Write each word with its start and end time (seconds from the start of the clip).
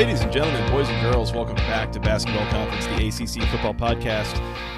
Ladies 0.00 0.22
and 0.22 0.32
gentlemen, 0.32 0.66
boys 0.70 0.88
and 0.88 0.98
girls, 1.02 1.30
welcome 1.34 1.56
back 1.56 1.92
to 1.92 2.00
Basketball 2.00 2.46
Conference, 2.46 2.86
the 2.86 3.06
ACC 3.06 3.46
Football 3.50 3.74
Podcast. 3.74 4.34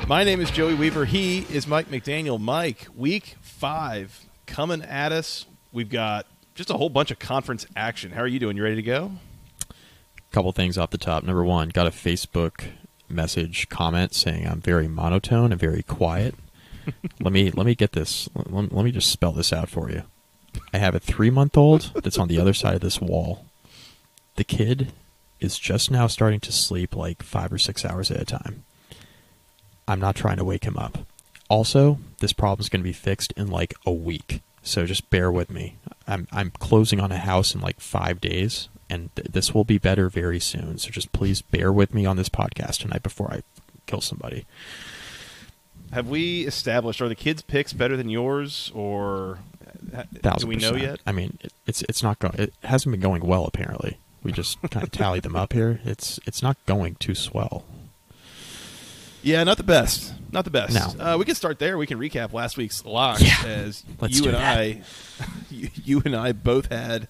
My 0.08 0.24
name 0.24 0.40
is 0.40 0.50
Joey 0.50 0.74
Weaver. 0.74 1.04
He 1.04 1.46
is 1.48 1.68
Mike 1.68 1.86
McDaniel. 1.90 2.40
Mike, 2.40 2.88
week 2.96 3.36
five 3.40 4.26
coming 4.46 4.82
at 4.82 5.12
us. 5.12 5.46
We've 5.70 5.88
got 5.88 6.26
just 6.56 6.70
a 6.70 6.72
whole 6.72 6.88
bunch 6.88 7.12
of 7.12 7.20
conference 7.20 7.66
action. 7.76 8.10
How 8.10 8.22
are 8.22 8.26
you 8.26 8.40
doing? 8.40 8.56
You 8.56 8.64
ready 8.64 8.74
to 8.74 8.82
go? 8.82 9.12
couple 10.32 10.50
things 10.50 10.76
off 10.76 10.90
the 10.90 10.98
top. 10.98 11.22
Number 11.22 11.44
one, 11.44 11.68
got 11.68 11.86
a 11.86 11.90
Facebook 11.90 12.64
message 13.08 13.68
comment 13.68 14.14
saying 14.14 14.48
I'm 14.48 14.60
very 14.60 14.88
monotone 14.88 15.52
and 15.52 15.60
very 15.60 15.84
quiet. 15.84 16.34
let 17.20 17.32
me 17.32 17.52
let 17.52 17.64
me 17.64 17.76
get 17.76 17.92
this. 17.92 18.28
Let, 18.34 18.72
let 18.72 18.84
me 18.84 18.90
just 18.90 19.08
spell 19.08 19.30
this 19.30 19.52
out 19.52 19.68
for 19.68 19.88
you. 19.88 20.02
I 20.72 20.78
have 20.78 20.96
a 20.96 20.98
three 20.98 21.30
month 21.30 21.56
old 21.56 21.92
that's 22.02 22.18
on 22.18 22.26
the 22.26 22.40
other 22.40 22.54
side 22.54 22.74
of 22.74 22.80
this 22.80 23.00
wall. 23.00 23.46
The 24.34 24.42
kid 24.42 24.92
is 25.42 25.58
just 25.58 25.90
now 25.90 26.06
starting 26.06 26.40
to 26.40 26.52
sleep 26.52 26.94
like 26.94 27.22
five 27.22 27.52
or 27.52 27.58
six 27.58 27.84
hours 27.84 28.10
at 28.10 28.20
a 28.20 28.24
time. 28.24 28.64
I'm 29.88 30.00
not 30.00 30.16
trying 30.16 30.36
to 30.36 30.44
wake 30.44 30.64
him 30.64 30.76
up. 30.76 30.98
Also, 31.48 31.98
this 32.20 32.32
problem 32.32 32.62
is 32.62 32.68
going 32.68 32.80
to 32.80 32.88
be 32.88 32.92
fixed 32.92 33.32
in 33.32 33.48
like 33.48 33.74
a 33.84 33.92
week, 33.92 34.40
so 34.62 34.86
just 34.86 35.10
bear 35.10 35.30
with 35.30 35.50
me. 35.50 35.76
I'm 36.06 36.26
I'm 36.32 36.50
closing 36.50 37.00
on 37.00 37.12
a 37.12 37.18
house 37.18 37.54
in 37.54 37.60
like 37.60 37.80
five 37.80 38.20
days, 38.20 38.68
and 38.88 39.14
th- 39.16 39.28
this 39.28 39.52
will 39.52 39.64
be 39.64 39.78
better 39.78 40.08
very 40.08 40.40
soon. 40.40 40.78
So 40.78 40.90
just 40.90 41.12
please 41.12 41.42
bear 41.42 41.72
with 41.72 41.92
me 41.92 42.06
on 42.06 42.16
this 42.16 42.28
podcast 42.28 42.78
tonight 42.78 43.02
before 43.02 43.30
I 43.30 43.42
kill 43.86 44.00
somebody. 44.00 44.46
Have 45.92 46.08
we 46.08 46.46
established 46.46 47.02
are 47.02 47.08
the 47.08 47.14
kids' 47.14 47.42
picks 47.42 47.74
better 47.74 47.98
than 47.98 48.08
yours, 48.08 48.72
or 48.74 49.40
uh, 49.94 50.04
ha- 50.22 50.36
do 50.38 50.46
we 50.46 50.56
know 50.56 50.74
yet? 50.74 51.00
I 51.06 51.12
mean, 51.12 51.38
it, 51.42 51.52
it's 51.66 51.82
it's 51.82 52.02
not 52.02 52.18
going. 52.18 52.34
It 52.38 52.54
hasn't 52.62 52.92
been 52.92 53.00
going 53.00 53.26
well. 53.26 53.44
Apparently, 53.44 53.98
we 54.22 54.32
just 54.32 54.60
kind 54.70 54.84
of 54.84 54.90
tallied 54.90 55.22
them 55.22 55.36
up 55.36 55.52
here. 55.52 55.80
It's 55.84 56.18
it's 56.26 56.42
not 56.42 56.56
going 56.66 56.96
too 56.96 57.14
swell. 57.14 57.64
Yeah, 59.22 59.44
not 59.44 59.56
the 59.56 59.62
best. 59.62 60.14
Not 60.32 60.44
the 60.44 60.50
best. 60.50 60.98
No. 60.98 61.04
Uh, 61.04 61.16
we 61.16 61.24
can 61.24 61.34
start 61.34 61.58
there. 61.58 61.78
We 61.78 61.86
can 61.86 61.98
recap 61.98 62.32
last 62.32 62.56
week's 62.56 62.84
lock 62.84 63.20
Yeah, 63.20 63.42
as 63.46 63.84
let's 64.00 64.18
you 64.18 64.24
and 64.26 64.34
that. 64.34 64.58
I, 64.58 64.82
you, 65.50 65.68
you 65.84 66.02
and 66.04 66.16
I 66.16 66.32
both 66.32 66.72
had 66.72 67.06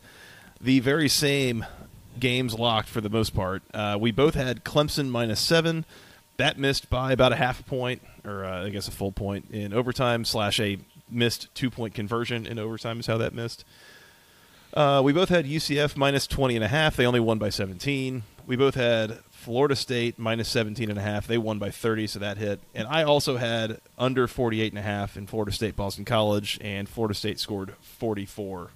the 0.61 0.81
very 0.81 1.09
same 1.09 1.65
games 2.21 2.55
locked 2.55 2.89
for 2.89 3.01
the 3.01 3.09
most 3.09 3.35
part. 3.35 3.63
Uh, 3.73 3.97
we 3.99 4.11
both 4.11 4.35
had 4.35 4.65
Clemson 4.65 5.09
minus 5.09 5.41
seven. 5.41 5.87
That 6.37 6.59
missed 6.59 6.91
by 6.91 7.13
about 7.13 7.33
a 7.33 7.37
half 7.37 7.61
a 7.61 7.63
point, 7.63 8.03
or 8.25 8.45
uh, 8.45 8.67
I 8.67 8.69
guess 8.71 8.89
a 8.89 8.93
full 8.93 9.13
point 9.13 9.47
in 9.51 9.73
overtime 9.73 10.25
slash 10.25 10.61
a 10.61 10.79
missed 11.11 11.55
two 11.55 11.71
point 11.71 11.95
conversion 11.95 12.47
in 12.47 12.59
overtime 12.59 13.01
is 13.01 13.07
how 13.07 13.17
that 13.19 13.33
missed. 13.33 13.65
Uh, 14.73 15.03
we 15.05 15.13
both 15.13 15.29
had 15.29 15.45
UCF 15.45 15.97
minus 15.97 16.27
20 16.27 16.57
and 16.57 16.65
a 16.65 16.69
half. 16.69 16.97
They 16.97 17.07
only 17.07 17.21
won 17.21 17.39
by 17.39 17.51
17. 17.51 18.23
We 18.47 18.57
both 18.57 18.75
had 18.75 19.19
Florida 19.31 19.77
State 19.77 20.19
minus 20.19 20.49
17 20.49 20.89
and 20.89 20.99
a 20.99 21.03
half. 21.03 21.27
They 21.27 21.37
won 21.37 21.59
by 21.59 21.71
30, 21.71 22.07
so 22.07 22.19
that 22.21 22.39
hit. 22.39 22.61
And 22.75 22.89
I 22.89 23.03
also 23.03 23.37
had 23.37 23.81
under 23.99 24.27
48 24.27 24.73
and 24.73 24.79
a 24.79 24.83
half 24.83 25.17
in 25.17 25.27
Florida 25.27 25.53
State 25.53 25.77
Boston 25.77 26.05
College, 26.05 26.59
and 26.63 26.89
Florida 26.89 27.15
State 27.15 27.39
scored 27.39 27.75
44 27.83 28.71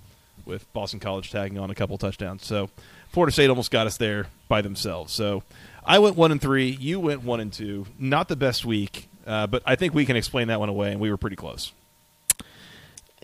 with 0.45 0.71
Boston 0.73 1.01
College 1.01 1.31
tagging 1.31 1.59
on 1.59 1.71
a 1.71 1.75
couple 1.75 1.97
touchdowns. 1.99 2.45
So 2.45 2.69
Florida 3.09 3.33
State 3.33 3.49
almost 3.49 3.71
got 3.71 3.87
us 3.87 3.97
there 3.97 4.27
by 4.49 4.61
themselves. 4.61 5.13
So 5.13 5.43
I 5.85 5.99
went 5.99 6.17
1 6.17 6.31
and 6.33 6.41
3, 6.41 6.69
you 6.69 7.01
went 7.01 7.23
1 7.23 7.41
and 7.41 7.53
2. 7.53 7.87
Not 7.99 8.29
the 8.29 8.37
best 8.37 8.65
week, 8.65 9.09
uh, 9.27 9.47
but 9.47 9.63
I 9.65 9.77
think 9.77 9.95
we 9.95 10.05
can 10.05 10.17
explain 10.17 10.49
that 10.49 10.61
one 10.61 10.69
away 10.69 10.93
and 10.93 11.01
we 11.01 11.11
were 11.11 11.17
pretty 11.17 11.37
close. 11.37 11.73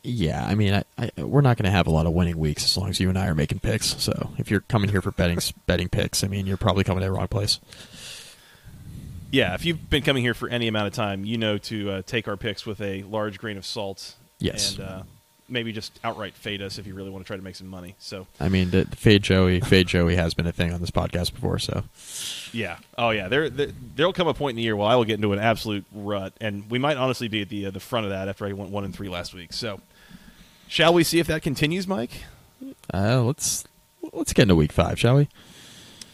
Yeah, 0.05 0.45
I 0.45 0.57
mean, 0.57 0.75
I, 0.75 0.85
I, 0.99 1.23
we're 1.23 1.43
not 1.43 1.57
going 1.57 1.65
to 1.65 1.71
have 1.71 1.87
a 1.87 1.91
lot 1.91 2.07
of 2.07 2.13
winning 2.13 2.37
weeks 2.37 2.65
as 2.65 2.77
long 2.77 2.91
as 2.91 2.99
you 2.99 3.09
and 3.09 3.17
I 3.17 3.29
are 3.29 3.35
making 3.35 3.61
picks. 3.61 4.03
So 4.03 4.31
if 4.37 4.51
you're 4.51 4.61
coming 4.61 4.91
here 4.91 5.01
for 5.01 5.13
betting 5.13 5.39
betting 5.67 5.89
picks, 5.89 6.25
I 6.25 6.29
mean, 6.29 6.47
you're 6.47 6.57
probably 6.57 6.83
coming 6.83 7.03
to 7.03 7.07
the 7.07 7.13
wrong 7.13 7.29
place. 7.29 7.61
Yeah, 9.31 9.55
if 9.55 9.65
you've 9.65 9.89
been 9.89 10.03
coming 10.03 10.23
here 10.23 10.35
for 10.35 10.49
any 10.49 10.69
amount 10.69 10.89
of 10.89 10.93
time, 10.93 11.25
you 11.25 11.39
know 11.39 11.57
to 11.59 11.91
uh, 11.91 12.03
take 12.05 12.27
our 12.27 12.37
picks 12.37 12.67
with 12.67 12.81
a 12.81 13.03
large 13.05 13.39
grain 13.39 13.57
of 13.57 13.65
salt. 13.65 14.15
Yes. 14.41 14.77
And 14.77 14.85
uh, 14.85 15.03
maybe 15.49 15.73
just 15.73 15.99
outright 16.03 16.35
fade 16.35 16.63
us 16.63 16.79
if 16.79 16.87
you 16.87 16.95
really 16.95 17.11
want 17.11 17.25
to 17.25 17.27
try 17.27 17.37
to 17.37 17.43
make 17.43 17.55
some 17.57 17.69
money. 17.69 17.95
So, 17.99 18.27
I 18.41 18.49
mean, 18.49 18.71
the, 18.71 18.85
the 18.85 18.97
fade 18.97 19.23
Joey, 19.23 19.61
fade 19.61 19.87
Joey 19.87 20.17
has 20.17 20.35
been 20.35 20.47
a 20.47 20.53
thing 20.53 20.73
on 20.73 20.81
this 20.81 20.91
podcast 20.91 21.33
before. 21.33 21.59
So 21.59 21.85
yeah. 22.53 22.79
Oh, 22.99 23.11
yeah. 23.11 23.29
There, 23.29 23.49
there, 23.49 23.69
there'll 23.95 24.13
come 24.13 24.29
a 24.29 24.35
point 24.35 24.53
in 24.53 24.57
the 24.57 24.63
year 24.63 24.77
where 24.77 24.89
I 24.89 24.97
will 24.97 25.05
get 25.05 25.15
into 25.15 25.33
an 25.33 25.39
absolute 25.39 25.85
rut, 25.93 26.33
and 26.41 26.69
we 26.71 26.79
might 26.79 26.97
honestly 26.97 27.29
be 27.29 27.43
at 27.43 27.49
the 27.49 27.67
uh, 27.67 27.71
the 27.71 27.81
front 27.81 28.05
of 28.05 28.11
that 28.11 28.29
after 28.29 28.47
I 28.47 28.53
went 28.53 28.71
one 28.71 28.85
and 28.85 28.95
three 28.95 29.09
last 29.09 29.33
week. 29.35 29.53
So, 29.53 29.81
shall 30.73 30.95
we 30.95 31.05
see 31.05 31.19
if 31.19 31.27
that 31.27 31.43
continues, 31.43 31.87
Mike? 31.87 32.25
uh, 32.95 33.23
let's 33.23 33.65
let's 34.13 34.33
get 34.33 34.45
into 34.45 34.57
week 34.57 34.73
five, 34.73 34.99
shall 34.99 35.17
we? 35.17 35.29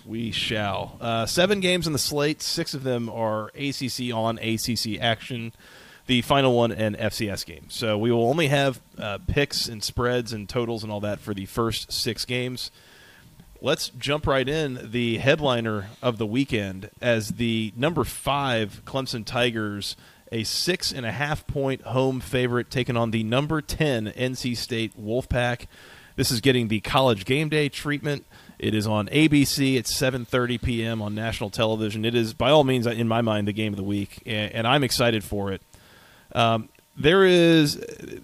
We 0.05 0.33
shall. 0.33 0.97
Uh, 1.01 1.27
seven 1.27 1.61
games 1.61 1.87
on 1.87 1.93
the 1.93 1.99
slate. 1.99 2.43
Six 2.43 2.75
of 2.75 2.83
them 2.83 3.09
are 3.09 3.53
ACC 3.55 4.13
on 4.13 4.39
ACC 4.39 5.01
action. 5.01 5.53
The 6.07 6.23
final 6.23 6.57
one 6.57 6.73
an 6.73 6.97
FCS 6.97 7.45
game. 7.45 7.67
So 7.69 7.99
we 7.99 8.11
will 8.11 8.29
only 8.29 8.49
have 8.49 8.81
uh, 8.99 9.19
picks 9.29 9.69
and 9.69 9.85
spreads 9.85 10.33
and 10.33 10.49
totals 10.49 10.83
and 10.83 10.91
all 10.91 11.01
that 11.01 11.21
for 11.21 11.35
the 11.35 11.45
first 11.45 11.93
six 11.93 12.25
games. 12.25 12.71
Let's 13.61 13.91
jump 13.91 14.27
right 14.27 14.49
in. 14.49 14.91
The 14.91 15.19
headliner 15.19 15.91
of 16.01 16.17
the 16.17 16.27
weekend 16.27 16.91
as 17.03 17.33
the 17.33 17.73
number 17.77 18.05
five 18.05 18.83
Clemson 18.87 19.25
Tigers, 19.27 19.97
a 20.33 20.45
six 20.45 20.93
and 20.93 21.07
a 21.07 21.13
half 21.13 21.47
point 21.47 21.83
home 21.83 22.21
favorite, 22.21 22.71
taking 22.71 22.97
on 22.97 23.11
the 23.11 23.23
number 23.23 23.61
ten 23.61 24.07
NC 24.09 24.57
State 24.57 25.01
Wolfpack. 25.01 25.67
This 26.17 26.31
is 26.31 26.41
getting 26.41 26.69
the 26.69 26.81
college 26.81 27.25
game 27.25 27.49
day 27.49 27.69
treatment. 27.69 28.27
It 28.59 28.75
is 28.75 28.87
on 28.87 29.07
ABC 29.09 29.79
at 29.79 29.85
7:30 29.85 30.61
p.m. 30.61 31.01
on 31.01 31.15
national 31.15 31.51
television. 31.51 32.05
It 32.05 32.15
is, 32.15 32.35
by 32.35 32.51
all 32.51 32.65
means, 32.65 32.87
in 32.87 33.07
my 33.07 33.21
mind, 33.21 33.47
the 33.47 33.53
game 33.53 33.73
of 33.73 33.77
the 33.77 33.85
week, 33.85 34.21
and, 34.27 34.53
and 34.53 34.67
I'm 34.67 34.83
excited 34.83 35.23
for 35.23 35.53
it. 35.53 35.63
Um, 36.35 36.69
there 36.97 37.25
is, 37.25 37.77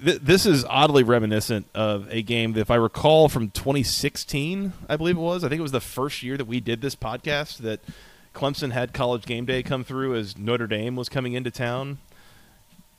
th- 0.05 0.21
this 0.21 0.47
is 0.47 0.65
oddly 0.65 1.05
reminiscent 1.05 1.69
of 1.75 2.09
a 2.11 2.23
game 2.23 2.55
that, 2.55 2.63
if 2.63 2.71
I 2.73 2.75
recall, 2.75 3.29
from 3.29 3.51
2016, 3.51 4.73
I 4.89 4.97
believe 4.97 5.17
it 5.17 5.21
was. 5.21 5.45
I 5.45 5.49
think 5.49 5.61
it 5.61 5.63
was 5.63 5.71
the 5.71 5.81
first 5.81 6.25
year 6.25 6.37
that 6.37 6.47
we 6.47 6.59
did 6.59 6.81
this 6.81 6.97
podcast 6.97 7.59
that 7.59 7.79
Clemson 8.35 8.73
had 8.73 8.93
college 8.93 9.25
game 9.25 9.45
day 9.45 9.63
come 9.63 9.85
through 9.85 10.15
as 10.17 10.37
Notre 10.37 10.67
Dame 10.67 10.97
was 10.97 11.09
coming 11.09 11.35
into 11.35 11.51
town 11.51 11.99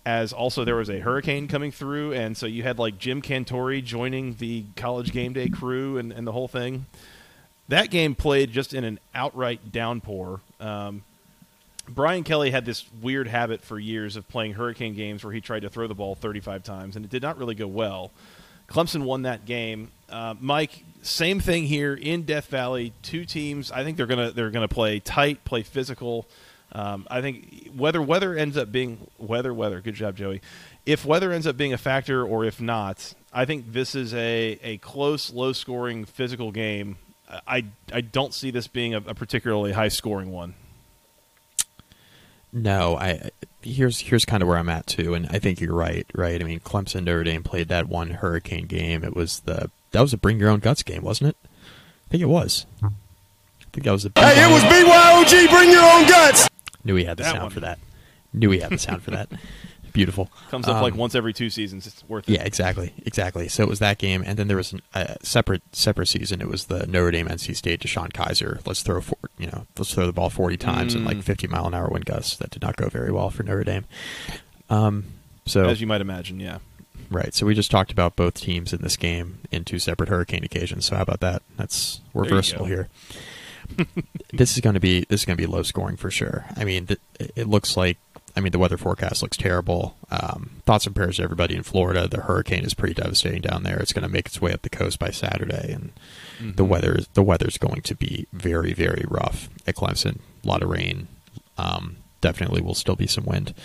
as 0.06 0.32
also 0.32 0.64
there 0.64 0.76
was 0.76 0.90
a 0.90 1.00
hurricane 1.00 1.48
coming 1.48 1.72
through, 1.72 2.14
and 2.14 2.38
so 2.38 2.46
you 2.46 2.62
had 2.64 2.78
like 2.78 3.00
Jim 3.00 3.22
Cantore 3.22 3.84
joining 3.84 4.36
the 4.36 4.64
college 4.76 5.12
game 5.12 5.34
day 5.34 5.50
crew 5.50 5.98
and, 5.98 6.12
and 6.12 6.28
the 6.28 6.32
whole 6.32 6.48
thing. 6.48 6.86
That 7.70 7.90
game 7.90 8.14
played 8.14 8.52
just 8.52 8.76
in 8.76 8.84
an 8.84 9.00
outright 9.16 9.72
downpour. 9.72 10.42
Um, 10.60 11.04
Brian 11.90 12.24
Kelly 12.24 12.52
had 12.52 12.66
this 12.66 12.86
weird 13.02 13.28
habit 13.28 13.62
for 13.62 13.80
years 13.80 14.16
of 14.16 14.28
playing 14.30 14.54
hurricane 14.54 14.94
games 14.94 15.24
where 15.24 15.34
he 15.34 15.42
tried 15.42 15.62
to 15.64 15.70
throw 15.70 15.88
the 15.88 15.96
ball 15.96 16.14
35 16.14 16.64
times, 16.64 16.96
and 16.96 17.04
it 17.04 17.10
did 17.10 17.24
not 17.24 17.40
really 17.40 17.56
go 17.56 17.68
well. 17.68 18.12
Clemson 18.68 19.04
won 19.04 19.24
that 19.24 19.46
game. 19.46 19.92
Uh, 20.10 20.36
Mike, 20.40 20.84
same 21.02 21.40
thing 21.40 21.66
here 21.66 21.94
in 21.94 22.24
Death 22.24 22.48
Valley. 22.48 22.94
Two 23.02 23.26
teams. 23.26 23.72
I 23.72 23.84
think 23.84 23.98
they're 23.98 24.06
gonna 24.06 24.32
they're 24.32 24.52
gonna 24.52 24.68
play 24.68 25.00
tight, 25.00 25.44
play 25.46 25.64
physical. 25.64 26.26
Um, 26.72 27.08
I 27.10 27.22
think 27.22 27.70
whether 27.76 28.02
weather 28.02 28.36
ends 28.36 28.58
up 28.58 28.72
being 28.72 29.08
weather 29.18 29.54
weather. 29.54 29.82
Good 29.82 29.96
job, 29.96 30.16
Joey. 30.16 30.42
If 30.86 31.06
weather 31.06 31.32
ends 31.32 31.48
up 31.48 31.58
being 31.58 31.74
a 31.74 31.78
factor, 31.78 32.26
or 32.26 32.44
if 32.44 32.60
not, 32.60 33.14
I 33.34 33.46
think 33.46 33.72
this 33.72 33.96
is 33.96 34.14
a, 34.14 34.60
a 34.62 34.78
close, 34.78 35.32
low 35.32 35.54
scoring 35.54 36.06
physical 36.06 36.52
game. 36.52 36.98
I 37.48 37.66
I 37.92 38.02
don't 38.02 38.34
see 38.34 38.52
this 38.52 38.68
being 38.68 38.94
a, 38.94 38.98
a 38.98 39.14
particularly 39.16 39.72
high 39.72 39.88
scoring 39.88 40.32
one. 40.32 40.54
No, 42.58 42.96
I 42.98 43.32
here's 43.62 44.00
here's 44.00 44.24
kind 44.24 44.42
of 44.42 44.48
where 44.48 44.58
I'm 44.58 44.70
at 44.70 44.88
too, 44.88 45.14
and 45.14 45.28
I 45.30 45.40
think 45.40 45.60
you're 45.60 45.76
right. 45.76 46.08
Right? 46.16 46.40
I 46.42 46.46
mean, 46.46 46.62
Clemson 46.62 47.04
Notre 47.04 47.24
Dame 47.26 47.44
played 47.44 47.68
that 47.68 47.90
one 47.90 48.12
Hurricane 48.12 48.66
game. 48.66 49.04
It 49.04 49.14
was 49.16 49.42
the 49.42 49.70
that 49.92 50.00
was 50.02 50.14
a 50.14 50.18
bring 50.18 50.40
your 50.40 50.50
own 50.50 50.60
guts 50.62 50.82
game, 50.82 51.04
wasn't 51.04 51.32
it? 51.32 51.38
I 51.44 52.10
think 52.12 52.24
it 52.24 52.28
was. 52.28 52.66
I 52.82 52.88
think 53.74 53.84
that 53.84 53.92
was 53.92 54.04
the. 54.04 54.12
Hey, 54.16 54.42
it 54.42 54.52
was 54.54 54.64
BYOG. 54.64 55.50
Bring 55.50 55.70
your 55.70 55.84
own 55.84 56.08
guts. 56.08 56.48
Knew 56.86 56.96
he 56.96 57.04
had 57.04 57.18
the 57.18 57.24
That 57.24 57.32
sound 57.32 57.44
one. 57.44 57.52
for 57.52 57.60
that. 57.60 57.78
Knew 58.32 58.52
he 58.52 58.60
had 58.60 58.72
the 58.72 58.78
sound 58.78 59.04
for 59.04 59.12
that. 59.12 59.30
Beautiful. 59.96 60.30
Comes 60.52 60.68
up 60.68 60.82
like 60.82 60.94
Um, 60.94 61.00
once 61.00 61.16
every 61.16 61.34
two 61.34 61.50
seasons. 61.50 61.88
It's 61.88 62.04
worth 62.08 62.30
it. 62.30 62.34
Yeah, 62.34 62.44
exactly, 62.44 62.94
exactly. 63.06 63.48
So 63.48 63.64
it 63.64 63.70
was 63.70 63.80
that 63.80 63.98
game, 63.98 64.24
and 64.26 64.38
then 64.38 64.48
there 64.48 64.58
was 64.58 64.74
an- 64.74 64.82
a 64.94 65.16
separate 65.24 65.64
separate 65.72 66.08
season. 66.08 66.42
It 66.42 66.50
was 66.50 66.66
the 66.66 66.86
Notre 66.86 67.12
Dame 67.12 67.28
NC 67.30 67.54
State 67.56 67.80
DeShone 67.80 68.12
Kizer. 68.12 68.60
Let's 68.68 68.82
throw 68.84 69.00
for, 69.02 69.18
you 69.40 69.48
know 69.48 69.66
let's 69.78 69.94
throw 69.94 70.06
the 70.06 70.12
ball 70.14 70.30
forty 70.30 70.58
times 70.58 70.94
and 70.94 71.04
Mm. 71.06 71.08
like 71.08 71.24
fifty 71.24 71.48
mile 71.48 71.66
an 71.66 71.74
hour 71.74 71.88
wind 71.88 72.06
gusts. 72.06 72.36
That 72.38 72.50
did 72.52 72.62
not 72.62 72.76
go 72.76 72.90
very 72.90 73.12
well 73.12 73.30
for 73.30 73.44
Notre 73.44 73.64
Dame. 73.64 73.86
Um, 74.70 75.06
so 75.46 75.66
As 75.70 75.80
you 75.80 75.88
might 75.88 76.02
imagine, 76.02 76.40
yeah. 76.40 76.58
right, 77.10 77.34
so 77.34 77.46
we 77.46 77.56
just 77.56 77.72
talked 77.72 77.92
about 77.92 78.16
both 78.16 78.34
teams 78.34 78.74
in 78.74 78.82
this 78.82 78.98
game 78.98 79.38
in 79.52 79.64
two 79.64 79.80
separate 79.80 80.10
hurricane 80.10 80.44
occasions. 80.44 80.86
So 80.86 80.96
how 80.98 81.04
about 81.04 81.22
that? 81.22 81.42
That's 81.56 82.02
we're 82.14 82.26
versatile 82.26 82.66
here. 82.66 82.90
this 84.34 84.54
is 84.56 84.62
going 84.62 84.74
to 84.74 84.80
be 84.80 85.06
this 85.10 85.22
is 85.22 85.26
going 85.26 85.38
to 85.38 85.42
be 85.42 85.48
low 85.48 85.64
scoring 85.64 85.98
for 85.98 86.12
sure. 86.12 86.46
I 86.56 86.66
mean, 86.66 86.88
th- 86.88 87.00
it 87.36 87.48
looks 87.48 87.76
like 87.78 87.98
I 88.38 88.42
mean 88.42 88.52
the 88.52 88.60
weather 88.60 88.78
forecast 88.78 89.22
looks 89.22 89.38
terrible. 89.38 89.96
Um, 90.12 90.50
thoughts 90.66 90.86
and 90.86 90.96
prayers 90.96 91.18
to 91.18 91.24
everybody 91.24 91.56
in 91.56 91.64
Florida. 91.64 92.08
The 92.08 92.22
hurricane 92.22 92.66
is 92.66 92.74
pretty 92.74 92.94
devastating 92.94 93.42
down 93.42 93.64
there. 93.64 93.78
It's 93.80 93.94
going 93.94 94.04
to 94.04 94.10
make 94.10 94.26
its 94.26 94.42
way 94.42 94.52
up 94.52 94.62
the 94.62 94.70
coast 94.70 95.00
by 95.00 95.10
Saturday, 95.12 95.72
and 95.72 95.92
the 96.56 96.64
Mhm. 96.64 96.68
weather 96.68 96.96
is 96.96 97.08
the 97.14 97.24
weather's 97.24 97.58
going 97.58 97.82
to 97.84 97.96
be 97.96 98.28
very 98.34 98.74
very 98.74 99.06
rough 99.08 99.48
at 99.66 99.76
Clemson. 99.76 100.20
A 100.44 100.48
lot 100.48 100.62
of 100.64 100.70
rain. 100.70 101.08
Um, 101.58 101.98
definitely 102.22 102.62
will 102.62 102.76
still 102.76 102.96
be 102.98 103.08
some 103.08 103.24
wind. 103.26 103.54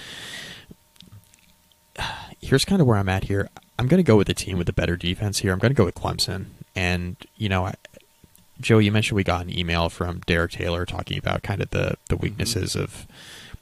Here's 2.41 2.65
kind 2.65 2.81
of 2.81 2.87
where 2.87 2.99
I'm 2.99 3.09
at 3.09 3.25
here. 3.25 3.49
I'm 3.79 3.87
going 3.87 3.99
to 4.03 4.07
go 4.07 4.17
with 4.17 4.27
the 4.27 4.35
team 4.35 4.59
with 4.59 4.67
the 4.67 4.73
better 4.73 4.97
defense 4.97 5.39
here. 5.41 5.53
I'm 5.53 5.59
going 5.59 5.73
to 5.73 5.77
go 5.77 5.85
with 5.85 5.95
Clemson, 5.95 6.47
and 6.77 7.17
you 7.37 7.49
know, 7.49 7.67
I, 7.67 7.75
Joe, 8.61 8.79
you 8.79 8.93
mentioned 8.93 9.17
we 9.17 9.25
got 9.25 9.43
an 9.47 9.59
email 9.59 9.89
from 9.89 10.21
Derek 10.27 10.53
Taylor 10.53 10.85
talking 10.87 11.19
about 11.19 11.43
kind 11.43 11.61
of 11.63 11.71
the 11.71 11.95
the 12.09 12.17
weaknesses 12.17 12.77
of 12.77 13.07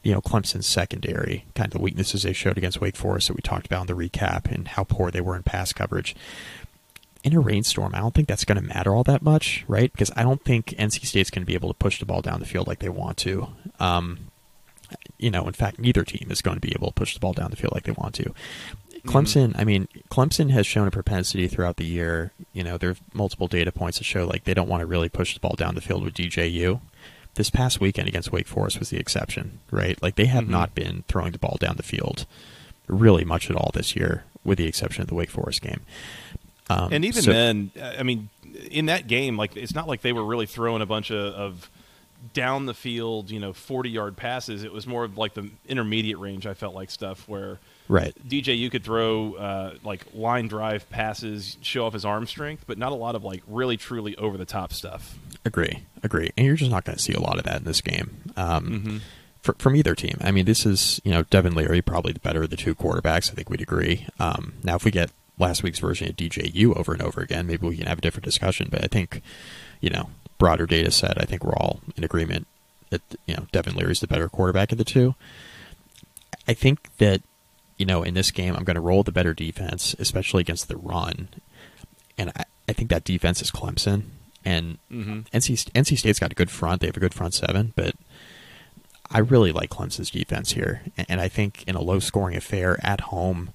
you 0.03 0.13
know 0.13 0.21
Clemson's 0.21 0.67
secondary, 0.67 1.45
kind 1.55 1.67
of 1.67 1.73
the 1.73 1.83
weaknesses 1.83 2.23
they 2.23 2.33
showed 2.33 2.59
against 2.59 2.81
Wake 2.81 2.97
Forest 2.97 3.29
that 3.29 3.35
we 3.35 3.43
talked 3.43 3.67
about 3.67 3.89
in 3.89 3.97
the 3.97 4.09
recap, 4.09 4.51
and 4.51 4.69
how 4.69 4.85
poor 4.85 5.11
they 5.11 5.21
were 5.21 5.37
in 5.37 5.43
pass 5.43 5.73
coverage. 5.73 6.15
In 7.25 7.35
a 7.35 7.41
rainstorm, 7.41 7.95
I 7.95 7.99
don't 7.99 8.15
think 8.15 8.29
that's 8.29 8.45
going 8.45 8.61
to 8.61 8.67
matter 8.67 8.95
all 8.95 9.03
that 9.05 9.23
much, 9.23 9.65
right? 9.67 9.91
Because 9.91 10.13
I 10.17 10.23
don't 10.23 10.43
think 10.45 10.69
NC 10.79 11.05
State's 11.05 11.31
going 11.31 11.43
to 11.43 11.47
be 11.47 11.55
able 11.55 11.69
to 11.69 11.75
push 11.75 11.99
the 11.99 12.07
ball 12.07 12.23
down 12.23 12.39
the 12.39 12.47
field 12.47 12.69
like 12.69 12.79
they 12.79 12.89
want 12.89 13.17
to. 13.19 13.49
Um, 13.81 14.29
you 15.19 15.31
know, 15.31 15.47
in 15.47 15.53
fact, 15.53 15.81
neither 15.81 16.05
team 16.05 16.29
is 16.31 16.43
going 16.43 16.57
to 16.57 16.61
be 16.61 16.73
able 16.73 16.89
to 16.89 16.95
push 16.95 17.15
the 17.15 17.21
ball 17.21 17.33
down 17.33 17.51
the 17.51 17.57
field 17.57 17.75
like 17.75 17.83
they 17.83 17.93
want 17.93 18.15
to. 18.15 18.33
Clemson, 19.05 19.55
I 19.59 19.65
mean, 19.65 19.89
Clemson 20.11 20.51
has 20.51 20.67
shown 20.67 20.87
a 20.87 20.91
propensity 20.91 21.49
throughout 21.49 21.77
the 21.77 21.85
year. 21.85 22.33
You 22.53 22.63
know, 22.63 22.79
there 22.79 22.91
are 22.91 22.97
multiple 23.13 23.49
data 23.49 23.73
points 23.73 23.99
that 23.99 24.05
show 24.05 24.27
like 24.27 24.45
they 24.45 24.55
don't 24.55 24.69
want 24.69 24.81
to 24.81 24.87
really 24.87 25.09
push 25.09 25.35
the 25.35 25.41
ball 25.41 25.55
down 25.57 25.75
the 25.75 25.81
field 25.81 26.05
with 26.05 26.15
DJU. 26.15 26.81
This 27.39 27.51
past 27.51 27.81
weekend 27.81 28.09
against 28.09 28.33
Wake 28.33 28.49
Forest 28.49 28.81
was 28.81 28.91
the 28.91 28.99
exception, 28.99 29.61
right? 29.71 29.97
Like 30.03 30.17
they 30.17 30.27
have 30.27 30.45
Mhm. 30.45 30.49
not 30.49 30.75
been 30.75 31.05
throwing 31.07 31.31
the 31.31 31.39
ball 31.39 31.57
down 31.61 31.77
the 31.77 31.85
field 31.85 32.27
really 32.89 33.25
much 33.25 33.49
at 33.49 33.55
all 33.55 33.71
this 33.73 33.95
year, 33.95 34.25
with 34.43 34.59
the 34.59 34.67
exception 34.67 35.03
of 35.03 35.09
the 35.09 35.15
Wake 35.15 35.31
Forest 35.31 35.63
game. 35.63 35.83
Um, 36.69 36.93
and 36.93 37.05
even 37.05 37.23
so- 37.23 37.33
then, 37.33 37.71
I 37.81 38.03
mean, 38.03 38.29
in 38.73 38.87
that 38.87 39.07
game, 39.07 39.37
like 39.37 39.57
it's 39.57 39.73
not 39.73 39.87
like 39.87 40.03
they 40.03 40.13
were 40.13 40.25
really 40.25 40.47
throwing 40.47 40.83
a 40.83 40.87
bunch 40.87 41.13
of, 41.13 41.33
of 41.35 41.71
down 42.35 42.67
the 42.67 42.75
field, 42.75 43.31
you 43.31 43.39
know, 43.39 43.53
forty 43.53 43.91
yard 43.91 44.17
passes. 44.17 44.65
It 44.65 44.73
was 44.73 44.85
more 44.87 45.05
of 45.05 45.17
like 45.17 45.35
the 45.35 45.49
intermediate 45.69 46.19
range. 46.19 46.45
I 46.45 46.55
felt 46.55 46.75
like 46.75 46.91
stuff 46.91 47.29
where 47.29 47.61
right? 47.89 48.15
DJU 48.29 48.71
could 48.71 48.85
throw 48.85 49.35
uh, 49.35 49.75
like 49.85 50.05
line 50.15 50.47
drive 50.49 50.89
passes, 50.91 51.57
show 51.63 51.87
off 51.87 51.93
his 51.95 52.05
arm 52.05 52.27
strength, 52.27 52.65
but 52.67 52.79
not 52.79 52.93
a 52.93 52.95
lot 52.97 53.15
of 53.15 53.25
like 53.25 53.43
really 53.47 53.77
truly 53.77 54.17
over 54.17 54.37
the 54.37 54.45
top 54.45 54.73
stuff. 54.73 55.19
Agree, 55.45 55.85
agree. 56.03 56.31
And 56.37 56.47
you're 56.47 56.57
just 56.57 56.71
not 56.71 56.85
going 56.85 56.97
to 56.97 57.03
see 57.03 57.13
a 57.15 57.21
lot 57.21 57.39
of 57.39 57.45
that 57.45 57.59
in 57.59 57.65
this 57.65 57.81
game 57.81 58.33
um, 58.37 58.67
Mhm. 58.71 59.01
fr- 59.43 59.53
from 59.59 59.77
either 59.77 59.95
team. 59.95 60.19
I 60.21 60.31
mean, 60.31 60.45
this 60.45 60.67
is 60.67 61.01
you 61.05 61.11
know 61.11 61.23
Devin 61.25 61.55
Leary 61.55 61.81
probably 61.83 62.13
the 62.13 62.21
better 62.21 62.43
of 62.43 62.51
the 62.51 62.57
two 62.57 62.75
quarterbacks. 62.75 63.31
I 63.31 63.35
think 63.35 63.49
we'd 63.51 63.63
agree. 63.63 64.07
Um, 64.21 64.55
now, 64.63 64.77
if 64.77 64.85
we 64.85 64.91
get 64.91 65.11
last 65.39 65.63
week's 65.63 65.79
version 65.79 66.09
of 66.09 66.17
DJU 66.17 66.77
over 66.77 66.93
and 66.93 67.01
over 67.01 67.21
again, 67.21 67.47
maybe 67.47 67.67
we 67.67 67.77
can 67.77 67.87
have 67.87 67.99
a 67.99 68.03
different 68.03 68.25
discussion. 68.25 68.69
But 68.71 68.83
I 68.85 68.89
think 68.89 69.23
you 69.81 69.89
know 69.91 70.11
broader 70.37 70.67
data 70.67 70.91
set. 70.91 71.21
I 71.21 71.25
think 71.25 71.45
we're 71.45 71.55
all 71.57 71.81
in 71.97 72.05
agreement 72.05 72.47
that 72.91 73.01
you 73.27 73.35
know 73.37 73.47
Devin 73.53 73.75
Leary's 73.77 74.01
the 74.01 74.07
better 74.07 74.29
quarterback 74.29 74.73
of 74.73 74.79
the 74.79 74.85
two. 74.85 75.15
I 76.47 76.55
think 76.55 76.89
that 76.99 77.23
you 77.79 77.87
know 77.87 78.03
in 78.03 78.15
this 78.15 78.31
game 78.31 78.55
I'm 78.55 78.65
going 78.65 78.75
to 78.77 78.81
roll 78.81 79.03
the 79.03 79.13
better 79.13 79.33
defense, 79.35 79.95
especially 79.99 80.41
against 80.43 80.69
the 80.69 80.77
run, 80.77 81.29
and 82.19 82.31
I, 82.37 82.45
I 82.69 82.73
think 82.73 82.91
that 82.91 83.05
defense 83.05 83.41
is 83.43 83.51
Clemson. 83.51 84.03
And 84.45 84.79
Mhm. 84.91 85.27
NC 85.33 85.71
NC 85.75 85.97
State's 85.99 86.19
got 86.19 86.33
a 86.33 86.35
good 86.35 86.51
front; 86.51 86.81
they 86.81 86.87
have 86.87 86.97
a 86.97 87.01
good 87.01 87.15
front 87.15 87.35
seven, 87.35 87.73
but 87.77 87.95
I 89.11 89.19
really 89.19 89.53
like 89.53 89.71
Clemson's 89.71 90.11
defense 90.11 90.53
here, 90.53 90.83
and- 90.97 91.07
and 91.09 91.21
I 91.21 91.29
think 91.29 91.65
in 91.67 91.75
a 91.75 91.81
low-scoring 91.81 92.37
affair 92.37 92.79
at 92.85 93.01
home, 93.03 93.51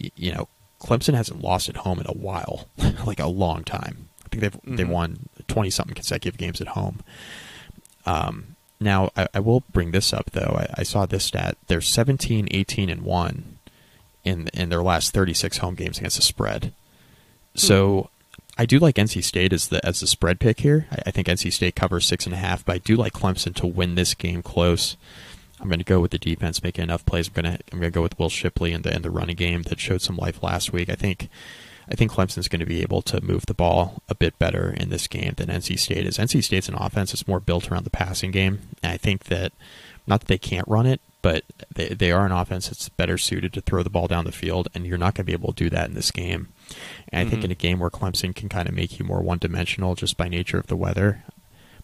y- 0.00 0.10
you 0.16 0.32
know, 0.32 0.48
Clemson 0.80 1.14
hasn't 1.14 1.42
lost 1.42 1.68
at 1.68 1.78
home 1.78 1.98
in 2.00 2.06
a 2.06 2.12
while, 2.12 2.68
like 3.06 3.18
a 3.20 3.26
long 3.26 3.64
time. 3.64 4.08
I 4.24 4.28
think 4.28 4.40
they've 4.42 4.76
they've 4.76 4.86
Mhm. 4.86 4.90
won 4.90 5.28
twenty 5.48 5.70
something 5.70 5.94
consecutive 5.94 6.38
games 6.38 6.60
at 6.60 6.68
home. 6.68 7.00
Um, 8.04 8.55
now 8.80 9.10
I, 9.16 9.28
I 9.34 9.40
will 9.40 9.62
bring 9.72 9.90
this 9.90 10.12
up 10.12 10.30
though. 10.32 10.56
I, 10.58 10.80
I 10.80 10.82
saw 10.82 11.06
this 11.06 11.24
stat: 11.24 11.56
they're 11.66 11.80
17, 11.80 12.48
18, 12.50 12.90
and 12.90 13.02
one 13.02 13.58
in 14.24 14.48
in 14.48 14.68
their 14.68 14.82
last 14.82 15.12
thirty 15.12 15.34
six 15.34 15.58
home 15.58 15.74
games 15.74 15.98
against 15.98 16.16
the 16.16 16.22
spread. 16.22 16.72
Hmm. 17.54 17.58
So 17.58 18.10
I 18.58 18.66
do 18.66 18.78
like 18.78 18.96
NC 18.96 19.22
State 19.22 19.52
as 19.52 19.68
the 19.68 19.84
as 19.84 20.00
the 20.00 20.06
spread 20.06 20.40
pick 20.40 20.60
here. 20.60 20.86
I, 20.90 21.02
I 21.06 21.10
think 21.10 21.28
NC 21.28 21.52
State 21.52 21.76
covers 21.76 22.06
six 22.06 22.26
and 22.26 22.34
a 22.34 22.38
half, 22.38 22.64
but 22.64 22.74
I 22.74 22.78
do 22.78 22.96
like 22.96 23.12
Clemson 23.12 23.54
to 23.56 23.66
win 23.66 23.94
this 23.94 24.14
game 24.14 24.42
close. 24.42 24.96
I'm 25.60 25.68
going 25.68 25.78
to 25.78 25.84
go 25.84 26.00
with 26.00 26.10
the 26.10 26.18
defense 26.18 26.62
making 26.62 26.82
enough 26.82 27.06
plays. 27.06 27.28
I'm 27.28 27.42
going 27.42 27.56
to 27.56 27.62
I'm 27.72 27.78
going 27.80 27.92
to 27.92 27.94
go 27.94 28.02
with 28.02 28.18
Will 28.18 28.28
Shipley 28.28 28.72
and 28.72 28.84
the 28.84 28.92
and 28.92 29.04
the 29.04 29.10
running 29.10 29.36
game 29.36 29.62
that 29.62 29.80
showed 29.80 30.02
some 30.02 30.16
life 30.16 30.42
last 30.42 30.72
week. 30.72 30.90
I 30.90 30.94
think 30.94 31.28
I 31.90 31.94
think 31.94 32.12
Clemson's 32.12 32.48
going 32.48 32.60
to 32.60 32.66
be 32.66 32.82
able 32.82 33.02
to 33.02 33.20
move 33.24 33.46
the 33.46 33.54
ball 33.54 34.02
a 34.08 34.14
bit 34.14 34.38
better 34.38 34.70
in 34.70 34.88
this 34.90 35.06
game 35.06 35.34
than 35.36 35.48
NC 35.48 35.78
State 35.78 36.06
is. 36.06 36.18
NC 36.18 36.42
State's 36.42 36.68
an 36.68 36.74
offense 36.74 37.12
that's 37.12 37.28
more 37.28 37.40
built 37.40 37.70
around 37.70 37.84
the 37.84 37.90
passing 37.90 38.30
game, 38.32 38.60
and 38.82 38.92
I 38.92 38.96
think 38.96 39.24
that 39.24 39.52
not 40.06 40.20
that 40.20 40.26
they 40.28 40.38
can't 40.38 40.66
run 40.68 40.86
it, 40.86 41.00
but 41.22 41.44
they 41.74 41.88
they 41.88 42.10
are 42.12 42.26
an 42.26 42.32
offense 42.32 42.68
that's 42.68 42.88
better 42.88 43.16
suited 43.18 43.52
to 43.52 43.60
throw 43.60 43.82
the 43.82 43.90
ball 43.90 44.06
down 44.08 44.24
the 44.24 44.32
field, 44.32 44.68
and 44.74 44.86
you're 44.86 44.98
not 44.98 45.14
going 45.14 45.24
to 45.24 45.30
be 45.30 45.32
able 45.32 45.52
to 45.52 45.64
do 45.64 45.70
that 45.70 45.88
in 45.88 45.94
this 45.94 46.10
game. 46.10 46.48
And 47.10 47.26
I 47.26 47.30
think 47.30 47.42
Mhm. 47.42 47.46
in 47.46 47.50
a 47.52 47.56
game 47.56 47.78
where 47.78 47.90
Clemson 47.90 48.34
can 48.34 48.48
kind 48.48 48.68
of 48.68 48.74
make 48.74 48.98
you 48.98 49.04
more 49.04 49.20
one 49.22 49.38
dimensional 49.38 49.94
just 49.94 50.16
by 50.16 50.28
nature 50.28 50.58
of 50.58 50.66
the 50.66 50.76
weather, 50.76 51.22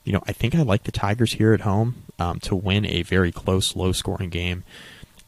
you 0.05 0.13
know, 0.13 0.23
I 0.27 0.33
think 0.33 0.55
I 0.57 0.63
like 0.63 0.83
the 0.85 0.91
Tigers 0.93 1.35
here 1.35 1.53
at 1.53 1.61
home 1.61 2.03
um, 2.19 2.41
to 2.41 2.57
win 2.57 2.85
a 2.87 3.03
very 3.03 3.31
close, 3.31 3.77
low 3.77 3.93
scoring 3.93 4.31
game. 4.31 4.65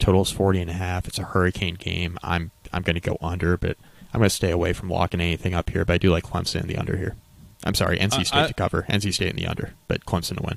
Totals 0.00 0.32
40 0.32 0.60
and 0.60 0.70
a 0.70 0.74
half. 0.74 1.06
It's 1.06 1.18
a 1.20 1.22
hurricane 1.24 1.74
game. 1.76 2.18
I'm 2.22 2.50
I'm 2.72 2.82
going 2.82 2.94
to 2.94 3.00
go 3.00 3.16
under, 3.22 3.56
but 3.56 3.76
I'm 4.14 4.20
going 4.20 4.30
to 4.30 4.34
stay 4.34 4.52
away 4.52 4.72
from 4.72 4.88
locking 4.88 5.20
anything 5.20 5.54
up 5.54 5.68
here. 5.70 5.84
But 5.84 5.94
I 5.94 5.98
do 5.98 6.10
like 6.10 6.24
Clemson 6.24 6.62
in 6.62 6.68
the 6.68 6.76
under 6.76 6.96
here. 6.96 7.16
I'm 7.64 7.74
sorry, 7.74 7.98
NC 7.98 8.26
State 8.26 8.34
I- 8.34 8.46
to 8.46 8.54
cover. 8.54 8.86
NC 8.88 9.12
State 9.12 9.28
in 9.30 9.36
the 9.36 9.46
under, 9.46 9.74
but 9.88 10.04
Clemson 10.06 10.36
to 10.36 10.42
win. 10.42 10.54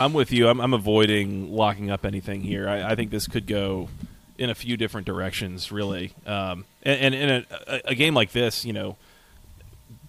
I'm 0.00 0.12
with 0.12 0.32
you. 0.32 0.48
I'm, 0.48 0.60
I'm 0.60 0.74
avoiding 0.74 1.52
locking 1.52 1.90
up 1.90 2.04
anything 2.04 2.40
here. 2.40 2.68
I, 2.68 2.90
I 2.90 2.94
think 2.96 3.10
this 3.12 3.28
could 3.28 3.46
go 3.46 3.88
in 4.36 4.50
a 4.50 4.54
few 4.54 4.76
different 4.76 5.06
directions, 5.06 5.70
really. 5.70 6.12
Um, 6.26 6.64
and, 6.82 7.14
and 7.14 7.30
in 7.30 7.46
a, 7.68 7.80
a 7.84 7.94
game 7.94 8.14
like 8.14 8.32
this, 8.32 8.64
you 8.64 8.72
know, 8.72 8.96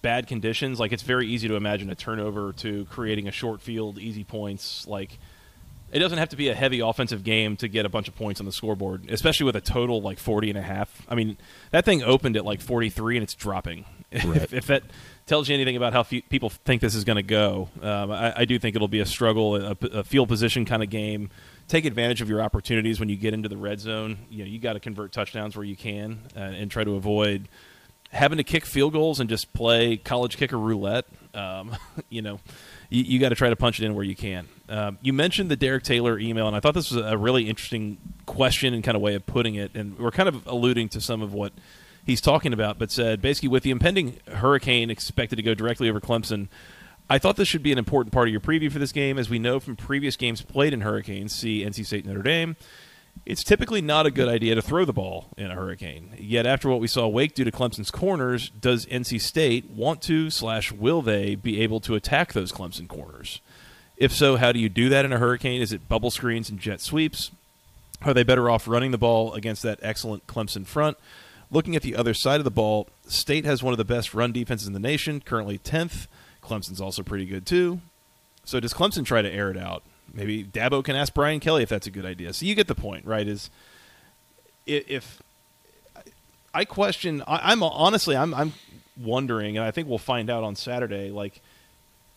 bad 0.01 0.27
conditions, 0.27 0.79
like 0.79 0.91
it's 0.91 1.03
very 1.03 1.27
easy 1.27 1.47
to 1.47 1.55
imagine 1.55 1.91
a 1.91 1.95
turnover 1.95 2.53
to 2.53 2.85
creating 2.85 3.27
a 3.27 3.31
short 3.31 3.61
field, 3.61 3.99
easy 3.99 4.23
points. 4.23 4.87
Like 4.87 5.19
it 5.95 5.99
doesn't 5.99 6.17
have 6.17 6.27
to 6.27 6.35
be 6.35 6.49
a 6.49 6.53
heavy 6.53 6.81
offensive 6.81 7.23
game 7.23 7.55
to 7.55 7.69
get 7.69 7.85
a 7.85 7.89
bunch 7.89 8.09
of 8.09 8.15
points 8.17 8.41
on 8.41 8.45
the 8.45 8.51
scoreboard, 8.51 9.09
especially 9.09 9.45
with 9.45 9.55
a 9.55 9.61
total 9.61 10.01
like 10.01 10.19
40 10.19 10.49
and 10.49 10.59
a 10.59 10.61
half. 10.61 11.01
I 11.07 11.15
mean, 11.15 11.37
that 11.71 11.85
thing 11.85 12.03
opened 12.03 12.35
at 12.35 12.43
like 12.43 12.59
43 12.59 13.15
and 13.15 13.23
it's 13.23 13.33
dropping. 13.33 13.85
Right. 14.23 14.37
if, 14.37 14.53
if 14.53 14.67
that 14.67 14.83
tells 15.25 15.49
you 15.49 15.55
anything 15.55 15.75
about 15.75 15.91
how 15.91 16.03
fe- 16.03 16.21
people 16.21 16.49
think 16.49 16.79
this 16.79 16.95
is 16.95 17.03
going 17.03 17.17
to 17.17 17.23
go, 17.23 17.67
um, 17.81 18.11
I, 18.11 18.41
I 18.41 18.45
do 18.45 18.57
think 18.57 18.73
it'll 18.73 18.87
be 18.87 19.01
a 19.01 19.05
struggle, 19.05 19.57
a, 19.57 19.75
a 19.91 20.03
field 20.05 20.29
position 20.29 20.63
kind 20.63 20.81
of 20.81 20.89
game. 20.89 21.31
Take 21.67 21.83
advantage 21.83 22.21
of 22.21 22.29
your 22.29 22.41
opportunities 22.41 22.97
when 22.97 23.09
you 23.09 23.17
get 23.17 23.33
into 23.33 23.49
the 23.49 23.57
red 23.57 23.81
zone. 23.81 24.19
You 24.29 24.45
know, 24.45 24.49
you 24.49 24.57
got 24.59 24.73
to 24.73 24.79
convert 24.79 25.11
touchdowns 25.11 25.57
where 25.57 25.65
you 25.65 25.75
can 25.75 26.19
uh, 26.33 26.39
and 26.39 26.71
try 26.71 26.85
to 26.85 26.95
avoid 26.95 27.49
having 28.11 28.37
to 28.37 28.43
kick 28.43 28.65
field 28.65 28.93
goals 28.93 29.19
and 29.19 29.29
just 29.29 29.51
play 29.53 29.97
college 29.97 30.37
kicker 30.37 30.57
roulette. 30.57 31.05
Um, 31.33 31.75
you 32.09 32.21
know, 32.21 32.39
you, 32.89 33.03
you 33.03 33.19
got 33.19 33.29
to 33.29 33.35
try 33.35 33.49
to 33.49 33.55
punch 33.55 33.79
it 33.79 33.85
in 33.85 33.95
where 33.95 34.03
you 34.03 34.15
can. 34.15 34.47
Um, 34.69 34.97
you 35.01 35.13
mentioned 35.13 35.49
the 35.49 35.55
Derek 35.55 35.83
Taylor 35.83 36.17
email, 36.17 36.47
and 36.47 36.55
I 36.55 36.59
thought 36.59 36.73
this 36.73 36.91
was 36.91 37.05
a 37.05 37.17
really 37.17 37.49
interesting 37.49 37.97
question 38.25 38.73
and 38.73 38.83
kind 38.83 38.95
of 38.95 39.01
way 39.01 39.15
of 39.15 39.25
putting 39.25 39.55
it. 39.55 39.71
And 39.75 39.97
we're 39.97 40.11
kind 40.11 40.29
of 40.29 40.45
alluding 40.47 40.89
to 40.89 41.01
some 41.01 41.21
of 41.21 41.33
what 41.33 41.53
he's 42.05 42.21
talking 42.21 42.53
about, 42.53 42.77
but 42.77 42.91
said 42.91 43.21
basically 43.21 43.49
with 43.49 43.63
the 43.63 43.71
impending 43.71 44.17
hurricane 44.27 44.89
expected 44.89 45.35
to 45.37 45.43
go 45.43 45.53
directly 45.53 45.89
over 45.89 45.99
Clemson. 45.99 46.47
I 47.07 47.19
thought 47.19 47.35
this 47.35 47.47
should 47.47 47.61
be 47.61 47.71
an 47.71 47.77
important 47.77 48.13
part 48.13 48.27
of 48.27 48.31
your 48.31 48.41
preview 48.41 48.71
for 48.71 48.79
this 48.79 48.91
game, 48.91 49.19
as 49.19 49.29
we 49.29 49.37
know 49.37 49.59
from 49.59 49.75
previous 49.75 50.15
games 50.15 50.41
played 50.41 50.73
in 50.73 50.81
hurricanes. 50.81 51.35
See 51.35 51.63
NC 51.63 51.85
State 51.85 52.05
Notre 52.05 52.23
Dame. 52.23 52.55
It's 53.25 53.43
typically 53.43 53.81
not 53.81 54.05
a 54.05 54.11
good 54.11 54.27
idea 54.27 54.55
to 54.55 54.61
throw 54.61 54.85
the 54.85 54.93
ball 54.93 55.29
in 55.35 55.49
a 55.49 55.55
hurricane. 55.55 56.15
Yet, 56.17 56.45
after 56.45 56.69
what 56.69 56.79
we 56.79 56.87
saw 56.87 57.07
Wake 57.07 57.33
do 57.33 57.43
to 57.43 57.51
Clemson's 57.51 57.89
corners, 57.89 58.49
does 58.49 58.85
NC 58.85 59.19
State 59.19 59.69
want 59.69 60.01
to 60.03 60.29
slash 60.29 60.71
will 60.71 61.01
they 61.01 61.33
be 61.35 61.61
able 61.61 61.79
to 61.81 61.95
attack 61.95 62.33
those 62.33 62.51
Clemson 62.51 62.87
corners? 62.87 63.41
If 63.97 64.11
so, 64.11 64.35
how 64.35 64.51
do 64.51 64.59
you 64.59 64.69
do 64.69 64.89
that 64.89 65.05
in 65.05 65.13
a 65.13 65.17
hurricane? 65.17 65.61
Is 65.61 65.71
it 65.71 65.87
bubble 65.87 66.11
screens 66.11 66.49
and 66.49 66.59
jet 66.59 66.81
sweeps? 66.81 67.31
Are 68.01 68.13
they 68.13 68.23
better 68.23 68.49
off 68.49 68.67
running 68.67 68.91
the 68.91 68.97
ball 68.97 69.33
against 69.33 69.63
that 69.63 69.79
excellent 69.81 70.27
Clemson 70.27 70.65
front? 70.65 70.97
Looking 71.49 71.75
at 71.75 71.81
the 71.81 71.95
other 71.95 72.13
side 72.13 72.39
of 72.39 72.43
the 72.43 72.51
ball, 72.51 72.89
State 73.07 73.45
has 73.45 73.63
one 73.63 73.73
of 73.73 73.77
the 73.77 73.85
best 73.85 74.13
run 74.13 74.31
defenses 74.31 74.67
in 74.67 74.73
the 74.73 74.79
nation, 74.79 75.21
currently 75.21 75.57
10th. 75.57 76.07
Clemson's 76.43 76.81
also 76.81 77.03
pretty 77.03 77.25
good 77.25 77.45
too. 77.45 77.79
So 78.43 78.59
does 78.59 78.73
Clemson 78.73 79.05
try 79.05 79.21
to 79.21 79.31
air 79.31 79.49
it 79.49 79.57
out? 79.57 79.83
Maybe 80.15 80.45
Dabo 80.45 80.83
can 80.83 80.95
ask 80.95 81.13
Brian 81.13 81.41
Kelly 81.41 81.61
if 81.61 81.69
that's 81.69 81.87
a 81.87 81.91
good 81.91 82.05
idea. 82.05 82.33
So 82.33 82.45
you 82.45 82.55
get 82.55 82.67
the 82.67 82.75
point, 82.75 83.05
right? 83.05 83.27
Is 83.27 83.49
if 84.65 85.21
I 86.53 86.63
question, 86.63 87.21
I, 87.27 87.51
am 87.51 87.61
honestly, 87.61 88.15
I'm, 88.15 88.33
I'm 88.33 88.53
wondering, 88.99 89.57
and 89.57 89.65
I 89.65 89.71
think 89.71 89.89
we'll 89.89 89.97
find 89.97 90.29
out 90.29 90.43
on 90.43 90.55
Saturday. 90.55 91.11
Like, 91.11 91.41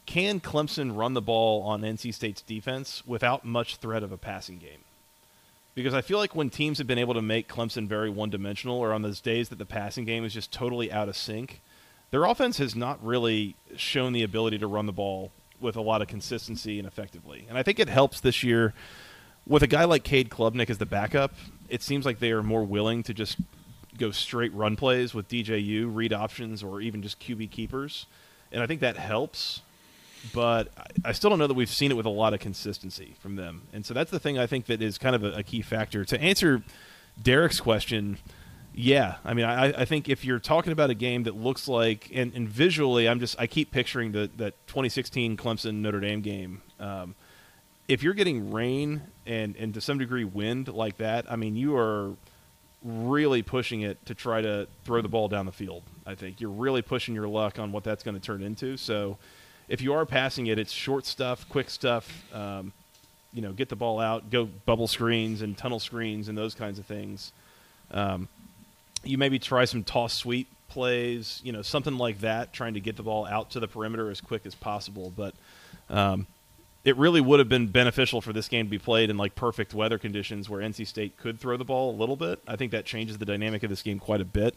can 0.06 0.38
Clemson 0.38 0.96
run 0.96 1.14
the 1.14 1.20
ball 1.20 1.62
on 1.62 1.82
NC 1.82 2.14
State's 2.14 2.40
defense 2.40 3.02
without 3.04 3.44
much 3.44 3.76
threat 3.76 4.04
of 4.04 4.12
a 4.12 4.16
passing 4.16 4.58
game? 4.58 4.84
Because 5.74 5.92
I 5.92 6.00
feel 6.00 6.18
like 6.18 6.34
when 6.34 6.50
teams 6.50 6.78
have 6.78 6.86
been 6.86 6.98
able 6.98 7.14
to 7.14 7.22
make 7.22 7.48
Clemson 7.48 7.86
very 7.88 8.10
one 8.10 8.30
dimensional, 8.30 8.78
or 8.78 8.92
on 8.92 9.02
those 9.02 9.20
days 9.20 9.48
that 9.48 9.58
the 9.58 9.66
passing 9.66 10.04
game 10.04 10.24
is 10.24 10.32
just 10.32 10.52
totally 10.52 10.90
out 10.90 11.08
of 11.08 11.16
sync, 11.16 11.60
their 12.10 12.24
offense 12.24 12.58
has 12.58 12.74
not 12.74 13.04
really 13.04 13.54
shown 13.76 14.12
the 14.12 14.22
ability 14.22 14.58
to 14.58 14.66
run 14.66 14.86
the 14.86 14.92
ball 14.92 15.30
with 15.60 15.76
a 15.76 15.80
lot 15.80 16.02
of 16.02 16.08
consistency 16.08 16.78
and 16.78 16.86
effectively. 16.86 17.46
And 17.48 17.58
I 17.58 17.62
think 17.62 17.78
it 17.78 17.88
helps 17.88 18.20
this 18.20 18.42
year 18.42 18.74
with 19.46 19.62
a 19.62 19.66
guy 19.66 19.84
like 19.84 20.04
Cade 20.04 20.30
Klubnik 20.30 20.70
as 20.70 20.78
the 20.78 20.86
backup. 20.86 21.32
It 21.68 21.82
seems 21.82 22.06
like 22.06 22.18
they 22.18 22.32
are 22.32 22.42
more 22.42 22.64
willing 22.64 23.02
to 23.04 23.14
just 23.14 23.38
go 23.96 24.10
straight 24.10 24.52
run 24.54 24.76
plays 24.76 25.14
with 25.14 25.28
DJU, 25.28 25.88
read 25.92 26.12
options, 26.12 26.62
or 26.62 26.80
even 26.80 27.02
just 27.02 27.20
QB 27.20 27.50
keepers. 27.50 28.06
And 28.52 28.62
I 28.62 28.66
think 28.66 28.80
that 28.80 28.96
helps. 28.96 29.62
But 30.32 30.68
I 31.04 31.12
still 31.12 31.30
don't 31.30 31.38
know 31.38 31.46
that 31.46 31.54
we've 31.54 31.70
seen 31.70 31.90
it 31.90 31.96
with 31.96 32.06
a 32.06 32.10
lot 32.10 32.34
of 32.34 32.40
consistency 32.40 33.14
from 33.20 33.36
them. 33.36 33.62
And 33.72 33.86
so 33.86 33.94
that's 33.94 34.10
the 34.10 34.18
thing 34.18 34.38
I 34.38 34.46
think 34.46 34.66
that 34.66 34.82
is 34.82 34.98
kind 34.98 35.14
of 35.14 35.24
a, 35.24 35.32
a 35.32 35.42
key 35.42 35.62
factor. 35.62 36.04
To 36.04 36.20
answer 36.20 36.62
Derek's 37.20 37.60
question, 37.60 38.18
yeah, 38.80 39.16
I 39.24 39.34
mean, 39.34 39.44
I, 39.44 39.80
I 39.80 39.84
think 39.84 40.08
if 40.08 40.24
you're 40.24 40.38
talking 40.38 40.72
about 40.72 40.88
a 40.88 40.94
game 40.94 41.24
that 41.24 41.34
looks 41.36 41.66
like, 41.66 42.12
and, 42.14 42.32
and 42.32 42.48
visually, 42.48 43.08
I'm 43.08 43.18
just, 43.18 43.34
I 43.36 43.48
keep 43.48 43.72
picturing 43.72 44.12
the 44.12 44.30
that 44.36 44.54
2016 44.68 45.36
Clemson 45.36 45.80
Notre 45.80 45.98
Dame 45.98 46.20
game. 46.20 46.62
Um, 46.78 47.16
if 47.88 48.04
you're 48.04 48.14
getting 48.14 48.52
rain 48.52 49.02
and 49.26 49.56
and 49.56 49.74
to 49.74 49.80
some 49.80 49.98
degree 49.98 50.22
wind 50.22 50.68
like 50.68 50.98
that, 50.98 51.26
I 51.28 51.34
mean, 51.34 51.56
you 51.56 51.76
are 51.76 52.12
really 52.84 53.42
pushing 53.42 53.80
it 53.80 54.06
to 54.06 54.14
try 54.14 54.42
to 54.42 54.68
throw 54.84 55.02
the 55.02 55.08
ball 55.08 55.26
down 55.26 55.46
the 55.46 55.50
field. 55.50 55.82
I 56.06 56.14
think 56.14 56.40
you're 56.40 56.48
really 56.48 56.82
pushing 56.82 57.16
your 57.16 57.26
luck 57.26 57.58
on 57.58 57.72
what 57.72 57.82
that's 57.82 58.04
going 58.04 58.14
to 58.14 58.22
turn 58.22 58.44
into. 58.44 58.76
So, 58.76 59.18
if 59.68 59.82
you 59.82 59.92
are 59.92 60.06
passing 60.06 60.46
it, 60.46 60.56
it's 60.56 60.70
short 60.70 61.04
stuff, 61.04 61.48
quick 61.48 61.68
stuff. 61.68 62.32
Um, 62.32 62.72
you 63.32 63.42
know, 63.42 63.52
get 63.52 63.70
the 63.70 63.76
ball 63.76 63.98
out, 63.98 64.30
go 64.30 64.44
bubble 64.44 64.86
screens 64.86 65.42
and 65.42 65.58
tunnel 65.58 65.80
screens 65.80 66.28
and 66.28 66.38
those 66.38 66.54
kinds 66.54 66.78
of 66.78 66.86
things. 66.86 67.32
Um, 67.90 68.28
you 69.08 69.18
maybe 69.18 69.38
try 69.38 69.64
some 69.64 69.84
toss 69.84 70.14
sweep 70.14 70.48
plays, 70.68 71.40
you 71.42 71.52
know, 71.52 71.62
something 71.62 71.96
like 71.96 72.20
that, 72.20 72.52
trying 72.52 72.74
to 72.74 72.80
get 72.80 72.96
the 72.96 73.02
ball 73.02 73.26
out 73.26 73.50
to 73.50 73.60
the 73.60 73.68
perimeter 73.68 74.10
as 74.10 74.20
quick 74.20 74.44
as 74.44 74.54
possible. 74.54 75.12
But 75.16 75.34
um, 75.88 76.26
it 76.84 76.96
really 76.96 77.20
would 77.20 77.38
have 77.38 77.48
been 77.48 77.68
beneficial 77.68 78.20
for 78.20 78.32
this 78.32 78.48
game 78.48 78.66
to 78.66 78.70
be 78.70 78.78
played 78.78 79.10
in 79.10 79.16
like 79.16 79.34
perfect 79.34 79.74
weather 79.74 79.98
conditions 79.98 80.48
where 80.48 80.60
NC 80.60 80.86
State 80.86 81.16
could 81.16 81.40
throw 81.40 81.56
the 81.56 81.64
ball 81.64 81.90
a 81.90 81.96
little 81.96 82.16
bit. 82.16 82.40
I 82.46 82.56
think 82.56 82.72
that 82.72 82.84
changes 82.84 83.18
the 83.18 83.24
dynamic 83.24 83.62
of 83.62 83.70
this 83.70 83.82
game 83.82 83.98
quite 83.98 84.20
a 84.20 84.26
bit. 84.26 84.54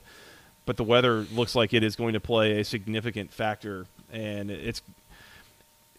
But 0.65 0.77
the 0.77 0.83
weather 0.83 1.25
looks 1.33 1.55
like 1.55 1.73
it 1.73 1.83
is 1.83 1.95
going 1.95 2.13
to 2.13 2.19
play 2.19 2.59
a 2.59 2.63
significant 2.63 3.33
factor, 3.33 3.87
and 4.11 4.51
it's 4.51 4.83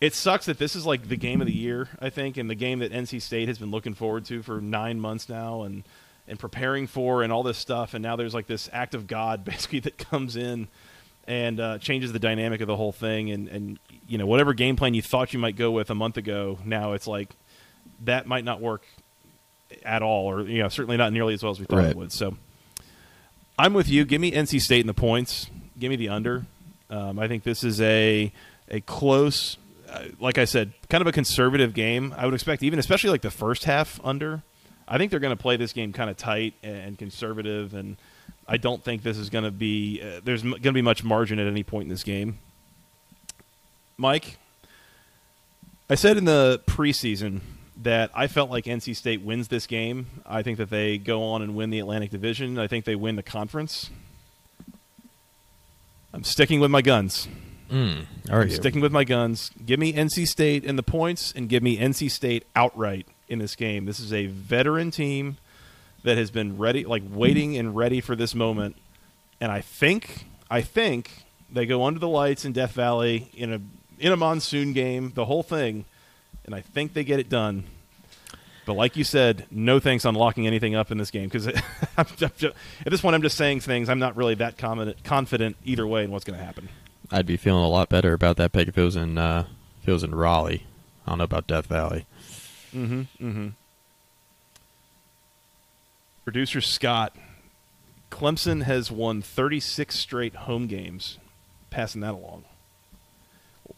it 0.00 0.14
sucks 0.14 0.46
that 0.46 0.58
this 0.58 0.76
is 0.76 0.86
like 0.86 1.08
the 1.08 1.16
game 1.16 1.40
of 1.40 1.48
the 1.48 1.54
year, 1.54 1.88
I 2.00 2.10
think, 2.10 2.36
and 2.36 2.48
the 2.48 2.54
game 2.54 2.78
that 2.78 2.92
NC 2.92 3.20
State 3.22 3.48
has 3.48 3.58
been 3.58 3.72
looking 3.72 3.94
forward 3.94 4.24
to 4.26 4.42
for 4.42 4.60
nine 4.60 5.00
months 5.00 5.28
now, 5.28 5.62
and 5.62 5.82
and 6.28 6.38
preparing 6.38 6.86
for 6.86 7.22
and 7.22 7.32
all 7.32 7.42
this 7.42 7.58
stuff. 7.58 7.94
And 7.94 8.02
now 8.02 8.16
there's 8.16 8.34
like 8.34 8.46
this 8.46 8.68
act 8.72 8.94
of 8.94 9.06
God 9.06 9.44
basically 9.44 9.80
that 9.80 9.98
comes 9.98 10.36
in 10.36 10.68
and 11.26 11.60
uh, 11.60 11.78
changes 11.78 12.12
the 12.12 12.18
dynamic 12.18 12.60
of 12.60 12.66
the 12.66 12.76
whole 12.76 12.92
thing. 12.92 13.30
And, 13.30 13.48
and, 13.48 13.78
you 14.08 14.18
know, 14.18 14.26
whatever 14.26 14.54
game 14.54 14.76
plan 14.76 14.94
you 14.94 15.02
thought 15.02 15.32
you 15.32 15.38
might 15.38 15.56
go 15.56 15.70
with 15.70 15.90
a 15.90 15.94
month 15.94 16.16
ago, 16.16 16.58
now 16.64 16.92
it's 16.92 17.06
like 17.06 17.30
that 18.04 18.26
might 18.26 18.44
not 18.44 18.60
work 18.60 18.84
at 19.84 20.02
all, 20.02 20.26
or, 20.30 20.42
you 20.42 20.62
know, 20.62 20.68
certainly 20.68 20.96
not 20.96 21.12
nearly 21.12 21.34
as 21.34 21.42
well 21.42 21.52
as 21.52 21.60
we 21.60 21.66
thought 21.66 21.76
right. 21.76 21.90
it 21.90 21.96
would. 21.96 22.12
So 22.12 22.36
I'm 23.58 23.74
with 23.74 23.88
you. 23.88 24.04
Give 24.04 24.20
me 24.20 24.32
NC 24.32 24.60
State 24.60 24.80
in 24.80 24.86
the 24.86 24.94
points. 24.94 25.48
Give 25.78 25.90
me 25.90 25.96
the 25.96 26.08
under. 26.08 26.44
Um, 26.90 27.18
I 27.18 27.28
think 27.28 27.42
this 27.42 27.64
is 27.64 27.80
a 27.80 28.32
a 28.68 28.80
close, 28.80 29.56
uh, 29.88 30.04
like 30.20 30.38
I 30.38 30.44
said, 30.44 30.72
kind 30.88 31.00
of 31.00 31.06
a 31.06 31.12
conservative 31.12 31.74
game. 31.74 32.14
I 32.16 32.24
would 32.24 32.34
expect 32.34 32.62
even, 32.62 32.78
especially 32.78 33.10
like 33.10 33.22
the 33.22 33.30
first 33.30 33.64
half 33.64 34.00
under. 34.04 34.42
I 34.88 34.98
think 34.98 35.10
they're 35.10 35.20
going 35.20 35.36
to 35.36 35.40
play 35.42 35.56
this 35.56 35.72
game 35.72 35.92
kind 35.92 36.10
of 36.10 36.16
tight 36.16 36.54
and 36.62 36.98
conservative, 36.98 37.74
and 37.74 37.96
I 38.46 38.56
don't 38.56 38.82
think 38.82 39.02
this 39.02 39.16
is 39.18 39.30
going 39.30 39.44
to 39.44 39.50
be 39.50 40.00
uh, 40.02 40.20
there's 40.24 40.42
m- 40.42 40.50
going 40.50 40.62
to 40.62 40.72
be 40.72 40.82
much 40.82 41.04
margin 41.04 41.38
at 41.38 41.46
any 41.46 41.62
point 41.62 41.84
in 41.84 41.88
this 41.88 42.04
game. 42.04 42.38
Mike, 43.96 44.38
I 45.88 45.94
said 45.94 46.16
in 46.16 46.24
the 46.24 46.60
preseason 46.66 47.40
that 47.82 48.10
I 48.14 48.26
felt 48.26 48.50
like 48.50 48.64
NC 48.64 48.94
State 48.96 49.22
wins 49.22 49.48
this 49.48 49.66
game. 49.66 50.06
I 50.26 50.42
think 50.42 50.58
that 50.58 50.70
they 50.70 50.98
go 50.98 51.22
on 51.22 51.42
and 51.42 51.54
win 51.54 51.70
the 51.70 51.78
Atlantic 51.78 52.10
Division. 52.10 52.58
I 52.58 52.66
think 52.66 52.84
they 52.84 52.94
win 52.94 53.16
the 53.16 53.22
conference. 53.22 53.90
I'm 56.12 56.24
sticking 56.24 56.60
with 56.60 56.70
my 56.70 56.82
guns. 56.82 57.28
Mm, 57.70 58.04
are 58.30 58.42
I'm 58.42 58.48
you? 58.48 58.54
sticking 58.54 58.82
with 58.82 58.92
my 58.92 59.04
guns. 59.04 59.50
Give 59.64 59.80
me 59.80 59.94
NC 59.94 60.28
State 60.28 60.64
in 60.64 60.76
the 60.76 60.82
points 60.82 61.32
and 61.34 61.48
give 61.48 61.62
me 61.62 61.78
NC 61.78 62.10
State 62.10 62.44
outright 62.54 63.06
in 63.32 63.38
this 63.38 63.56
game. 63.56 63.86
This 63.86 63.98
is 63.98 64.12
a 64.12 64.26
veteran 64.26 64.90
team 64.90 65.38
that 66.04 66.18
has 66.18 66.30
been 66.30 66.58
ready, 66.58 66.84
like 66.84 67.02
waiting 67.10 67.56
and 67.56 67.74
ready 67.74 68.00
for 68.00 68.14
this 68.14 68.34
moment. 68.34 68.76
And 69.40 69.50
I 69.50 69.60
think, 69.60 70.26
I 70.50 70.60
think 70.60 71.24
they 71.50 71.66
go 71.66 71.84
under 71.84 71.98
the 71.98 72.08
lights 72.08 72.44
in 72.44 72.52
Death 72.52 72.72
Valley 72.72 73.30
in 73.34 73.52
a 73.52 73.60
in 73.98 74.10
a 74.10 74.16
monsoon 74.16 74.72
game, 74.72 75.12
the 75.14 75.24
whole 75.24 75.44
thing, 75.44 75.84
and 76.44 76.54
I 76.54 76.60
think 76.60 76.92
they 76.92 77.04
get 77.04 77.20
it 77.20 77.28
done. 77.28 77.64
But 78.66 78.74
like 78.74 78.96
you 78.96 79.04
said, 79.04 79.46
no 79.50 79.78
thanks 79.80 80.04
on 80.04 80.14
locking 80.14 80.46
anything 80.46 80.74
up 80.74 80.90
in 80.90 80.98
this 80.98 81.10
game 81.10 81.28
because 81.28 81.46
at 81.96 82.08
this 82.84 83.00
point 83.00 83.14
I'm 83.14 83.22
just 83.22 83.36
saying 83.36 83.60
things. 83.60 83.88
I'm 83.88 83.98
not 83.98 84.16
really 84.16 84.34
that 84.36 84.58
confident, 84.58 85.56
either 85.64 85.86
way 85.86 86.04
in 86.04 86.10
what's 86.10 86.24
going 86.24 86.38
to 86.38 86.44
happen. 86.44 86.68
I'd 87.10 87.26
be 87.26 87.36
feeling 87.36 87.64
a 87.64 87.68
lot 87.68 87.88
better 87.88 88.12
about 88.12 88.36
that 88.38 88.52
pick 88.52 88.68
if 88.68 88.78
it 88.78 88.82
was 88.82 88.96
in 88.96 89.18
uh, 89.18 89.46
if 89.82 89.88
it 89.88 89.92
was 89.92 90.04
in 90.04 90.14
Raleigh. 90.14 90.66
I 91.06 91.10
don't 91.10 91.18
know 91.18 91.24
about 91.24 91.46
Death 91.46 91.66
Valley. 91.66 92.06
Mm-hmm. 92.74 93.00
Mm-hmm. 93.26 93.48
Producer 96.24 96.60
Scott, 96.60 97.16
Clemson 98.10 98.62
has 98.62 98.90
won 98.90 99.22
36 99.22 99.94
straight 99.98 100.34
home 100.34 100.66
games, 100.66 101.18
passing 101.70 102.00
that 102.02 102.14
along. 102.14 102.44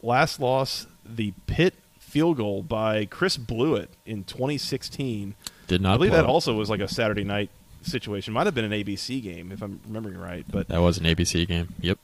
Last 0.02 0.40
loss, 0.40 0.86
the 1.04 1.32
Pitt 1.46 1.74
field 1.98 2.36
goal 2.36 2.62
by 2.62 3.06
Chris 3.06 3.36
Blewitt 3.38 3.88
in 4.04 4.24
2016. 4.24 5.34
Did 5.66 5.80
not 5.80 5.94
I 5.94 5.96
believe 5.96 6.10
blow. 6.12 6.20
that 6.22 6.28
also 6.28 6.54
was 6.54 6.68
like 6.68 6.80
a 6.80 6.88
Saturday 6.88 7.24
night 7.24 7.50
situation. 7.82 8.34
Might 8.34 8.46
have 8.46 8.54
been 8.54 8.70
an 8.70 8.72
ABC 8.72 9.22
game 9.22 9.50
if 9.50 9.62
I'm 9.62 9.80
remembering 9.86 10.18
right, 10.18 10.44
but 10.50 10.68
That 10.68 10.82
was 10.82 10.98
an 10.98 11.04
ABC 11.06 11.48
game. 11.48 11.72
Yep. 11.80 11.98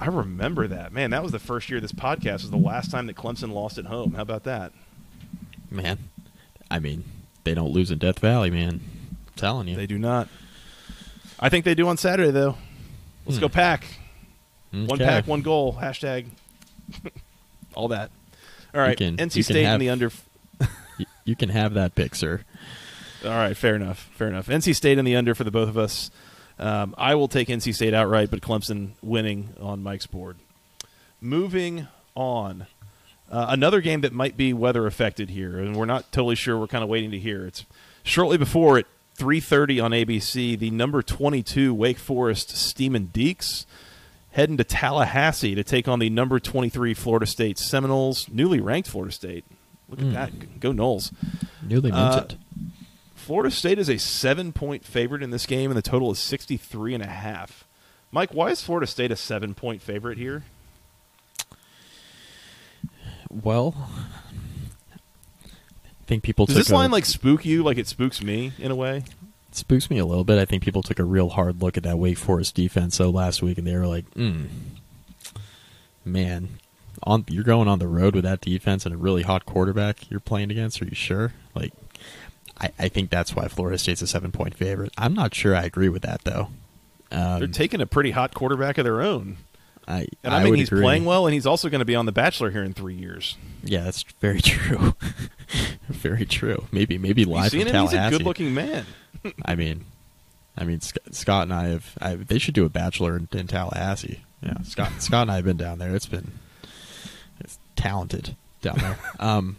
I 0.00 0.06
remember 0.06 0.66
that. 0.68 0.92
Man, 0.92 1.10
that 1.10 1.22
was 1.22 1.32
the 1.32 1.38
first 1.38 1.68
year 1.68 1.78
this 1.78 1.92
podcast 1.92 2.40
was 2.40 2.50
the 2.50 2.56
last 2.56 2.90
time 2.90 3.06
that 3.06 3.16
Clemson 3.16 3.52
lost 3.52 3.76
at 3.76 3.84
home. 3.84 4.14
How 4.14 4.22
about 4.22 4.44
that? 4.44 4.72
Man, 5.70 5.98
I 6.70 6.78
mean, 6.78 7.04
they 7.44 7.54
don't 7.54 7.70
lose 7.72 7.90
in 7.90 7.98
Death 7.98 8.18
Valley, 8.20 8.50
man. 8.50 8.80
I'm 8.80 9.16
telling 9.36 9.68
you. 9.68 9.76
They 9.76 9.86
do 9.86 9.98
not. 9.98 10.28
I 11.38 11.48
think 11.48 11.64
they 11.64 11.74
do 11.74 11.88
on 11.88 11.96
Saturday, 11.96 12.30
though. 12.30 12.56
Let's 13.26 13.36
Hmm. 13.38 13.42
go 13.42 13.48
pack. 13.48 13.84
One 14.70 14.98
pack, 14.98 15.26
one 15.26 15.42
goal. 15.42 15.74
Hashtag. 15.80 16.26
All 17.74 17.88
that. 17.88 18.10
All 18.74 18.80
right. 18.80 18.96
can- 18.96 19.16
NC 19.16 19.36
you 19.36 19.42
State 19.42 19.64
in 19.64 19.80
the 19.80 19.90
under. 19.90 20.10
Y- 20.98 21.06
you 21.24 21.36
can 21.36 21.48
have 21.50 21.74
that 21.74 21.94
pick, 21.94 22.14
sir. 22.16 22.40
All 23.24 23.30
right. 23.30 23.56
Fair 23.56 23.76
enough. 23.76 24.10
Fair 24.14 24.28
enough. 24.28 24.48
NC 24.48 24.74
State 24.74 24.98
in 24.98 25.04
the 25.04 25.14
under 25.16 25.34
for 25.34 25.44
the 25.44 25.50
both 25.50 25.68
of 25.68 25.78
us. 25.78 26.10
Um, 26.58 26.94
I 26.98 27.14
will 27.14 27.28
take 27.28 27.46
NC 27.48 27.72
State 27.74 27.94
outright, 27.94 28.30
but 28.32 28.40
Clemson 28.40 28.90
winning 29.00 29.54
on 29.60 29.80
Mike's 29.82 30.06
board. 30.06 30.38
Moving 31.20 31.86
on. 32.16 32.66
Uh, 33.30 33.46
another 33.50 33.80
game 33.80 34.00
that 34.00 34.12
might 34.12 34.36
be 34.36 34.52
weather 34.52 34.86
affected 34.86 35.30
here, 35.30 35.58
and 35.58 35.76
we're 35.76 35.84
not 35.84 36.10
totally 36.12 36.34
sure. 36.34 36.58
We're 36.58 36.66
kind 36.66 36.82
of 36.82 36.88
waiting 36.88 37.10
to 37.10 37.18
hear. 37.18 37.46
It's 37.46 37.64
shortly 38.02 38.38
before 38.38 38.78
at 38.78 38.86
3:30 39.18 39.80
on 39.84 39.90
ABC. 39.92 40.56
The 40.58 40.70
number 40.70 41.02
22 41.02 41.74
Wake 41.74 41.98
Forest 41.98 42.74
Demon 42.76 43.10
Deacs 43.12 43.66
heading 44.30 44.56
to 44.56 44.64
Tallahassee 44.64 45.54
to 45.54 45.64
take 45.64 45.88
on 45.88 45.98
the 45.98 46.08
number 46.08 46.38
23 46.40 46.94
Florida 46.94 47.26
State 47.26 47.58
Seminoles, 47.58 48.28
newly 48.30 48.60
ranked 48.60 48.88
Florida 48.88 49.12
State. 49.12 49.44
Look 49.88 50.00
at 50.00 50.06
Mm. 50.06 50.12
that, 50.12 50.60
go 50.60 50.72
Noles! 50.72 51.12
Newly 51.66 51.90
Uh, 51.90 52.10
minted. 52.20 52.38
Florida 53.14 53.50
State 53.50 53.78
is 53.78 53.88
a 53.90 53.98
seven-point 53.98 54.84
favorite 54.84 55.22
in 55.22 55.30
this 55.30 55.44
game, 55.44 55.70
and 55.70 55.76
the 55.76 55.82
total 55.82 56.10
is 56.12 56.18
63 56.18 56.94
and 56.94 57.02
a 57.02 57.06
half. 57.08 57.64
Mike, 58.10 58.32
why 58.32 58.50
is 58.50 58.62
Florida 58.62 58.86
State 58.86 59.10
a 59.10 59.16
seven-point 59.16 59.82
favorite 59.82 60.16
here? 60.18 60.44
Well, 63.30 63.74
I 65.44 66.04
think 66.06 66.22
people 66.22 66.46
Does 66.46 66.56
took 66.56 66.64
this 66.64 66.70
a- 66.70 66.74
line 66.74 66.90
like 66.90 67.04
spook 67.04 67.44
you 67.44 67.62
like 67.62 67.78
it 67.78 67.86
spooks 67.86 68.22
me 68.22 68.52
in 68.58 68.70
a 68.70 68.74
way? 68.76 69.04
spooks 69.50 69.90
me 69.90 69.98
a 69.98 70.06
little 70.06 70.24
bit. 70.24 70.38
I 70.38 70.44
think 70.44 70.62
people 70.62 70.82
took 70.82 70.98
a 70.98 71.04
real 71.04 71.30
hard 71.30 71.60
look 71.62 71.76
at 71.76 71.82
that 71.82 71.98
Wake 71.98 72.18
Forest 72.18 72.54
defense 72.54 72.98
though 72.98 73.10
last 73.10 73.42
week, 73.42 73.58
and 73.58 73.66
they 73.66 73.74
were 73.76 73.86
like, 73.86 74.08
mm, 74.14 74.46
"Man, 76.04 76.58
on 77.02 77.24
you're 77.28 77.44
going 77.44 77.66
on 77.68 77.78
the 77.78 77.88
road 77.88 78.14
with 78.14 78.24
that 78.24 78.40
defense 78.40 78.84
and 78.86 78.94
a 78.94 78.98
really 78.98 79.22
hot 79.22 79.46
quarterback 79.46 80.10
you're 80.10 80.20
playing 80.20 80.50
against. 80.50 80.80
Are 80.80 80.84
you 80.84 80.94
sure?" 80.94 81.32
Like, 81.54 81.72
I, 82.60 82.70
I 82.78 82.88
think 82.88 83.10
that's 83.10 83.34
why 83.34 83.48
Florida 83.48 83.78
State's 83.78 84.02
a 84.02 84.06
seven 84.06 84.32
point 84.32 84.54
favorite. 84.54 84.92
I'm 84.96 85.14
not 85.14 85.34
sure 85.34 85.54
I 85.56 85.64
agree 85.64 85.88
with 85.88 86.02
that 86.02 86.22
though. 86.24 86.48
Um, 87.10 87.38
They're 87.40 87.48
taking 87.48 87.80
a 87.80 87.86
pretty 87.86 88.10
hot 88.12 88.34
quarterback 88.34 88.78
of 88.78 88.84
their 88.84 89.00
own. 89.00 89.38
I, 89.88 90.06
And 90.22 90.34
I, 90.34 90.42
mean, 90.44 90.50
would 90.50 90.58
he's 90.58 90.68
agree. 90.68 90.82
playing 90.82 91.04
well, 91.06 91.26
and 91.26 91.32
he's 91.32 91.46
also 91.46 91.70
going 91.70 91.78
to 91.78 91.84
be 91.86 91.96
on 91.96 92.04
The 92.04 92.12
Bachelor 92.12 92.50
here 92.50 92.62
in 92.62 92.74
three 92.74 92.94
years. 92.94 93.36
Yeah, 93.64 93.84
that's 93.84 94.02
very 94.20 94.40
true. 94.42 94.94
very 95.88 96.26
true. 96.26 96.64
Maybe 96.70 96.98
maybe 96.98 97.24
live 97.24 97.50
from 97.50 97.60
him? 97.60 97.74
He's 97.82 97.94
a 97.94 98.10
good-looking 98.10 98.52
man. 98.52 98.84
I 99.44 99.54
mean, 99.54 99.86
I 100.58 100.64
mean, 100.64 100.80
Scott 100.82 101.44
and 101.44 101.54
I 101.54 101.68
have. 101.68 101.96
I, 102.00 102.14
they 102.16 102.38
should 102.38 102.54
do 102.54 102.64
a 102.66 102.68
bachelor 102.68 103.16
in, 103.16 103.28
in 103.32 103.46
Tallahassee. 103.46 104.20
Yeah, 104.42 104.60
Scott, 104.62 104.92
Scott 105.00 105.22
and 105.22 105.30
I 105.32 105.36
have 105.36 105.44
been 105.44 105.56
down 105.56 105.78
there. 105.78 105.94
It's 105.96 106.06
been, 106.06 106.32
it's 107.40 107.58
talented 107.74 108.36
down 108.62 108.78
there. 108.78 108.98
Um, 109.18 109.56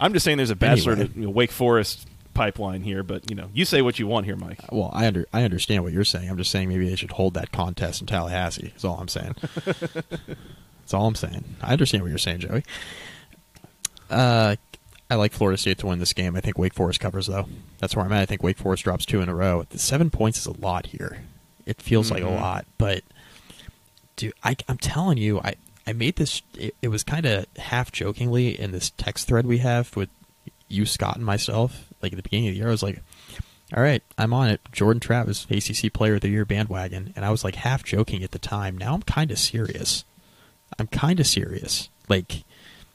I'm 0.00 0.12
just 0.14 0.24
saying 0.24 0.36
there's 0.38 0.50
a 0.50 0.56
Bachelor 0.56 0.92
Anyway. 0.94 1.22
to 1.22 1.30
Wake 1.30 1.50
Forest 1.52 2.08
pipeline 2.34 2.82
here, 2.82 3.02
but 3.02 3.28
you 3.30 3.36
know, 3.36 3.48
you 3.52 3.64
say 3.64 3.82
what 3.82 3.98
you 3.98 4.06
want 4.06 4.26
here, 4.26 4.36
Mike. 4.36 4.60
well, 4.70 4.90
I 4.92 5.06
under 5.06 5.26
I 5.32 5.42
understand 5.44 5.82
what 5.84 5.92
you're 5.92 6.04
saying. 6.04 6.28
I'm 6.30 6.36
just 6.38 6.50
saying 6.50 6.68
maybe 6.68 6.88
they 6.88 6.96
should 6.96 7.12
hold 7.12 7.34
that 7.34 7.52
contest 7.52 8.00
in 8.00 8.06
Tallahassee. 8.06 8.68
That's 8.68 8.84
all 8.84 8.98
I'm 8.98 9.08
saying. 9.08 9.34
That's 9.64 10.94
all 10.94 11.06
I'm 11.06 11.14
saying. 11.14 11.44
I 11.62 11.72
understand 11.72 12.02
what 12.02 12.08
you're 12.10 12.18
saying, 12.18 12.40
Joey. 12.40 12.64
Uh, 14.10 14.56
I 15.10 15.14
like 15.14 15.32
Florida 15.32 15.58
State 15.58 15.78
to 15.78 15.86
win 15.86 15.98
this 15.98 16.12
game. 16.12 16.36
I 16.36 16.40
think 16.40 16.58
Wake 16.58 16.74
Forest 16.74 17.00
covers 17.00 17.26
though. 17.26 17.46
That's 17.78 17.94
where 17.96 18.04
I'm 18.04 18.12
at. 18.12 18.22
I 18.22 18.26
think 18.26 18.42
Wake 18.42 18.58
Forest 18.58 18.84
drops 18.84 19.04
two 19.06 19.20
in 19.20 19.28
a 19.28 19.34
row. 19.34 19.64
The 19.68 19.78
seven 19.78 20.10
points 20.10 20.38
is 20.38 20.46
a 20.46 20.58
lot 20.60 20.86
here. 20.86 21.22
It 21.66 21.80
feels 21.80 22.10
like 22.10 22.22
a 22.22 22.26
Mhm. 22.26 22.40
lot, 22.40 22.66
but 22.78 23.02
dude, 24.16 24.32
I, 24.42 24.56
I'm 24.68 24.78
telling 24.78 25.18
you, 25.18 25.38
I 25.40 25.54
I 25.86 25.92
made 25.92 26.16
this. 26.16 26.42
It, 26.58 26.74
it 26.82 26.88
was 26.88 27.02
kind 27.04 27.26
of 27.26 27.46
half 27.56 27.90
jokingly 27.92 28.58
in 28.58 28.70
this 28.72 28.90
text 28.96 29.26
thread 29.28 29.46
we 29.46 29.58
have 29.58 29.94
with 29.96 30.08
you, 30.68 30.86
Scott, 30.86 31.16
and 31.16 31.24
myself. 31.24 31.88
Like 32.02 32.12
at 32.12 32.16
the 32.16 32.22
beginning 32.22 32.48
of 32.48 32.54
the 32.54 32.58
year, 32.58 32.68
I 32.68 32.72
was 32.72 32.82
like, 32.82 33.00
"All 33.74 33.82
right, 33.82 34.02
I'm 34.18 34.32
on 34.32 34.50
it." 34.50 34.60
Jordan 34.72 35.00
Travis, 35.00 35.46
ACC 35.50 35.92
Player 35.92 36.16
of 36.16 36.20
the 36.20 36.28
Year 36.28 36.44
bandwagon, 36.44 37.12
and 37.16 37.24
I 37.24 37.30
was 37.30 37.44
like 37.44 37.56
half 37.56 37.84
joking 37.84 38.22
at 38.22 38.32
the 38.32 38.38
time. 38.38 38.76
Now 38.78 38.94
I'm 38.94 39.02
kind 39.02 39.30
of 39.30 39.38
serious. 39.38 40.04
I'm 40.78 40.86
kind 40.86 41.20
of 41.20 41.26
serious. 41.26 41.88
Like 42.08 42.44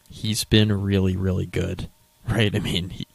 he's 0.10 0.44
been 0.44 0.82
really, 0.82 1.16
really 1.16 1.46
good, 1.46 1.90
right? 2.28 2.56
I 2.56 2.60
mean, 2.60 2.90
he, 2.90 3.08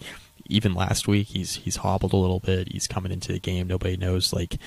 even 0.47 0.75
last 0.75 1.09
week 1.09 1.29
he's 1.29 1.57
he's 1.57 1.77
hobbled 1.77 2.13
a 2.13 2.17
little 2.17 2.41
bit. 2.41 2.73
He's 2.73 2.87
coming 2.87 3.13
into 3.13 3.33
the 3.33 3.39
game. 3.39 3.67
Nobody 3.67 3.97
knows 3.97 4.33
like 4.33 4.59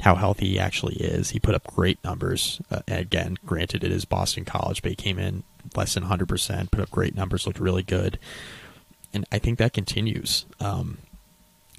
how 0.00 0.14
healthy 0.14 0.46
he 0.50 0.58
actually 0.58 0.96
is. 0.96 1.30
He 1.30 1.40
put 1.40 1.54
up 1.54 1.66
great 1.66 2.02
numbers. 2.02 2.60
Uh, 2.70 2.80
again, 2.88 3.36
granted, 3.44 3.84
it 3.84 3.92
is 3.92 4.04
Boston 4.04 4.44
College, 4.44 4.82
but 4.82 4.90
he 4.90 4.96
came 4.96 5.18
in 5.18 5.42
less 5.76 5.94
than 5.94 6.04
100 6.04 6.28
percent. 6.28 6.70
Put 6.70 6.80
up 6.80 6.90
great 6.90 7.14
numbers. 7.14 7.46
Looked 7.46 7.60
really 7.60 7.82
good, 7.82 8.18
and 9.14 9.24
I 9.32 9.38
think 9.38 9.58
that 9.58 9.72
continues. 9.72 10.44
Um, 10.60 10.98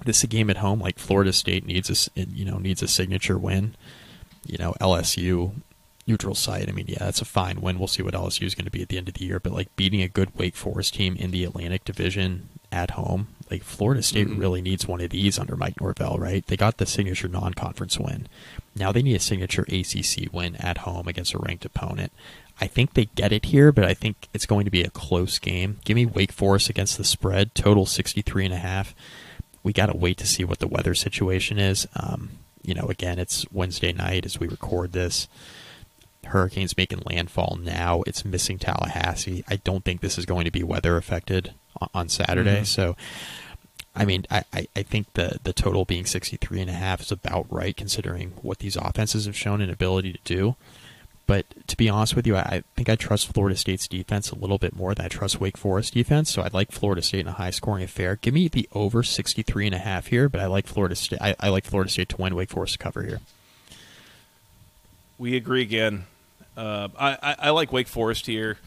this 0.06 0.18
is 0.18 0.24
a 0.24 0.28
game 0.28 0.50
at 0.50 0.58
home. 0.58 0.80
Like 0.80 0.98
Florida 1.00 1.32
State 1.34 1.66
needs 1.66 2.10
a 2.16 2.22
you 2.26 2.46
know 2.46 2.58
needs 2.58 2.82
a 2.82 2.88
signature 2.88 3.38
win. 3.38 3.76
You 4.46 4.58
know 4.58 4.74
LSU 4.82 5.54
neutral 6.08 6.36
site. 6.36 6.70
I 6.70 6.72
mean, 6.72 6.86
yeah, 6.88 7.00
that's 7.00 7.22
a 7.22 7.26
fine 7.26 7.62
win. 7.62 7.80
We'll 7.80 7.88
see 7.88 8.04
what 8.04 8.14
LSU 8.14 8.44
is 8.44 8.54
going 8.54 8.66
to 8.66 8.72
be 8.72 8.84
at 8.84 8.90
the 8.90 8.98
end 8.98 9.08
of 9.08 9.16
the 9.16 9.26
year. 9.26 9.40
But 9.40 9.54
like 9.54 9.76
beating 9.76 10.02
a 10.04 10.08
good 10.08 10.36
Wake 10.36 10.56
Forest 10.56 10.94
team 10.94 11.16
in 11.16 11.32
the 11.32 11.44
Atlantic 11.44 11.84
Division 11.84 12.50
at 12.72 12.92
home, 12.92 13.30
like 13.50 13.64
Florida 13.64 14.04
State 14.04 14.28
Mhm. 14.28 14.40
really 14.40 14.62
needs 14.62 14.88
one 14.88 15.02
of 15.02 15.10
these 15.10 15.40
under 15.40 15.56
Mike 15.56 15.80
Norvell, 15.82 16.18
right? 16.20 16.46
They 16.46 16.58
got 16.58 16.78
the 16.78 16.86
signature 16.86 17.28
non-conference 17.28 17.98
win. 17.98 18.28
Now 18.76 18.92
they 18.92 19.02
need 19.02 19.16
a 19.16 19.20
signature 19.20 19.66
ACC 19.68 20.28
win 20.32 20.58
at 20.58 20.80
home 20.80 21.08
against 21.08 21.34
a 21.34 21.40
ranked 21.40 21.66
opponent. 21.66 22.12
I 22.60 22.68
think 22.68 22.94
they 22.94 23.06
get 23.06 23.34
it 23.34 23.46
here, 23.46 23.72
but 23.72 23.84
I 23.86 23.94
think 23.94 24.30
it's 24.34 24.46
going 24.46 24.66
to 24.66 24.72
be 24.72 24.82
a 24.82 24.90
close 24.90 25.40
game. 25.40 25.80
Give 25.84 25.96
me 25.96 26.06
Wake 26.06 26.32
Forest 26.32 26.70
against 26.70 26.98
the 26.98 27.04
spread, 27.04 27.54
total 27.54 27.86
63 27.86 28.46
and 28.46 28.54
a 28.54 28.58
half. 28.58 28.96
We 29.62 29.74
got 29.74 29.88
to 29.88 29.98
wait 29.98 30.18
to 30.20 30.28
see 30.28 30.44
what 30.46 30.60
the 30.60 30.68
weather 30.68 30.94
situation 30.94 31.60
is. 31.60 31.88
Um, 31.96 32.32
you 32.64 32.74
know, 32.74 32.88
again, 32.88 33.20
it's 33.20 33.46
Wednesday 33.52 33.92
night 33.92 34.26
as 34.26 34.40
we 34.40 34.48
record 34.48 34.94
this. 34.94 35.28
Hurricanes 36.26 36.78
making 36.78 37.04
landfall 37.06 37.58
now. 37.62 38.04
It's 38.08 38.26
missing 38.26 38.58
Tallahassee. 38.58 39.44
I 39.48 39.58
don't 39.58 39.84
think 39.84 40.02
this 40.02 40.18
is 40.18 40.26
going 40.26 40.46
to 40.46 40.52
be 40.52 40.64
weather 40.64 40.98
affected 40.98 41.54
on, 41.94 42.10
Saturday. 42.10 42.62
Mhm. 42.62 42.66
So, 42.66 42.96
I 43.96 44.06
mean, 44.06 44.26
I, 44.32 44.44
I, 44.54 44.68
I 44.76 44.84
think 44.84 45.14
the, 45.14 45.40
the 45.44 45.54
total 45.54 45.86
being 45.86 46.06
63 46.06 46.62
and 46.62 46.70
a 46.70 46.74
half 46.74 47.02
is 47.02 47.12
about 47.12 47.46
right 47.50 47.76
considering 47.76 48.32
what 48.42 48.60
these 48.60 48.76
offenses 48.76 49.26
have 49.26 49.36
shown 49.36 49.62
an 49.62 49.70
ability 49.70 50.14
to 50.14 50.20
do. 50.24 50.56
But 51.28 51.46
to 51.68 51.78
be 51.78 51.90
honest 51.90 52.16
with 52.16 52.28
you, 52.28 52.36
I, 52.36 52.42
I 52.42 52.64
think 52.76 52.90
I 52.90 52.96
trust 52.96 53.34
Florida 53.34 53.56
State's 53.56 53.88
defense 53.88 54.32
a 54.32 54.36
little 54.36 54.58
bit 54.58 54.76
more 54.76 54.94
than 54.94 55.06
I 55.06 55.10
trust 55.10 55.40
Wake 55.40 55.58
Forest 55.58 55.94
defense. 55.94 56.32
So 56.32 56.44
I'd 56.44 56.54
like 56.54 56.72
Florida 56.72 57.02
State 57.02 57.22
in 57.22 57.28
a 57.28 57.34
high 57.34 57.50
scoring 57.50 57.84
affair. 57.84 58.16
Give 58.16 58.34
me 58.34 58.48
the 58.48 58.70
over 58.74 59.02
63 59.02 59.68
and 59.68 59.76
a 59.76 59.80
half 59.80 60.08
here, 60.08 60.30
but 60.30 60.40
I 60.40 60.46
like 60.46 60.68
Florida 60.68 60.96
State. 60.96 61.20
I, 61.22 61.36
I 61.40 61.50
like 61.50 61.66
Florida 61.66 61.90
State 61.90 62.10
to 62.10 62.18
win. 62.18 62.36
Wake 62.36 62.50
Forest 62.50 62.74
to 62.74 62.80
cover 62.80 63.02
here. 63.04 63.22
We 65.18 65.36
agree 65.36 65.62
again. 65.62 66.06
Uh, 66.56 66.90
I, 66.98 67.18
I, 67.22 67.36
I 67.40 67.50
like 67.52 67.72
Wake 67.72 67.88
Forest 67.88 68.28
here. 68.28 68.58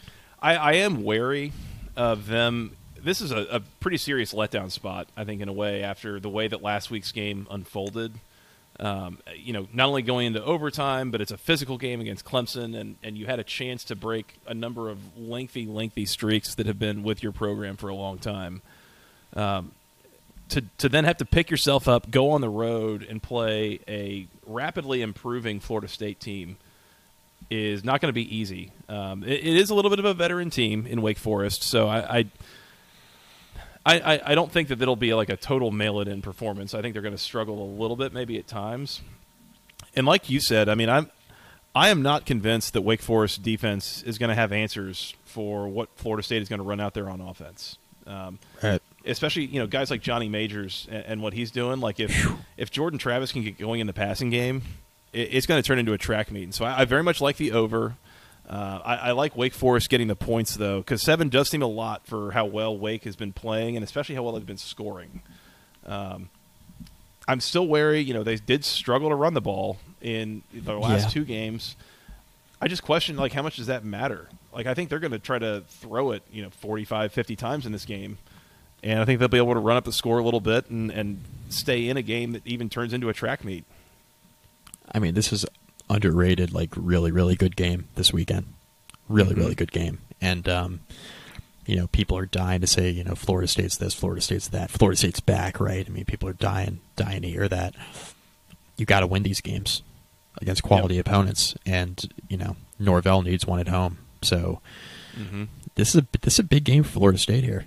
I, 0.41 0.55
I 0.55 0.73
am 0.73 1.03
wary 1.03 1.53
of 1.95 2.27
them. 2.27 2.75
This 3.01 3.21
is 3.21 3.31
a, 3.31 3.45
a 3.51 3.59
pretty 3.79 3.97
serious 3.97 4.33
letdown 4.33 4.69
spot, 4.71 5.07
I 5.15 5.23
think, 5.23 5.41
in 5.41 5.47
a 5.47 5.53
way, 5.53 5.83
after 5.83 6.19
the 6.19 6.29
way 6.29 6.47
that 6.47 6.61
last 6.61 6.91
week's 6.91 7.11
game 7.11 7.47
unfolded. 7.49 8.13
Um, 8.79 9.17
you 9.35 9.51
know, 9.51 9.67
not 9.73 9.89
only 9.89 10.01
going 10.01 10.27
into 10.27 10.43
overtime, 10.43 11.11
but 11.11 11.19
it's 11.19 11.31
a 11.31 11.37
physical 11.37 11.77
game 11.77 11.99
against 11.99 12.23
Clemson, 12.23 12.79
and, 12.79 12.95
and 13.03 13.17
you 13.17 13.25
had 13.25 13.37
a 13.39 13.43
chance 13.43 13.83
to 13.85 13.95
break 13.95 14.35
a 14.47 14.53
number 14.53 14.89
of 14.89 14.99
lengthy, 15.17 15.65
lengthy 15.65 16.05
streaks 16.05 16.55
that 16.55 16.65
have 16.65 16.79
been 16.79 17.03
with 17.03 17.21
your 17.21 17.33
program 17.33 17.75
for 17.75 17.89
a 17.89 17.95
long 17.95 18.19
time. 18.19 18.61
Um, 19.35 19.71
to 20.49 20.63
to 20.77 20.89
then 20.89 21.03
have 21.03 21.17
to 21.17 21.25
pick 21.25 21.51
yourself 21.51 21.87
up, 21.87 22.09
go 22.09 22.31
on 22.31 22.41
the 22.41 22.49
road, 22.49 23.05
and 23.07 23.21
play 23.21 23.79
a 23.87 24.27
rapidly 24.47 25.01
improving 25.01 25.59
Florida 25.59 25.87
State 25.87 26.19
team 26.19 26.57
is 27.49 27.83
not 27.83 28.01
going 28.01 28.09
to 28.09 28.13
be 28.13 28.35
easy. 28.35 28.71
Um, 28.87 29.23
it, 29.23 29.45
it 29.45 29.55
is 29.57 29.69
a 29.69 29.75
little 29.75 29.89
bit 29.89 29.99
of 29.99 30.05
a 30.05 30.13
veteran 30.13 30.49
team 30.49 30.87
in 30.87 31.01
Wake 31.01 31.17
Forest, 31.17 31.63
so 31.63 31.87
I. 31.87 32.19
I 32.19 32.25
I, 33.97 34.15
I, 34.15 34.21
I 34.31 34.35
don't 34.35 34.51
think 34.51 34.67
that 34.69 34.81
it'll 34.81 34.95
be 34.95 35.13
like 35.13 35.29
a 35.29 35.37
total 35.37 35.71
mail 35.71 35.99
it 35.99 36.07
in 36.07 36.21
performance. 36.21 36.73
I 36.73 36.81
think 36.81 36.93
they're 36.93 37.01
going 37.01 37.15
to 37.15 37.21
struggle 37.21 37.63
a 37.63 37.69
little 37.81 37.95
bit, 37.95 38.13
maybe 38.13 38.37
at 38.37 38.47
times. 38.47 39.01
And 39.95 40.05
like 40.05 40.29
you 40.29 40.39
said, 40.39 40.69
I 40.69 40.75
mean, 40.75 40.89
I'm 40.89 41.09
I 41.75 41.89
am 41.89 42.01
not 42.01 42.25
convinced 42.25 42.73
that 42.73 42.81
Wake 42.81 43.01
Forest 43.01 43.43
defense 43.43 44.01
is 44.03 44.17
going 44.17 44.29
to 44.29 44.35
have 44.35 44.51
answers 44.51 45.13
for 45.25 45.67
what 45.67 45.89
Florida 45.95 46.23
State 46.23 46.41
is 46.41 46.49
going 46.49 46.59
to 46.59 46.65
run 46.65 46.79
out 46.79 46.93
there 46.93 47.09
on 47.09 47.21
offense. 47.21 47.77
Um, 48.07 48.39
Right. 48.63 48.81
especially 49.05 49.45
you 49.45 49.59
know 49.59 49.67
guys 49.67 49.91
like 49.91 50.01
Johnny 50.01 50.29
Majors 50.29 50.87
and, 50.89 51.05
and 51.05 51.21
what 51.21 51.33
he's 51.33 51.51
doing. 51.51 51.79
Like 51.79 51.99
if 51.99 52.27
if 52.57 52.71
Jordan 52.71 52.97
Travis 52.99 53.31
can 53.31 53.43
get 53.43 53.57
going 53.57 53.79
in 53.81 53.87
the 53.87 53.93
passing 53.93 54.29
game, 54.29 54.63
it, 55.13 55.29
it's 55.33 55.45
going 55.45 55.61
to 55.61 55.65
turn 55.67 55.77
into 55.79 55.93
a 55.93 55.97
track 55.97 56.31
meet. 56.31 56.43
And 56.43 56.53
so 56.55 56.65
I, 56.65 56.81
I 56.81 56.85
very 56.85 57.03
much 57.03 57.21
like 57.21 57.37
the 57.37 57.51
over. 57.51 57.95
Uh, 58.49 58.79
I, 58.83 58.95
I 58.95 59.11
like 59.11 59.37
Wake 59.37 59.53
Forest 59.53 59.89
getting 59.89 60.07
the 60.07 60.15
points 60.15 60.55
though, 60.55 60.79
because 60.79 61.03
seven 61.03 61.29
does 61.29 61.49
seem 61.49 61.61
a 61.61 61.67
lot 61.67 62.07
for 62.07 62.31
how 62.31 62.45
well 62.45 62.75
Wake 62.75 63.03
has 63.03 63.15
been 63.15 63.31
playing, 63.31 63.75
and 63.77 63.83
especially 63.83 64.15
how 64.15 64.23
well 64.23 64.33
they've 64.33 64.45
been 64.45 64.57
scoring. 64.57 65.21
Um, 65.85 66.29
I'm 67.27 67.39
still 67.41 67.67
wary. 67.67 67.99
You 67.99 68.13
know, 68.15 68.23
they 68.23 68.37
did 68.37 68.65
struggle 68.65 69.09
to 69.09 69.15
run 69.15 69.35
the 69.35 69.41
ball 69.41 69.77
in 70.01 70.41
the 70.53 70.73
last 70.73 71.03
Yeah. 71.03 71.09
two 71.09 71.25
games. 71.25 71.75
I 72.61 72.67
just 72.67 72.81
question 72.83 73.15
like 73.17 73.33
how 73.33 73.43
much 73.43 73.57
does 73.57 73.67
that 73.67 73.85
matter? 73.85 74.27
Like 74.51 74.65
I 74.65 74.73
think 74.73 74.89
they're 74.89 74.99
going 74.99 75.11
to 75.11 75.19
try 75.19 75.37
to 75.37 75.63
throw 75.69 76.11
it, 76.11 76.23
you 76.31 76.41
know, 76.41 76.49
45, 76.49 77.13
50 77.13 77.35
times 77.35 77.65
in 77.67 77.71
this 77.71 77.85
game. 77.85 78.17
And 78.81 78.99
I 78.99 79.05
think 79.05 79.19
they'll 79.19 79.27
be 79.27 79.37
able 79.37 79.53
to 79.53 79.59
run 79.59 79.77
up 79.77 79.83
the 79.85 79.93
score 79.93 80.17
a 80.19 80.23
little 80.23 80.39
bit 80.41 80.69
and, 80.69 80.89
and 80.91 81.21
stay 81.49 81.87
in 81.87 81.97
a 81.97 82.01
game 82.01 82.31
that 82.31 82.41
even 82.47 82.67
turns 82.69 82.93
into 82.93 83.09
a 83.09 83.13
track 83.13 83.43
meet. 83.45 83.63
I 84.91 84.97
mean, 84.99 85.13
this 85.13 85.31
is 85.31 85.45
underrated, 85.89 86.53
like 86.53 86.69
really, 86.75 87.11
really 87.11 87.35
good 87.35 87.55
game 87.55 87.87
this 87.95 88.13
weekend. 88.13 88.45
Really, 89.07 89.33
Mhm. 89.33 89.37
really 89.37 89.55
good 89.55 89.71
game. 89.71 89.99
And 90.21 90.47
um, 90.47 90.79
you 91.65 91.75
know, 91.75 91.87
people 91.87 92.17
are 92.17 92.25
dying 92.25 92.61
to 92.61 92.67
say, 92.67 92.89
you 92.89 93.03
know, 93.03 93.15
Florida 93.15 93.47
State's 93.47 93.77
this, 93.77 93.93
Florida 93.93 94.21
State's 94.21 94.47
that, 94.49 94.71
Florida 94.71 94.97
State's 94.97 95.19
back, 95.19 95.59
right? 95.59 95.85
I 95.87 95.89
mean, 95.91 96.05
people 96.05 96.27
are 96.29 96.33
dying, 96.33 96.79
dying 96.95 97.21
to 97.21 97.29
hear 97.29 97.47
that. 97.47 97.75
You 98.77 98.85
got 98.85 99.01
to 99.01 99.07
win 99.07 99.23
these 99.23 99.41
games 99.41 99.83
against 100.41 100.63
quality 100.63 100.97
opponents, 100.99 101.55
and 101.65 102.01
you 102.27 102.37
know, 102.37 102.55
Norvell 102.79 103.21
needs 103.21 103.45
one 103.45 103.59
at 103.59 103.67
home. 103.67 103.97
So 104.21 104.61
Mm-hmm. 105.19 105.45
this 105.75 105.89
is 105.89 105.95
a 106.03 106.07
this 106.21 106.33
is 106.35 106.39
a 106.39 106.43
big 106.43 106.63
game 106.63 106.83
for 106.83 106.91
Florida 106.91 107.17
State 107.17 107.43
here. 107.43 107.65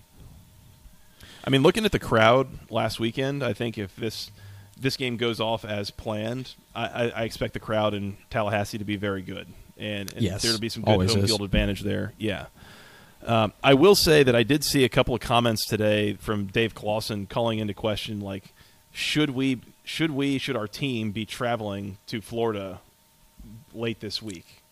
I 1.44 1.50
mean, 1.50 1.62
looking 1.62 1.84
at 1.84 1.92
the 1.92 1.98
crowd 1.98 2.48
last 2.70 3.00
weekend, 3.00 3.42
I 3.42 3.52
think 3.52 3.76
if 3.76 3.94
this 3.96 4.30
this 4.78 4.96
game 4.96 5.16
goes 5.16 5.40
off 5.40 5.64
as 5.64 5.90
planned, 5.90 6.54
I, 6.74 6.86
I, 6.86 7.08
I 7.08 7.22
expect 7.24 7.54
the 7.54 7.60
crowd 7.60 7.94
in 7.94 8.16
Tallahassee 8.30 8.78
to 8.78 8.84
be 8.84 8.96
very 8.96 9.22
good, 9.22 9.46
and, 9.78 10.12
and 10.12 10.22
Yes, 10.22 10.42
there 10.42 10.52
to 10.52 10.58
be 10.58 10.68
some 10.68 10.82
good 10.82 10.90
home 10.90 11.02
is. 11.02 11.14
field 11.14 11.42
advantage 11.42 11.82
there. 11.82 12.12
Yeah. 12.18 12.46
Um, 13.24 13.52
I 13.62 13.74
will 13.74 13.94
say 13.94 14.22
that 14.24 14.34
I 14.34 14.42
did 14.42 14.64
see 14.64 14.84
a 14.84 14.88
couple 14.88 15.14
of 15.14 15.20
comments 15.20 15.64
today 15.66 16.14
from 16.14 16.46
Dave 16.46 16.74
Clawson 16.74 17.26
calling 17.26 17.60
into 17.60 17.74
question 17.74 18.20
like, 18.20 18.52
should 18.90 19.30
we, 19.30 19.60
should 19.84 20.10
we, 20.10 20.38
should 20.38 20.56
our 20.56 20.66
team 20.66 21.12
be 21.12 21.24
traveling 21.24 21.98
to 22.08 22.20
Florida 22.20 22.80
late 23.72 24.00
this 24.00 24.20
week? 24.20 24.62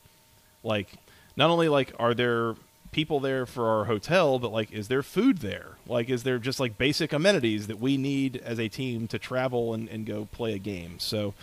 Like, 0.65 0.89
not 1.37 1.49
only 1.51 1.69
like 1.69 1.93
are 1.99 2.13
there 2.13 2.55
people 2.92 3.20
there 3.20 3.46
for 3.46 3.68
our 3.68 3.85
hotel, 3.85 4.38
but 4.38 4.53
like, 4.53 4.72
is 4.72 4.88
there 4.88 5.03
food 5.03 5.38
there? 5.38 5.76
Like, 5.87 6.09
is 6.11 6.22
there 6.22 6.38
just 6.38 6.59
like 6.61 6.76
basic 6.79 7.12
amenities 7.12 7.66
that 7.68 7.79
we 7.81 7.96
need 7.96 8.37
as 8.38 8.59
a 8.59 8.68
team 8.68 9.07
to 9.09 9.18
travel 9.18 9.74
and, 9.74 9.88
and 9.88 10.07
go 10.07 10.26
play 10.33 10.55
a 10.55 10.59
game? 10.59 10.98
So. 10.98 11.35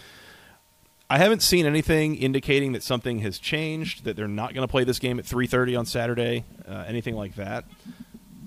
I 1.09 1.19
haven't 1.19 1.41
seen 1.41 1.65
anything 1.65 2.15
indicating 2.17 2.73
that 2.73 2.83
something 2.83 3.19
has 3.19 3.39
changed, 3.39 4.03
that 4.03 4.17
they're 4.17 4.27
not 4.27 4.53
going 4.53 4.67
to 4.67 4.69
play 4.69 4.83
this 4.83 4.99
game 4.99 5.19
at 5.19 5.25
3:30 5.25 5.79
on 5.79 5.85
Saturday, 5.85 6.43
uh, 6.67 6.83
anything 6.85 7.15
like 7.15 7.35
that. 7.35 7.63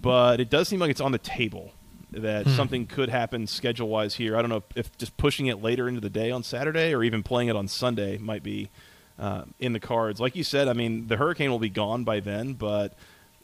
But 0.03 0.41
it 0.41 0.51
does 0.51 0.69
seem 0.69 0.79
like 0.79 0.91
it's 0.91 1.01
on 1.01 1.13
the 1.13 1.17
table 1.19 1.73
that 2.11 2.45
Hmm. 2.45 2.57
something 2.57 2.87
could 2.87 3.09
happen 3.09 3.47
schedule-wise 3.47 4.17
here. 4.17 4.37
I 4.37 4.43
don't 4.43 4.51
know 4.51 4.63
if 4.75 4.95
just 4.99 5.17
pushing 5.17 5.47
it 5.47 5.63
later 5.63 5.89
into 5.89 6.03
the 6.03 6.11
day 6.11 6.31
on 6.31 6.43
Saturday 6.43 6.93
or 6.95 7.03
even 7.03 7.23
playing 7.23 7.49
it 7.49 7.57
on 7.57 7.67
Sunday 7.67 8.19
might 8.19 8.43
be 8.43 8.69
uh, 9.21 9.45
in 9.61 9.73
the 9.75 9.81
cards. 9.81 10.19
Like 10.21 10.35
you 10.35 10.43
said, 10.45 10.67
I 10.67 10.73
mean, 10.73 11.07
the 11.07 11.17
hurricane 11.17 11.51
will 11.51 11.59
be 11.61 11.69
gone 11.69 12.03
by 12.05 12.19
then, 12.21 12.55
but 12.55 12.95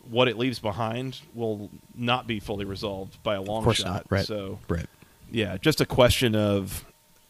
what 0.08 0.26
it 0.28 0.36
leaves 0.38 0.58
behind 0.58 1.20
will 1.34 1.70
not 1.94 2.26
be 2.26 2.40
fully 2.40 2.64
resolved 2.64 3.22
by 3.22 3.34
a 3.34 3.42
long 3.42 3.58
Of 3.58 3.64
course 3.64 3.76
shot. 3.78 3.86
not. 3.86 4.06
Right. 4.08 4.26
So 4.26 4.58
Right. 4.68 4.86
yeah, 5.30 5.56
just 5.58 5.80
a 5.80 5.86
question 5.86 6.34
of 6.34 6.84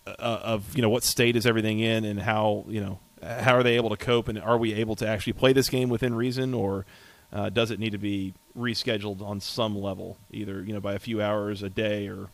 uh, 0.06 0.12
of 0.20 0.76
you 0.76 0.82
know 0.82 0.88
what 0.90 1.02
state 1.02 1.34
is 1.36 1.46
everything 1.46 1.80
in 1.80 2.04
and 2.04 2.20
how 2.20 2.64
you 2.68 2.80
know 2.80 2.98
how 3.22 3.56
are 3.56 3.62
they 3.64 3.74
able 3.76 3.90
to 3.90 3.96
cope 3.96 4.28
and 4.28 4.38
are 4.40 4.56
we 4.58 4.72
able 4.74 4.94
to 4.96 5.08
actually 5.08 5.32
play 5.32 5.52
this 5.52 5.68
game 5.68 5.88
within 5.88 6.14
reason 6.14 6.54
or 6.54 6.86
uh, 7.32 7.48
does 7.48 7.72
it 7.72 7.80
need 7.80 7.90
to 7.90 7.98
be 7.98 8.32
rescheduled 8.56 9.20
on 9.20 9.40
some 9.40 9.76
level 9.76 10.16
either 10.30 10.62
you 10.62 10.72
know 10.72 10.80
by 10.80 10.92
a 10.94 10.98
few 11.00 11.20
hours 11.20 11.62
a 11.64 11.68
day 11.70 12.06
or 12.06 12.28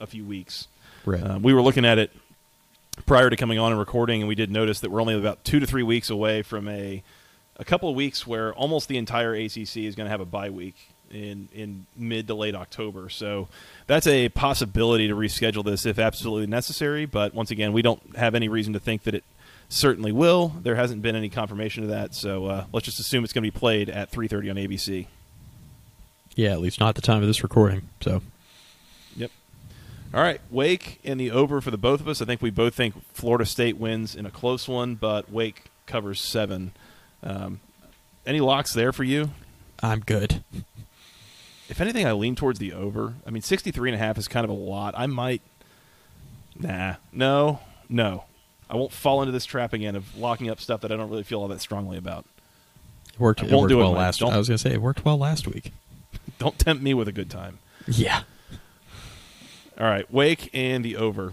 a 0.00 0.06
few 0.06 0.24
weeks 0.24 0.68
Right. 1.04 1.22
uh, 1.22 1.38
we 1.38 1.52
were 1.52 1.60
looking 1.60 1.84
at 1.84 1.98
it 1.98 2.10
prior 3.06 3.30
to 3.30 3.36
coming 3.36 3.58
on 3.58 3.72
and 3.72 3.78
recording 3.78 4.20
and 4.22 4.28
we 4.28 4.34
did 4.34 4.50
notice 4.50 4.80
that 4.80 4.90
we're 4.90 5.00
only 5.00 5.14
about 5.14 5.44
two 5.44 5.60
to 5.60 5.66
three 5.66 5.82
weeks 5.82 6.10
away 6.10 6.42
from 6.42 6.68
a 6.68 7.02
a 7.56 7.64
couple 7.64 7.88
of 7.88 7.94
weeks 7.94 8.26
where 8.26 8.54
almost 8.54 8.88
the 8.88 8.96
entire 8.96 9.34
ACC 9.34 9.76
is 9.78 9.94
going 9.94 10.06
to 10.06 10.10
have 10.10 10.20
a 10.20 10.26
bye 10.26 10.50
week 10.50 10.76
in 11.10 11.48
in 11.52 11.86
mid 11.96 12.26
to 12.28 12.34
late 12.34 12.54
October. 12.54 13.08
So 13.08 13.48
that's 13.86 14.06
a 14.06 14.28
possibility 14.30 15.08
to 15.08 15.14
reschedule 15.14 15.64
this 15.64 15.84
if 15.84 15.98
absolutely 15.98 16.46
necessary. 16.46 17.04
But 17.04 17.34
once 17.34 17.50
again, 17.50 17.72
we 17.72 17.82
don't 17.82 18.16
have 18.16 18.34
any 18.34 18.48
reason 18.48 18.72
to 18.72 18.80
think 18.80 19.02
that 19.02 19.14
it 19.14 19.24
certainly 19.68 20.12
will. 20.12 20.48
There 20.62 20.76
hasn't 20.76 21.02
been 21.02 21.16
any 21.16 21.28
confirmation 21.28 21.82
of 21.82 21.90
that. 21.90 22.14
So 22.14 22.46
uh, 22.46 22.64
let's 22.72 22.86
just 22.86 22.98
assume 22.98 23.24
it's 23.24 23.32
going 23.32 23.44
to 23.44 23.50
be 23.52 23.56
played 23.56 23.90
at 23.90 24.10
3:30 24.10 24.50
on 24.50 24.56
ABC. 24.56 25.06
yeah, 26.34 26.52
at 26.52 26.60
least 26.60 26.80
not 26.80 26.94
the 26.94 27.02
time 27.02 27.20
of 27.20 27.26
this 27.26 27.42
recording. 27.42 27.88
So. 28.00 28.22
All 30.12 30.20
right, 30.22 30.40
Wake 30.50 30.98
and 31.04 31.20
the 31.20 31.30
over 31.30 31.60
for 31.60 31.70
the 31.70 31.78
both 31.78 32.00
of 32.00 32.08
us. 32.08 32.20
I 32.20 32.24
think 32.24 32.42
we 32.42 32.50
both 32.50 32.74
think 32.74 32.94
Florida 33.12 33.46
State 33.46 33.76
wins 33.76 34.16
in 34.16 34.26
a 34.26 34.30
close 34.30 34.66
one, 34.68 34.96
but 34.96 35.30
Wake 35.30 35.66
covers 35.86 36.20
seven. 36.20 36.72
Um, 37.22 37.60
any 38.26 38.40
locks 38.40 38.72
there 38.72 38.92
for 38.92 39.04
you? 39.04 39.30
I'm 39.82 40.00
good. 40.00 40.42
If 41.68 41.80
anything, 41.80 42.06
I 42.06 42.12
lean 42.12 42.34
towards 42.34 42.58
the 42.58 42.72
over. 42.72 43.14
I 43.24 43.30
mean, 43.30 43.42
63 43.42 43.90
and 43.90 43.94
a 43.94 44.04
half 44.04 44.18
is 44.18 44.26
kind 44.26 44.42
of 44.44 44.50
a 44.50 44.54
lot. 44.54 44.94
I 44.96 45.06
might. 45.06 45.42
Nah. 46.58 46.96
No. 47.12 47.60
No. 47.88 48.24
I 48.68 48.74
won't 48.76 48.92
fall 48.92 49.22
into 49.22 49.30
this 49.32 49.46
trap 49.46 49.72
again 49.72 49.94
of 49.94 50.16
locking 50.18 50.50
up 50.50 50.60
stuff 50.60 50.80
that 50.80 50.90
I 50.90 50.96
don't 50.96 51.08
really 51.10 51.22
feel 51.22 51.40
all 51.40 51.48
that 51.48 51.60
strongly 51.60 51.96
about. 51.96 52.24
It 53.14 53.20
worked. 53.20 53.42
I 53.42 53.46
It 53.46 53.52
won't 53.52 53.62
worked 53.62 53.70
do 53.70 53.78
it, 53.78 53.82
well 53.82 53.92
last. 53.92 54.18
Don't- 54.20 54.32
I 54.32 54.38
was 54.38 54.48
gonna 54.48 54.58
say 54.58 54.72
it 54.72 54.82
worked 54.82 55.04
well 55.04 55.16
last 55.18 55.46
week. 55.46 55.72
Don't 56.40 56.58
tempt 56.58 56.82
me 56.82 56.94
with 56.94 57.06
a 57.06 57.12
good 57.12 57.30
time. 57.30 57.58
Yeah. 57.86 58.22
All 59.80 59.86
right, 59.86 60.12
Wake 60.12 60.50
and 60.52 60.84
the 60.84 60.94
over. 60.94 61.32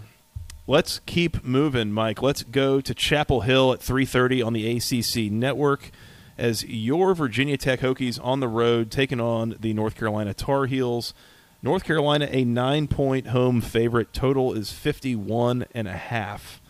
Let's 0.68 1.00
keep 1.00 1.44
moving, 1.44 1.92
Mike. 1.92 2.22
Let's 2.22 2.44
go 2.44 2.80
to 2.80 2.94
Chapel 2.94 3.42
Hill 3.42 3.74
at 3.74 3.82
3:30 3.82 4.42
on 4.42 4.54
the 4.54 4.66
ACC 4.78 5.30
network 5.30 5.92
as 6.38 6.64
your 6.64 7.14
Virginia 7.14 7.58
Tech 7.58 7.82
Hokies 7.82 8.24
on 8.24 8.40
the 8.40 8.48
road 8.48 8.90
taking 8.90 9.20
on 9.20 9.58
the 9.60 9.74
North 9.74 9.96
Carolina 9.96 10.34
Tar 10.34 10.66
Heels. 10.66 11.14
North 11.62 11.84
Carolina 11.84 12.30
a 12.32 12.46
9-point 12.46 13.28
home 13.28 13.60
favorite. 13.60 14.14
Total 14.14 14.54
is 14.54 14.72
51 14.72 15.66
and 15.74 15.90
a 15.90 15.98
half. 15.98 16.62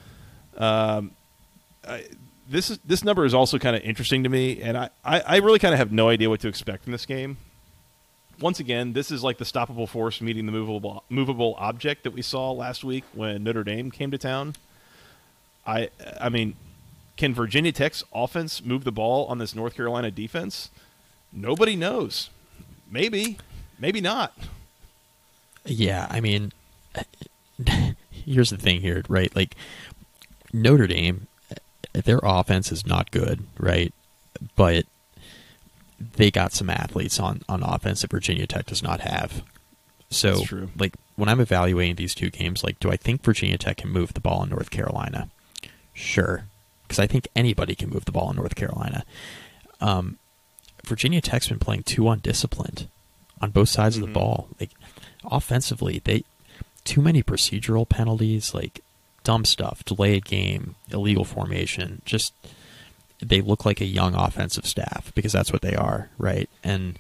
Um, 0.57 1.11
I, 1.87 2.05
this 2.49 2.71
is 2.71 2.79
this 2.85 3.03
number 3.03 3.23
is 3.23 3.35
also 3.35 3.59
kind 3.59 3.75
of 3.75 3.83
interesting 3.83 4.23
to 4.23 4.29
me, 4.29 4.63
and 4.63 4.79
I, 4.79 4.89
I, 5.05 5.19
I 5.19 5.35
really 5.37 5.59
kind 5.59 5.75
of 5.75 5.77
have 5.77 5.91
no 5.91 6.09
idea 6.09 6.27
what 6.27 6.39
to 6.39 6.47
expect 6.47 6.85
from 6.85 6.93
this 6.93 7.05
game 7.05 7.37
once 8.39 8.59
again, 8.59 8.93
this 8.93 9.11
is 9.11 9.23
like 9.23 9.37
the 9.37 9.45
stoppable 9.45 9.87
force 9.87 10.21
meeting 10.21 10.45
the 10.45 10.51
movable 10.51 11.03
movable 11.09 11.55
object 11.57 12.03
that 12.03 12.11
we 12.11 12.21
saw 12.21 12.51
last 12.51 12.83
week 12.83 13.03
when 13.13 13.43
Notre 13.43 13.63
Dame 13.63 13.91
came 13.91 14.11
to 14.11 14.17
town. 14.17 14.55
I 15.65 15.89
I 16.19 16.29
mean, 16.29 16.55
can 17.17 17.33
Virginia 17.33 17.71
Tech's 17.71 18.03
offense 18.13 18.63
move 18.63 18.83
the 18.83 18.91
ball 18.91 19.25
on 19.25 19.37
this 19.37 19.55
North 19.55 19.75
Carolina 19.75 20.11
defense? 20.11 20.69
Nobody 21.31 21.75
knows. 21.75 22.29
Maybe, 22.89 23.37
maybe 23.79 23.99
not. 24.01 24.37
Yeah, 25.65 26.07
I 26.09 26.21
mean, 26.21 26.53
here's 28.11 28.51
the 28.51 28.57
thing 28.57 28.81
here, 28.81 29.03
right? 29.09 29.35
Like 29.35 29.55
Notre 30.53 30.87
Dame, 30.87 31.27
their 31.93 32.19
offense 32.23 32.71
is 32.71 32.85
not 32.85 33.11
good, 33.11 33.45
right? 33.57 33.93
But 34.55 34.85
they 35.99 36.29
got 36.31 36.53
some 36.53 36.69
athletes 36.69 37.19
on 37.19 37.41
on 37.49 37.63
offense 37.63 38.01
that 38.01 38.11
Virginia 38.11 38.47
Tech 38.47 38.65
does 38.67 38.83
not 38.83 39.01
have. 39.01 39.43
So, 40.09 40.43
like 40.77 40.93
when 41.15 41.27
I'm 41.29 41.39
evaluating 41.41 41.95
these 41.95 42.15
two 42.15 42.29
games, 42.29 42.63
like, 42.63 42.79
do 42.79 42.89
I 42.89 42.95
think 42.97 43.23
Virginia 43.23 43.57
Tech 43.57 43.77
can 43.77 43.89
move 43.89 44.13
the 44.13 44.19
ball 44.21 44.43
in 44.43 44.49
North 44.49 44.69
Carolina? 44.69 45.29
Sure, 45.93 46.45
because 46.83 46.99
I 46.99 47.07
think 47.07 47.27
anybody 47.35 47.75
can 47.75 47.89
move 47.89 48.05
the 48.05 48.11
ball 48.11 48.29
in 48.29 48.35
North 48.37 48.55
Carolina. 48.55 49.03
Um, 49.81 50.17
Virginia 50.85 51.19
Tech's 51.21 51.49
been 51.49 51.59
playing 51.59 51.83
too 51.83 52.07
undisciplined 52.07 52.87
on 53.41 53.51
both 53.51 53.69
sides 53.69 53.97
of 53.97 54.03
Mhm. 54.03 54.05
the 54.07 54.13
ball. 54.13 54.47
Like 54.59 54.71
offensively, 55.25 55.99
they 56.03 56.23
too 56.85 57.01
many 57.01 57.21
procedural 57.21 57.87
penalties, 57.87 58.53
like 58.53 58.79
dumb 59.23 59.43
stuff, 59.43 59.83
delayed 59.83 60.23
game, 60.25 60.75
illegal 60.89 61.25
formation. 61.25 62.01
Just 62.05 62.33
they 63.19 63.41
look 63.41 63.65
like 63.65 63.81
a 63.81 63.85
young 63.85 64.13
offensive 64.15 64.65
staff 64.65 65.11
because 65.15 65.33
that's 65.33 65.51
what 65.51 65.61
they 65.61 65.75
are, 65.75 66.09
right? 66.17 66.49
And 66.63 66.99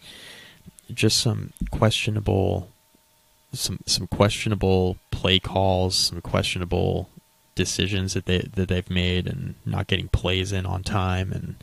just 0.93 1.19
some 1.19 1.53
questionable, 1.71 2.69
some 3.53 3.79
some 3.85 4.07
questionable 4.07 4.97
play 5.11 5.39
calls, 5.39 5.95
some 5.95 6.21
questionable 6.21 7.09
decisions 7.55 8.13
that 8.13 8.25
they 8.25 8.39
that 8.39 8.69
they've 8.69 8.89
made, 8.89 9.27
and 9.27 9.55
not 9.65 9.87
getting 9.87 10.07
plays 10.07 10.51
in 10.51 10.65
on 10.65 10.83
time, 10.83 11.31
and 11.31 11.55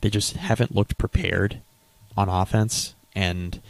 they 0.00 0.10
just 0.10 0.34
haven't 0.34 0.74
looked 0.74 0.98
prepared 0.98 1.60
on 2.16 2.28
offense. 2.28 2.94
And 3.14 3.60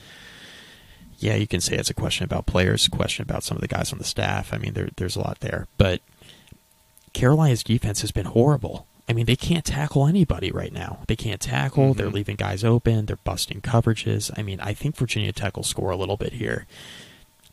yeah, 1.19 1.37
you 1.37 1.47
can 1.47 1.61
say 1.61 1.77
it's 1.77 1.91
a 1.91 1.95
question 1.95 2.25
about 2.25 2.47
players, 2.47 2.89
question 2.89 3.23
about 3.23 3.43
some 3.43 3.57
of 3.57 3.63
the 3.63 3.69
guys 3.69 3.93
on 3.93 3.99
the 3.99 4.05
staff. 4.05 4.53
I 4.53 4.59
mean, 4.59 4.75
there, 4.75 4.91
there's 4.97 5.17
a 5.17 5.21
lot 5.21 5.41
there, 5.41 5.67
but 5.79 6.01
Carolina's 7.13 7.63
defense 7.63 8.03
has 8.03 8.11
been 8.13 8.27
horrible. 8.27 8.87
I 9.09 9.13
mean, 9.13 9.27
they 9.27 9.37
can't 9.37 9.65
tackle 9.65 10.07
anybody 10.07 10.51
right 10.51 10.73
now. 10.73 10.99
They 11.07 11.15
can't 11.17 11.41
tackle. 11.41 11.95
They're 11.95 12.09
Mhm. 12.09 12.15
leaving 12.15 12.37
guys 12.37 12.65
open. 12.65 13.07
They're 13.07 13.17
busting 13.23 13.61
coverages. 13.61 14.31
I 14.37 14.43
mean, 14.43 14.59
I 14.61 14.75
think 14.75 14.97
Virginia 14.97 15.33
Tech 15.33 15.57
will 15.57 15.63
score 15.65 15.91
a 15.93 15.97
little 15.97 16.17
bit 16.17 16.35
here. 16.35 16.67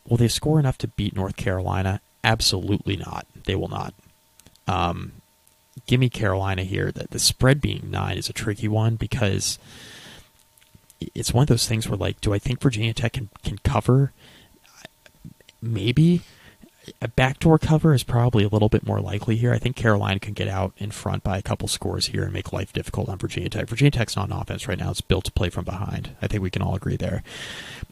Will 0.07 0.17
they 0.17 0.27
score 0.27 0.59
enough 0.59 0.77
to 0.79 0.87
beat 0.87 1.15
North 1.15 1.35
Carolina? 1.35 2.01
Absolutely 2.23 2.97
not. 2.97 3.27
They 3.45 3.55
will 3.55 3.67
not. 3.67 3.93
Um, 4.67 5.11
give 5.85 5.99
me 5.99 6.09
Carolina 6.09 6.63
here. 6.63 6.91
The, 6.91 7.05
the 7.11 7.19
spread 7.19 7.61
being 7.61 7.89
nine 7.91 8.17
is 8.17 8.29
a 8.29 8.33
tricky 8.33 8.67
one 8.67 8.95
because 8.95 9.59
it's 11.13 11.33
one 11.33 11.43
of 11.43 11.49
those 11.49 11.67
things 11.67 11.87
where, 11.87 11.97
like, 11.97 12.19
do 12.21 12.33
I 12.33 12.39
think 12.39 12.61
Virginia 12.61 12.93
Tech 12.93 13.13
can, 13.13 13.29
can 13.43 13.57
cover? 13.59 14.11
Maybe. 15.61 16.21
A 17.01 17.07
backdoor 17.07 17.57
cover 17.59 17.93
is 17.93 18.03
probably 18.03 18.43
a 18.43 18.49
little 18.49 18.67
bit 18.69 18.85
more 18.85 18.99
likely 18.99 19.37
here. 19.37 19.53
I 19.53 19.57
think 19.57 19.75
Carolina 19.75 20.19
can 20.19 20.33
get 20.33 20.47
out 20.49 20.73
in 20.77 20.91
front 20.91 21.23
by 21.23 21.37
a 21.37 21.41
couple 21.41 21.67
scores 21.67 22.07
here 22.07 22.23
and 22.23 22.33
make 22.33 22.51
life 22.51 22.73
difficult 22.73 23.07
on 23.09 23.17
Virginia 23.17 23.49
Tech. 23.49 23.69
Virginia 23.69 23.91
Tech's 23.91 24.15
not 24.15 24.27
an 24.29 24.33
offense 24.35 24.67
right 24.67 24.77
now; 24.77 24.91
it's 24.91 25.01
built 25.01 25.25
to 25.25 25.31
play 25.31 25.49
from 25.49 25.63
behind. 25.65 26.11
I 26.21 26.27
think 26.27 26.43
we 26.43 26.49
can 26.49 26.61
all 26.61 26.75
agree 26.75 26.97
there. 26.97 27.23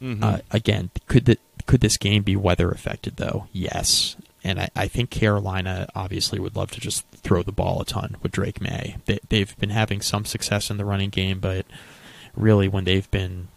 Mhm. 0.00 0.22
Uh, 0.22 0.38
again, 0.50 0.90
could 1.06 1.24
the, 1.24 1.38
could 1.66 1.80
this 1.80 1.96
game 1.96 2.22
be 2.22 2.36
weather 2.36 2.70
affected 2.70 3.16
though? 3.16 3.46
Yes, 3.52 4.16
and 4.44 4.60
I, 4.60 4.68
I 4.76 4.88
think 4.88 5.10
Carolina 5.10 5.88
obviously 5.94 6.38
would 6.38 6.56
love 6.56 6.70
to 6.72 6.80
just 6.80 7.06
throw 7.08 7.42
the 7.42 7.52
ball 7.52 7.80
a 7.80 7.84
ton 7.84 8.16
with 8.22 8.32
Drake 8.32 8.60
Maye. 8.60 8.96
They, 9.06 9.20
they've 9.28 9.56
been 9.58 9.70
having 9.70 10.00
some 10.02 10.24
success 10.24 10.70
in 10.70 10.76
the 10.76 10.84
running 10.84 11.10
game, 11.10 11.38
but 11.38 11.64
really 12.34 12.68
when 12.68 12.84
they've 12.84 13.10
been 13.10 13.48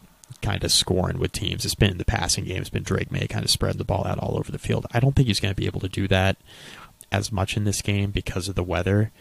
kind 0.41 0.63
of 0.63 0.71
scoring 0.71 1.19
with 1.19 1.32
teams, 1.32 1.65
it's 1.65 1.76
been 1.76 1.91
in 1.91 1.98
the 1.98 2.06
passing 2.06 2.45
game. 2.45 2.62
It's 2.62 2.69
been 2.69 2.84
Drake 2.84 3.12
Maye 3.12 3.28
kind 3.28 3.43
of 3.45 3.52
spreading 3.52 3.78
the 3.78 3.84
ball 3.84 4.06
out 4.06 4.19
all 4.19 4.38
over 4.38 4.52
the 4.52 4.60
field. 4.60 4.86
I 4.91 5.00
don't 5.00 5.15
think 5.15 5.28
he's 5.28 5.39
going 5.39 5.54
to 5.54 5.60
be 5.60 5.65
able 5.65 5.80
to 5.82 5.89
do 5.89 6.08
that 6.08 6.38
as 7.12 7.32
much 7.32 7.56
in 7.56 7.63
this 7.63 7.82
game 7.82 8.12
because 8.12 8.48
of 8.48 8.56
the 8.56 8.63
weather, 8.63 9.12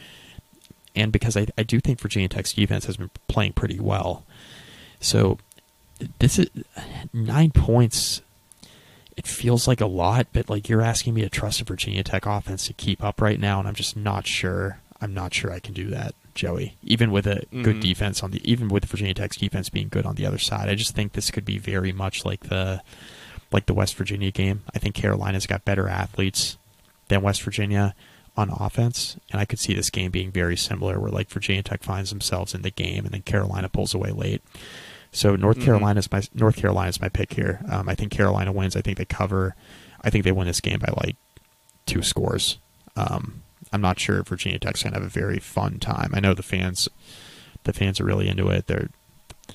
and 0.97 1.13
because 1.13 1.37
I, 1.37 1.47
I 1.57 1.63
do 1.63 1.81
think 1.81 2.01
Virginia 2.01 2.29
Tech's 2.29 2.53
defense 2.53 2.87
has 2.87 2.97
been 2.97 3.11
playing 3.29 3.53
pretty 3.53 3.81
well. 3.81 4.25
So 5.01 5.39
this 6.19 6.39
is 6.39 6.49
nine 7.13 7.51
points. 7.51 8.23
It 9.17 9.27
feels 9.27 9.69
like 9.69 9.81
a 9.81 9.87
lot, 9.87 10.27
but 10.33 10.51
like 10.51 10.69
you're 10.69 10.83
asking 10.83 11.15
me 11.15 11.23
to 11.23 11.29
trust 11.29 11.61
a 11.61 11.65
Virginia 11.65 12.03
Tech 12.03 12.27
offense 12.27 12.67
to 12.67 12.73
keep 12.73 13.03
up 13.03 13.21
right 13.21 13.39
now, 13.39 13.59
and 13.61 13.69
I'm 13.69 13.75
just 13.75 13.97
not 13.97 14.27
sure. 14.27 14.81
I'm 15.01 15.15
not 15.15 15.35
sure 15.35 15.53
I 15.53 15.61
can 15.61 15.75
do 15.75 15.89
that, 15.91 16.15
Joey. 16.35 16.77
Even 16.83 17.11
with 17.11 17.27
a 17.27 17.37
mm-hmm. 17.37 17.63
good 17.63 17.81
defense 17.81 18.23
on 18.23 18.31
the, 18.31 18.51
even 18.51 18.69
with 18.69 18.85
Virginia 18.85 19.15
Tech's 19.15 19.37
defense 19.37 19.69
being 19.69 19.89
good 19.89 20.07
on 20.07 20.17
the 20.17 20.27
other 20.27 20.39
side, 20.39 20.69
I 20.69 20.75
just 20.75 20.95
think 20.95 21.13
this 21.13 21.31
could 21.31 21.45
be 21.45 21.59
very 21.59 21.93
much 21.93 22.25
like 22.25 22.49
the, 22.49 22.83
like 23.53 23.67
the 23.67 23.75
West 23.75 23.95
Virginia 23.97 24.31
game. 24.31 24.63
I 24.75 24.79
think 24.79 24.95
Carolina's 24.95 25.47
got 25.47 25.65
better 25.65 25.89
athletes 25.89 26.57
than 27.09 27.23
West 27.23 27.43
Virginia 27.43 27.95
on 28.37 28.51
offense, 28.51 29.17
and 29.31 29.41
I 29.41 29.45
could 29.45 29.59
see 29.59 29.75
this 29.75 29.91
game 29.91 30.11
being 30.11 30.33
very 30.33 30.57
similar, 30.57 30.99
where 30.99 31.11
like 31.11 31.31
Virginia 31.31 31.63
Tech 31.63 31.83
finds 31.83 32.11
themselves 32.11 32.55
in 32.55 32.63
the 32.63 32.71
game, 32.71 33.05
and 33.05 33.15
then 33.15 33.23
Carolina 33.23 33.69
pulls 33.69 33.95
away 33.95 34.11
late. 34.11 34.43
So 35.13 35.37
North 35.37 35.59
mm-hmm. 35.59 35.67
Carolina 35.67 36.01
is 36.01 36.11
my 36.11 36.23
North 36.35 36.57
Carolina 36.57 36.89
is 36.89 37.01
my 37.01 37.09
pick 37.09 37.35
here. 37.35 37.61
Um, 37.71 37.89
I 37.89 37.95
think 37.95 38.11
Carolina 38.11 38.51
wins. 38.51 38.75
I 38.75 38.81
think 38.81 38.99
they 38.99 39.05
cover. 39.05 39.55
I 40.03 40.11
think 40.11 40.25
they 40.25 40.33
win 40.33 40.49
this 40.49 40.61
game 40.61 40.81
by 40.81 40.93
like 41.05 41.17
two 41.87 42.03
scores. 42.03 42.59
Um, 42.97 43.44
I'm 43.75 43.81
not 43.81 43.99
sure 43.99 44.21
if 44.21 44.29
Virginia 44.29 44.59
Tech's 44.59 44.85
gonna 44.85 44.95
have 44.95 45.05
a 45.05 45.09
very 45.09 45.41
fun 45.41 45.81
time. 45.81 46.13
I 46.15 46.21
know 46.21 46.33
the 46.33 46.43
fans, 46.43 46.89
the 47.65 47.73
fans 47.73 48.01
are 48.01 48.05
really 48.05 48.29
into 48.29 48.49
it. 48.49 48.69
They're, 48.69 48.89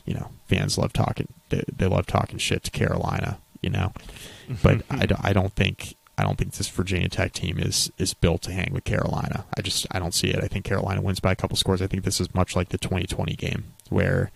you 0.06 0.14
know, 0.14 0.30
fans 0.48 0.78
love 0.78 0.92
talking. 0.92 1.30
They, 1.50 1.64
they 1.74 1.88
love 1.88 2.06
talking 2.06 2.38
shit 2.38 2.64
to 2.66 2.72
Carolina. 2.72 3.40
You 3.62 3.70
know, 3.70 3.94
but 4.64 4.84
I, 4.90 5.08
I 5.22 5.34
don't 5.34 5.54
think 5.54 5.96
I 6.18 6.24
don't 6.24 6.38
think 6.38 6.52
this 6.52 6.68
Virginia 6.68 7.08
Tech 7.08 7.32
team 7.32 7.58
is 7.60 7.94
is 7.98 8.14
built 8.14 8.42
to 8.42 8.52
hang 8.52 8.74
with 8.74 8.84
Carolina. 8.84 9.46
I 9.58 9.62
just 9.62 9.88
I 9.90 10.00
don't 10.00 10.14
see 10.14 10.28
it. 10.28 10.44
I 10.44 10.48
think 10.48 10.66
Carolina 10.66 11.02
wins 11.02 11.22
by 11.22 11.32
a 11.32 11.36
couple 11.36 11.56
scores. 11.56 11.82
I 11.82 11.88
think 11.88 12.04
this 12.04 12.20
is 12.20 12.36
much 12.36 12.58
like 12.58 12.70
the 12.70 12.78
2020 12.78 13.36
game 13.38 13.64
where 13.88 14.32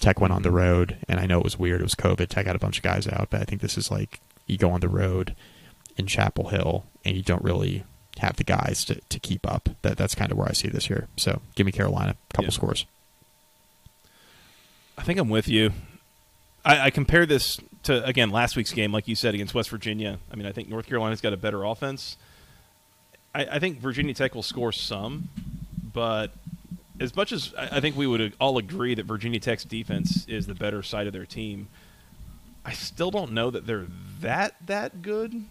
Tech 0.00 0.20
went 0.20 0.32
on 0.32 0.42
the 0.42 0.50
road, 0.50 0.96
and 1.08 1.20
I 1.20 1.26
know 1.26 1.38
it 1.38 1.44
was 1.44 1.56
weird. 1.56 1.80
It 1.80 1.84
was 1.84 1.94
COVID. 1.94 2.26
Tech 2.26 2.46
had 2.46 2.56
a 2.56 2.58
bunch 2.58 2.78
of 2.78 2.82
guys 2.82 3.06
out, 3.06 3.28
but 3.30 3.40
I 3.40 3.44
think 3.44 3.60
this 3.60 3.78
is 3.78 3.88
like 3.88 4.20
you 4.48 4.58
go 4.58 4.72
on 4.72 4.80
the 4.80 4.88
road 4.88 5.36
in 5.96 6.08
Chapel 6.08 6.48
Hill, 6.48 6.86
and 7.04 7.16
you 7.16 7.22
don't 7.22 7.44
really 7.44 7.84
have 8.18 8.36
the 8.36 8.44
guys 8.44 8.84
to, 8.86 9.00
to 9.00 9.18
keep 9.18 9.50
up. 9.50 9.68
That 9.82 9.96
that's 9.96 10.14
kind 10.14 10.30
of 10.30 10.38
where 10.38 10.48
I 10.48 10.52
see 10.52 10.68
this 10.68 10.86
here. 10.86 11.08
So 11.16 11.40
give 11.54 11.66
me 11.66 11.72
Carolina, 11.72 12.16
a 12.30 12.34
couple 12.34 12.44
yeah. 12.44 12.50
scores. 12.50 12.86
I 14.96 15.02
think 15.02 15.18
I'm 15.18 15.28
with 15.28 15.48
you. 15.48 15.72
I, 16.64 16.86
I 16.86 16.90
compare 16.90 17.24
this 17.24 17.58
to 17.84 18.04
again 18.04 18.30
last 18.30 18.56
week's 18.56 18.72
game, 18.72 18.92
like 18.92 19.08
you 19.08 19.14
said, 19.14 19.34
against 19.34 19.54
West 19.54 19.70
Virginia. 19.70 20.18
I 20.30 20.36
mean, 20.36 20.46
I 20.46 20.52
think 20.52 20.68
North 20.68 20.86
Carolina's 20.86 21.20
got 21.20 21.32
a 21.32 21.36
better 21.36 21.64
offense. 21.64 22.16
I, 23.34 23.44
I 23.44 23.58
think 23.58 23.80
Virginia 23.80 24.14
Tech 24.14 24.34
will 24.34 24.42
score 24.42 24.72
some, 24.72 25.28
but 25.92 26.32
as 27.00 27.14
much 27.14 27.32
as 27.32 27.54
I 27.56 27.80
think 27.80 27.96
we 27.96 28.06
would 28.06 28.34
all 28.40 28.58
agree 28.58 28.94
that 28.94 29.06
Virginia 29.06 29.40
Tech's 29.40 29.64
defense 29.64 30.26
is 30.26 30.46
the 30.46 30.54
better 30.54 30.82
side 30.82 31.06
of 31.06 31.12
their 31.12 31.26
team, 31.26 31.68
I 32.64 32.72
still 32.72 33.10
don't 33.10 33.32
know 33.32 33.50
that 33.50 33.66
they're 33.66 33.86
that 34.20 34.56
that 34.66 35.02
good. 35.02 35.44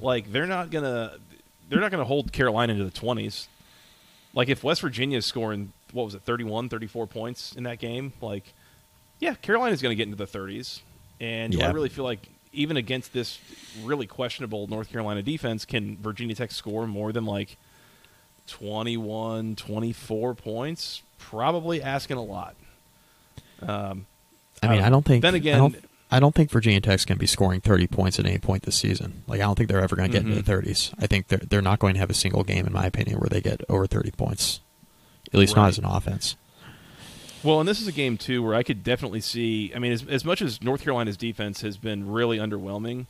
Like 0.00 0.30
they're 0.32 0.46
not 0.46 0.70
gonna 0.70 1.18
they're 1.72 1.80
not 1.80 1.90
gonna 1.90 2.04
hold 2.04 2.32
Carolina 2.32 2.72
into 2.72 2.84
the 2.84 2.90
twenties. 2.90 3.48
Like 4.34 4.48
if 4.48 4.64
West 4.64 4.80
Virginia 4.80 5.18
is 5.18 5.26
scoring 5.26 5.72
what 5.92 6.04
was 6.04 6.14
it 6.14 6.22
31, 6.22 6.70
34 6.70 7.06
points 7.06 7.52
in 7.54 7.64
that 7.64 7.78
game, 7.78 8.12
like 8.20 8.54
yeah, 9.22 9.34
Carolina's 9.34 9.80
going 9.80 9.92
to 9.92 9.96
get 9.96 10.08
into 10.10 10.16
the 10.16 10.26
30s. 10.26 10.80
And 11.20 11.54
yeah. 11.54 11.68
I 11.68 11.70
really 11.70 11.88
feel 11.88 12.04
like 12.04 12.26
even 12.52 12.76
against 12.76 13.12
this 13.12 13.38
really 13.84 14.06
questionable 14.06 14.66
North 14.66 14.90
Carolina 14.90 15.22
defense, 15.22 15.64
can 15.64 15.96
Virginia 15.98 16.34
Tech 16.34 16.50
score 16.50 16.88
more 16.88 17.12
than 17.12 17.24
like 17.24 17.56
21, 18.48 19.54
24 19.54 20.34
points? 20.34 21.02
Probably 21.18 21.80
asking 21.80 22.16
a 22.16 22.22
lot. 22.22 22.56
Um, 23.60 24.06
I 24.60 24.68
mean, 24.68 24.80
I 24.80 24.90
don't 24.90 25.04
think. 25.04 25.22
Then 25.22 25.36
again, 25.36 25.76
I 26.12 26.20
don't, 26.20 26.34
think 26.34 26.50
Virginia 26.50 26.80
Tech's 26.80 27.04
going 27.04 27.16
to 27.16 27.20
be 27.20 27.26
scoring 27.26 27.60
30 27.60 27.86
points 27.86 28.18
at 28.18 28.26
any 28.26 28.38
point 28.38 28.64
this 28.64 28.76
season. 28.76 29.22
Like, 29.26 29.40
I 29.40 29.44
don't 29.44 29.56
think 29.56 29.70
they're 29.70 29.82
ever 29.82 29.96
going 29.96 30.10
to 30.10 30.12
get 30.12 30.24
mm-hmm. 30.24 30.38
into 30.38 30.42
the 30.42 30.52
30s. 30.52 30.94
I 30.98 31.06
think 31.06 31.28
they're 31.28 31.38
they're 31.38 31.62
not 31.62 31.78
going 31.78 31.94
to 31.94 32.00
have 32.00 32.10
a 32.10 32.14
single 32.14 32.44
game, 32.44 32.66
in 32.66 32.72
my 32.72 32.86
opinion, 32.86 33.18
where 33.18 33.28
they 33.30 33.40
get 33.40 33.62
over 33.68 33.86
30 33.86 34.10
points. 34.12 34.60
At 35.32 35.40
least 35.40 35.56
right. 35.56 35.62
not 35.62 35.68
as 35.70 35.78
an 35.78 35.84
offense. 35.84 36.36
Well, 37.42 37.58
and 37.58 37.68
this 37.68 37.80
is 37.80 37.88
a 37.88 37.92
game 37.92 38.18
too 38.18 38.42
where 38.42 38.54
I 38.54 38.62
could 38.62 38.84
definitely 38.84 39.20
see. 39.20 39.72
I 39.74 39.78
mean, 39.78 39.92
as, 39.92 40.06
as 40.06 40.24
much 40.24 40.42
as 40.42 40.62
North 40.62 40.82
Carolina's 40.82 41.16
defense 41.16 41.62
has 41.62 41.76
been 41.76 42.10
really 42.10 42.38
underwhelming, 42.38 43.06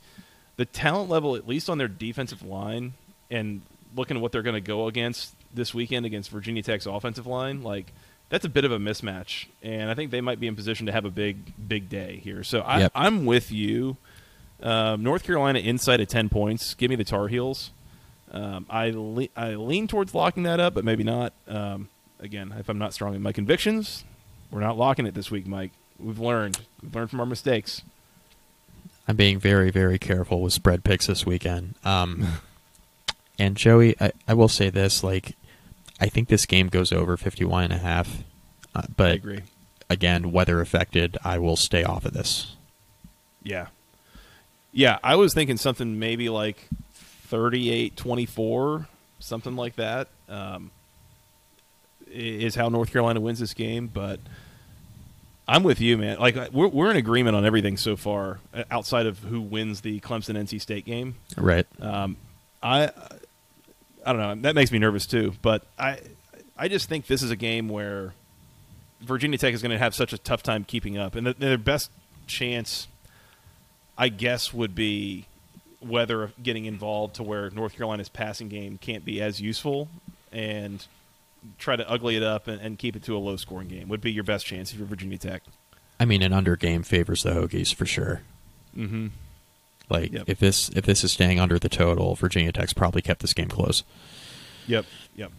the 0.56 0.64
talent 0.64 1.10
level, 1.10 1.36
at 1.36 1.46
least 1.46 1.68
on 1.68 1.78
their 1.78 1.88
defensive 1.88 2.42
line, 2.42 2.94
and 3.30 3.62
looking 3.94 4.16
at 4.16 4.22
what 4.22 4.32
they're 4.32 4.42
going 4.42 4.54
to 4.54 4.60
go 4.60 4.86
against 4.86 5.34
this 5.52 5.74
weekend 5.74 6.06
against 6.06 6.30
Virginia 6.30 6.62
Tech's 6.62 6.86
offensive 6.86 7.26
line, 7.26 7.62
like 7.62 7.92
that's 8.33 8.47
a 8.47 8.49
bit 8.49 8.64
of 8.64 8.73
a 8.73 8.79
mismatch, 8.79 9.45
and 9.62 9.90
I 9.90 9.95
think 9.95 10.11
they 10.11 10.23
might 10.23 10.40
be 10.40 10.47
in 10.47 10.57
position 10.57 10.87
to 10.87 10.92
have 10.92 11.05
a 11.05 11.11
big, 11.11 11.53
big 11.68 11.90
day 11.90 12.18
here. 12.25 12.42
So 12.42 12.61
I, 12.61 12.81
yep. 12.81 12.92
I'm 12.95 13.27
with 13.27 13.53
you. 13.53 13.99
Um, 14.62 15.03
North 15.03 15.25
Carolina 15.25 15.59
inside 15.59 16.01
of 16.01 16.09
ten 16.09 16.31
points. 16.31 16.73
Give 16.73 16.88
me 16.88 16.97
the 16.97 17.05
Tar 17.05 17.29
Heels. 17.29 17.73
Um, 18.31 18.64
I 18.71 18.88
le- 18.88 19.29
I 19.37 19.57
lean 19.57 19.87
towards 19.87 20.14
locking 20.14 20.45
that 20.45 20.61
up, 20.61 20.73
but 20.73 20.83
maybe 20.83 21.05
not. 21.05 21.35
Um, 21.47 21.90
again, 22.21 22.55
if 22.59 22.71
I'm 22.71 22.79
not 22.79 22.95
strong 22.95 23.14
in 23.14 23.21
my 23.21 23.33
convictions, 23.33 24.03
we're 24.51 24.61
not 24.61 24.79
locking 24.79 25.05
it 25.05 25.12
this 25.12 25.31
week, 25.31 25.47
Mike. 25.47 25.73
We've 25.99 26.18
learned. 26.18 26.59
We've 26.83 26.95
learned 26.95 27.11
from 27.11 27.21
our 27.21 27.27
mistakes. 27.27 27.83
I'm 29.07 29.16
being 29.16 29.40
very, 29.40 29.71
very 29.71 29.99
careful 29.99 30.40
with 30.40 30.55
spread 30.55 30.85
picks 30.85 31.07
this 31.07 31.27
weekend. 31.27 31.75
Um, 31.85 32.27
and 33.38 33.59
Joey, 33.59 33.95
I, 34.01 34.12
I 34.27 34.33
will 34.33 34.49
say 34.49 34.71
this: 34.71 35.05
like, 35.05 35.37
I 36.00 36.07
think 36.07 36.28
this 36.28 36.46
game 36.46 36.68
goes 36.68 36.92
over 36.92 37.16
51 37.16 37.64
and 37.64 37.72
a 37.72 37.78
half. 37.78 38.22
Uh, 38.74 38.83
but 38.96 39.20
again, 39.90 40.33
weather 40.33 40.61
affected, 40.61 41.18
I 41.24 41.38
will 41.38 41.57
stay 41.57 41.85
off 41.85 42.05
of 42.05 42.12
this. 42.12 42.57
Yeah, 43.42 43.68
yeah. 44.72 44.98
I 45.02 45.16
was 45.16 45.35
thinking 45.35 45.57
something 45.57 45.98
maybe 45.98 46.28
like 46.28 46.68
38-24, 47.31 48.87
something 49.18 49.57
like 49.57 49.76
that. 49.76 50.09
Um, 50.28 50.70
is 52.14 52.55
how 52.55 52.68
North 52.68 52.92
Carolina 52.92 53.20
wins 53.20 53.38
this 53.38 53.55
game, 53.55 53.88
but 53.92 54.20
I'm 55.48 55.62
with 55.62 55.81
you, 55.81 55.98
man. 55.98 56.18
Like 56.18 56.37
we're 56.52 56.68
we're 56.68 56.90
in 56.90 56.96
agreement 56.96 57.37
on 57.37 57.44
everything 57.44 57.76
so 57.76 57.96
far, 57.96 58.38
uh, 58.55 58.64
outside 58.70 59.07
of 59.07 59.18
who 59.20 59.40
wins 59.40 59.81
the 59.81 60.00
Clemson 60.00 60.37
NC 60.37 60.61
State 60.61 60.85
game. 60.85 61.16
Right. 61.37 61.66
Um, 61.81 62.16
I 62.62 62.90
I 64.04 64.12
don't 64.12 64.20
know. 64.20 64.42
That 64.42 64.54
makes 64.54 64.72
me 64.72 64.78
nervous 64.78 65.06
too. 65.06 65.34
But 65.42 65.64
I 65.78 66.00
I 66.56 66.68
just 66.68 66.88
think 66.88 67.06
this 67.06 67.22
is 67.22 67.30
a 67.30 67.36
game 67.36 67.68
where 67.68 68.14
Virginia 69.00 69.38
Tech 69.38 69.54
is 69.54 69.62
going 69.62 69.72
to 69.72 69.78
have 69.78 69.94
such 69.94 70.12
a 70.12 70.18
tough 70.18 70.42
time 70.42 70.64
keeping 70.64 70.98
up, 70.98 71.14
and 71.14 71.26
the, 71.26 71.34
their 71.34 71.58
best 71.58 71.90
chance, 72.26 72.88
I 73.96 74.08
guess, 74.08 74.52
would 74.52 74.74
be 74.74 75.26
whether 75.80 76.32
getting 76.42 76.66
involved 76.66 77.16
to 77.16 77.22
where 77.22 77.50
North 77.50 77.74
Carolina's 77.74 78.08
passing 78.08 78.48
game 78.48 78.78
can't 78.78 79.04
be 79.04 79.20
as 79.20 79.40
useful, 79.40 79.88
and 80.30 80.86
try 81.58 81.76
to 81.76 81.88
ugly 81.90 82.16
it 82.16 82.22
up 82.22 82.46
and, 82.46 82.60
and 82.60 82.78
keep 82.78 82.94
it 82.94 83.02
to 83.04 83.16
a 83.16 83.18
low 83.18 83.36
scoring 83.36 83.68
game 83.68 83.88
would 83.88 84.00
be 84.00 84.12
your 84.12 84.24
best 84.24 84.46
chance 84.46 84.72
if 84.72 84.78
you're 84.78 84.86
Virginia 84.86 85.18
Tech. 85.18 85.42
I 85.98 86.04
mean, 86.04 86.22
an 86.22 86.32
under 86.32 86.56
game 86.56 86.82
favors 86.82 87.22
the 87.22 87.30
Hokies 87.30 87.74
for 87.74 87.86
sure. 87.86 88.22
Mm-hmm. 88.76 89.08
Like 89.88 90.12
yep. 90.12 90.25
if 90.27 90.38
this 90.38 90.68
if 90.71 90.85
this 90.85 91.05
is 91.05 91.12
staying 91.12 91.40
under 91.40 91.59
the 91.59 91.68
total, 91.68 92.14
Virginia 92.14 92.53
Tech's 92.53 92.73
probably 92.73 93.03
kept 93.03 93.21
this 93.21 93.35
game 93.35 93.49
close. 93.49 93.85
Yep. 94.66 94.87
Yep. 95.16 95.33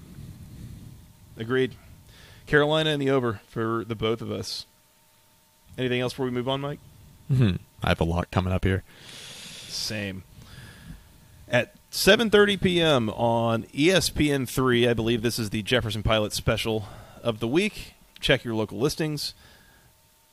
Agreed. 1.37 1.75
Carolina 2.45 2.91
and 2.91 3.01
the 3.01 3.09
over 3.09 3.41
for 3.47 3.83
the 3.85 3.95
both 3.95 4.21
of 4.21 4.31
us. 4.31 4.65
Anything 5.77 6.01
else 6.01 6.13
before 6.13 6.25
we 6.25 6.31
move 6.31 6.47
on, 6.47 6.61
Mike? 6.61 6.79
Mm-hmm. 7.31 7.55
I 7.81 7.89
have 7.89 8.01
a 8.01 8.05
lot 8.05 8.29
coming 8.31 8.53
up 8.53 8.63
here. 8.63 8.83
Same. 9.67 10.23
At 11.47 11.75
7:30 11.91 12.61
p.m. 12.61 13.09
on 13.09 13.63
ESPN3. 13.65 14.89
I 14.89 14.93
believe 14.93 15.21
this 15.21 15.39
is 15.39 15.49
the 15.49 15.61
Jefferson 15.61 16.03
Pilot 16.03 16.33
special 16.33 16.87
of 17.21 17.39
the 17.39 17.47
week. 17.47 17.93
Check 18.19 18.43
your 18.43 18.55
local 18.55 18.79
listings. 18.79 19.33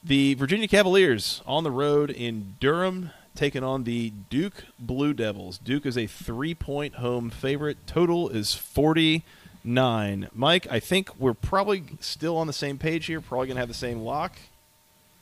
The 0.02 0.34
Virginia 0.34 0.68
Cavaliers 0.68 1.42
on 1.46 1.64
the 1.64 1.70
road 1.70 2.10
in 2.10 2.56
Durham 2.60 3.10
taking 3.40 3.64
on 3.64 3.84
the 3.84 4.12
Duke 4.28 4.64
Blue 4.78 5.14
Devils. 5.14 5.56
Duke 5.56 5.86
is 5.86 5.96
a 5.96 6.02
3-point 6.02 6.96
home 6.96 7.30
favorite. 7.30 7.78
Total 7.86 8.28
is 8.28 8.54
49. 8.54 10.28
Mike, 10.34 10.66
I 10.70 10.78
think 10.78 11.18
we're 11.18 11.32
probably 11.32 11.84
still 12.00 12.36
on 12.36 12.46
the 12.46 12.52
same 12.52 12.76
page 12.76 13.06
here. 13.06 13.22
Probably 13.22 13.46
going 13.46 13.56
to 13.56 13.60
have 13.60 13.68
the 13.68 13.74
same 13.74 14.00
lock. 14.02 14.36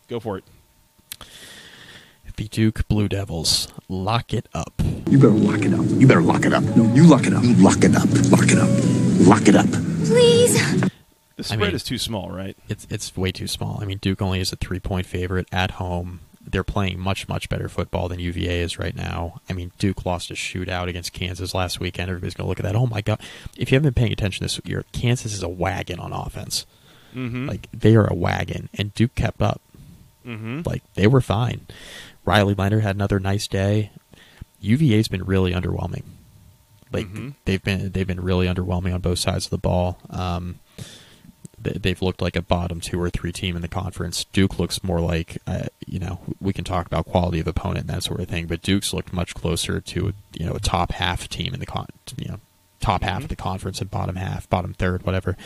Go 0.09 0.18
for 0.18 0.37
it 0.37 0.44
the 2.35 2.48
Duke 2.48 2.87
Blue 2.87 3.09
Devils. 3.09 3.66
Lock 3.88 4.33
it 4.33 4.48
up. 4.54 4.72
You 5.11 5.18
better 5.18 5.31
lock 5.31 5.62
it 5.62 5.74
up. 5.74 5.85
You 5.88 6.07
better 6.07 6.22
lock 6.22 6.44
it 6.44 6.52
up. 6.52 6.62
No, 6.76 6.85
you 6.94 7.04
lock 7.04 7.26
it 7.26 7.35
up. 7.35 7.42
You 7.42 7.54
lock 7.54 7.83
it 7.83 7.96
up. 7.96 8.09
Lock 8.31 8.50
it 8.50 8.59
up. 8.59 8.68
Lock 9.26 9.48
it 9.48 9.57
up. 9.57 9.66
Please. 10.07 10.81
The 11.35 11.44
spread 11.44 11.61
I 11.61 11.66
mean, 11.66 11.74
is 11.74 11.83
too 11.83 11.98
small, 11.98 12.31
right? 12.31 12.57
It's 12.68 12.87
it's 12.90 13.16
way 13.16 13.33
too 13.33 13.48
small. 13.48 13.78
I 13.81 13.87
mean, 13.87 13.98
Duke 13.98 14.22
only 14.22 14.40
is 14.40 14.52
a 14.52 14.57
three 14.57 14.78
point 14.78 15.07
favorite 15.07 15.48
at 15.50 15.72
home. 15.72 16.20
They're 16.50 16.64
playing 16.64 16.98
much 16.98 17.28
much 17.28 17.48
better 17.48 17.68
football 17.68 18.08
than 18.08 18.18
UVA 18.20 18.61
is 18.61 18.78
right 18.78 18.94
now. 18.96 19.40
I 19.48 19.52
mean, 19.52 19.72
Duke 19.78 20.04
lost 20.06 20.30
a 20.30 20.34
shootout 20.34 20.88
against 20.88 21.12
Kansas 21.12 21.54
last 21.54 21.80
weekend. 21.80 22.08
Everybody's 22.11 22.34
going 22.34 22.44
to 22.46 22.48
look 22.48 22.58
at 22.61 22.64
that. 22.64 22.76
Oh 22.76 22.87
my 22.87 23.00
god! 23.00 23.20
If 23.56 23.70
you 23.70 23.76
haven't 23.76 23.94
been 23.94 24.00
paying 24.02 24.12
attention 24.12 24.44
this 24.44 24.61
year, 24.64 24.84
Kansas 24.92 25.32
is 25.34 25.42
a 25.42 25.48
wagon 25.48 25.98
on 26.00 26.12
offense. 26.12 26.66
Mm-hmm. 27.14 27.46
Like 27.48 27.68
they 27.72 27.96
are 27.96 28.06
a 28.06 28.14
wagon, 28.14 28.68
and 28.74 28.94
Duke 28.94 29.14
kept 29.14 29.40
up. 29.42 29.61
Mm-hmm. 30.26 30.62
Like 30.66 30.82
they 30.94 31.06
were 31.06 31.20
fine. 31.20 31.66
Riley 32.24 32.54
Leonard 32.54 32.82
had 32.82 32.96
another 32.96 33.18
nice 33.18 33.46
day. 33.46 33.90
UVA's 34.61 35.08
been 35.08 35.24
really 35.24 35.52
underwhelming. 35.52 36.02
Like 36.92 37.06
Mhm. 37.06 37.34
they've 37.44 37.62
been 37.62 37.90
they've 37.92 38.06
been 38.06 38.20
really 38.22 38.46
underwhelming 38.46 38.94
on 38.94 39.00
both 39.00 39.18
sides 39.18 39.46
of 39.46 39.50
the 39.50 39.58
ball. 39.58 39.98
Um, 40.11 40.58
they've 41.61 42.01
looked 42.03 42.22
like 42.22 42.37
a 42.37 42.42
bottom 42.42 42.81
two 42.81 43.01
or 43.01 43.11
three 43.11 43.33
team 43.33 43.57
in 43.57 43.62
the 43.62 43.68
conference. 43.68 44.24
Duke 44.24 44.59
looks 44.59 44.85
more 44.85 45.01
like 45.01 45.38
uh, 45.46 45.66
you 45.87 45.98
know 45.98 46.20
we 46.40 46.53
can 46.53 46.64
talk 46.64 46.87
about 46.87 47.07
quality 47.07 47.40
of 47.40 47.46
opponent 47.46 47.81
and 47.81 47.90
that 47.90 48.03
sort 48.03 48.20
of 48.20 48.29
thing, 48.29 48.46
but 48.46 48.62
Duke's 48.62 48.92
looked 48.92 49.12
much 49.12 49.35
closer 49.35 49.81
to 49.81 50.12
you 50.38 50.46
know 50.46 50.53
a 50.53 50.61
top 50.61 50.92
half 50.92 51.29
team 51.29 51.55
in 51.55 51.61
the 51.61 51.66
con 51.66 51.87
you 52.16 52.29
know 52.29 52.40
top 52.81 53.03
half 53.03 53.22
of 53.22 53.29
the 53.29 53.37
conference 53.37 53.81
and 53.81 53.90
bottom 53.90 54.16
half, 54.16 54.48
bottom 54.48 54.74
third, 54.74 55.05
whatever. 55.05 55.37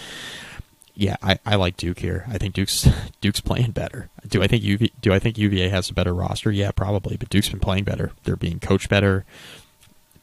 Yeah, 0.95 1.17
I, 1.23 1.39
I 1.47 1.55
like 1.55 1.79
Duke 1.79 2.01
here. 2.01 2.27
I 2.29 2.37
think 2.37 2.55
Duke's 2.55 2.89
Duke's 3.21 3.41
playing 3.41 3.71
better. 3.71 4.11
Do 4.27 4.43
I 4.43 4.47
think 4.47 4.63
UV, 4.63 4.93
do 5.01 5.13
I 5.13 5.19
think 5.19 5.39
UVA 5.39 5.69
has 5.69 5.91
a 5.91 5.95
better 5.95 6.15
roster? 6.15 6.51
Yeah, 6.51 6.71
probably. 6.73 7.17
But 7.17 7.31
Duke's 7.31 7.49
been 7.49 7.61
playing 7.61 7.85
better. 7.85 8.13
They're 8.25 8.37
being 8.37 8.61
coached 8.61 8.89
better. 8.89 9.25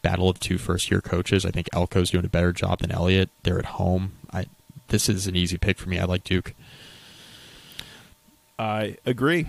Battle 0.01 0.29
of 0.29 0.39
two 0.39 0.57
first 0.57 0.89
year 0.91 1.01
coaches. 1.01 1.45
I 1.45 1.51
think 1.51 1.69
Elko's 1.73 2.11
doing 2.11 2.25
a 2.25 2.29
better 2.29 2.53
job 2.53 2.79
than 2.79 2.91
Elliott. 2.91 3.29
They're 3.43 3.59
at 3.59 3.65
home. 3.65 4.13
I 4.31 4.45
this 4.89 5.09
is 5.09 5.27
an 5.27 5.35
easy 5.35 5.57
pick 5.57 5.77
for 5.77 5.89
me. 5.89 5.99
I 5.99 6.05
like 6.05 6.23
Duke. 6.23 6.53
I 8.57 8.97
agree. 9.05 9.47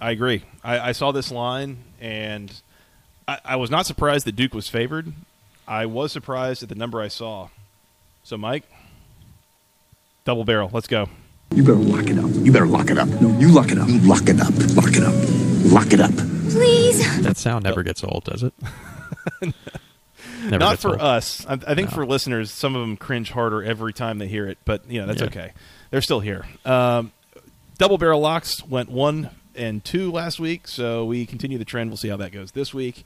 I 0.00 0.10
agree. 0.12 0.44
I, 0.62 0.90
I 0.90 0.92
saw 0.92 1.12
this 1.12 1.32
line, 1.32 1.78
and 2.00 2.52
I, 3.26 3.38
I 3.44 3.56
was 3.56 3.70
not 3.70 3.86
surprised 3.86 4.26
that 4.26 4.36
Duke 4.36 4.54
was 4.54 4.68
favored. 4.68 5.12
I 5.66 5.86
was 5.86 6.12
surprised 6.12 6.62
at 6.62 6.68
the 6.68 6.74
number 6.74 7.00
I 7.00 7.08
saw. 7.08 7.48
So, 8.22 8.36
Mike, 8.36 8.64
double 10.24 10.44
barrel. 10.44 10.70
Let's 10.72 10.86
go. 10.86 11.08
You 11.54 11.62
better 11.62 11.74
lock 11.74 12.08
it 12.08 12.18
up. 12.18 12.30
You 12.32 12.52
better 12.52 12.66
lock 12.66 12.90
it 12.90 12.98
up. 12.98 13.08
No, 13.08 13.36
you 13.38 13.52
lock 13.52 13.70
it 13.70 13.78
up. 13.78 13.88
You 13.88 13.98
lock 14.00 14.28
it 14.28 14.40
up. 14.40 14.50
Lock 14.76 14.96
it 14.96 15.02
up. 15.02 15.14
Lock 15.72 15.92
it 15.92 16.00
up. 16.00 16.12
Please. 16.50 17.22
That 17.22 17.36
sound 17.36 17.64
never 17.64 17.82
gets 17.82 18.04
old, 18.04 18.24
does 18.24 18.42
it? 18.42 18.54
Never 20.44 20.58
Not 20.58 20.78
for 20.78 20.90
old. 20.92 21.00
us. 21.00 21.44
I, 21.46 21.54
I 21.54 21.74
think 21.74 21.90
No. 21.90 21.94
for 21.96 22.06
listeners, 22.06 22.50
some 22.50 22.74
of 22.74 22.80
them 22.82 22.96
cringe 22.96 23.30
harder 23.30 23.62
every 23.62 23.92
time 23.92 24.18
they 24.18 24.28
hear 24.28 24.46
it, 24.46 24.58
but 24.64 24.88
you 24.90 25.00
know 25.00 25.06
that's 25.06 25.20
Yeah. 25.20 25.26
okay. 25.28 25.52
They're 25.90 26.02
still 26.02 26.20
here. 26.20 26.44
Um, 26.64 27.12
double 27.78 27.98
barrel 27.98 28.20
locks 28.20 28.62
went 28.64 28.90
one 28.90 29.30
and 29.54 29.84
two 29.84 30.10
last 30.12 30.38
week, 30.40 30.68
so 30.68 31.04
we 31.04 31.26
continue 31.26 31.58
the 31.58 31.64
trend. 31.64 31.90
We'll 31.90 31.96
see 31.96 32.08
how 32.08 32.16
that 32.18 32.32
goes 32.32 32.52
this 32.52 32.74
week. 32.74 33.04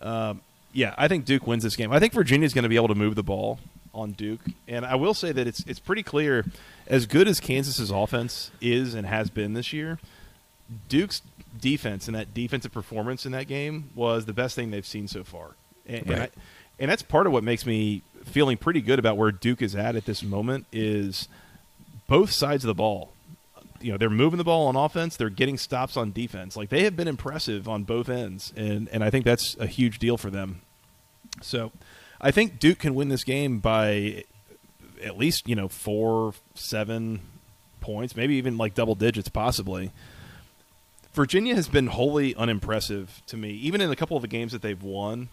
Um, 0.00 0.40
yeah, 0.72 0.94
I 0.96 1.08
think 1.08 1.24
Duke 1.24 1.46
wins 1.46 1.62
this 1.64 1.76
game. 1.76 1.92
I 1.92 1.98
think 1.98 2.12
Virginia's 2.12 2.54
going 2.54 2.62
to 2.62 2.68
be 2.68 2.76
able 2.76 2.88
to 2.88 2.94
move 2.94 3.14
the 3.14 3.22
ball 3.22 3.58
on 3.94 4.12
Duke, 4.12 4.40
and 4.66 4.86
I 4.86 4.94
will 4.94 5.12
say 5.14 5.32
that 5.32 5.46
it's 5.46 5.60
it's 5.66 5.78
pretty 5.80 6.02
clear. 6.02 6.46
As 6.88 7.06
good 7.06 7.28
as 7.28 7.40
Kansas's 7.40 7.90
offense 7.90 8.50
is 8.60 8.94
and 8.94 9.06
has 9.06 9.30
been 9.30 9.52
this 9.54 9.72
year, 9.72 9.98
Duke's 10.88 11.22
defense 11.60 12.06
and 12.08 12.14
that 12.16 12.32
defensive 12.34 12.72
performance 12.72 13.26
in 13.26 13.32
that 13.32 13.46
game 13.46 13.90
was 13.94 14.24
the 14.24 14.32
best 14.32 14.56
thing 14.56 14.70
they've 14.70 14.86
seen 14.86 15.06
so 15.08 15.22
far. 15.22 15.50
And, 15.86 16.02
and, 16.06 16.12
I, 16.14 16.18
Right. 16.20 16.32
And 16.82 16.90
that's 16.90 17.02
part 17.02 17.28
of 17.28 17.32
what 17.32 17.44
makes 17.44 17.64
me 17.64 18.02
feeling 18.24 18.56
pretty 18.56 18.80
good 18.80 18.98
about 18.98 19.16
where 19.16 19.30
Duke 19.30 19.62
is 19.62 19.76
at 19.76 19.94
at 19.94 20.04
this 20.04 20.20
moment 20.20 20.66
is 20.72 21.28
both 22.08 22.32
sides 22.32 22.64
of 22.64 22.66
the 22.66 22.74
ball. 22.74 23.12
You 23.80 23.92
know, 23.92 23.98
they're 23.98 24.10
moving 24.10 24.36
the 24.38 24.44
ball 24.44 24.66
on 24.66 24.74
offense, 24.74 25.16
they're 25.16 25.30
getting 25.30 25.58
stops 25.58 25.96
on 25.96 26.10
defense. 26.10 26.56
Like 26.56 26.70
they 26.70 26.82
have 26.82 26.96
been 26.96 27.06
impressive 27.06 27.68
on 27.68 27.84
both 27.84 28.08
ends, 28.08 28.52
and 28.56 28.88
and 28.88 29.04
I 29.04 29.10
think 29.10 29.24
that's 29.24 29.56
a 29.60 29.66
huge 29.66 30.00
deal 30.00 30.18
for 30.18 30.28
them. 30.28 30.60
So, 31.40 31.70
I 32.20 32.32
think 32.32 32.58
Duke 32.58 32.80
can 32.80 32.96
win 32.96 33.10
this 33.10 33.22
game 33.22 33.60
by 33.60 34.24
at 35.04 35.16
least 35.16 35.48
you 35.48 35.54
know 35.54 35.68
four, 35.68 36.34
seven 36.56 37.20
points, 37.80 38.16
maybe 38.16 38.34
even 38.34 38.58
like 38.58 38.74
double 38.74 38.96
digits, 38.96 39.28
possibly. 39.28 39.92
Virginia 41.12 41.54
has 41.54 41.68
been 41.68 41.86
wholly 41.86 42.34
unimpressive 42.34 43.22
to 43.28 43.36
me, 43.36 43.50
even 43.50 43.80
in 43.80 43.92
a 43.92 43.96
couple 43.96 44.16
of 44.16 44.22
the 44.22 44.28
games 44.28 44.50
that 44.50 44.62
they've 44.62 44.82
won. 44.82 45.28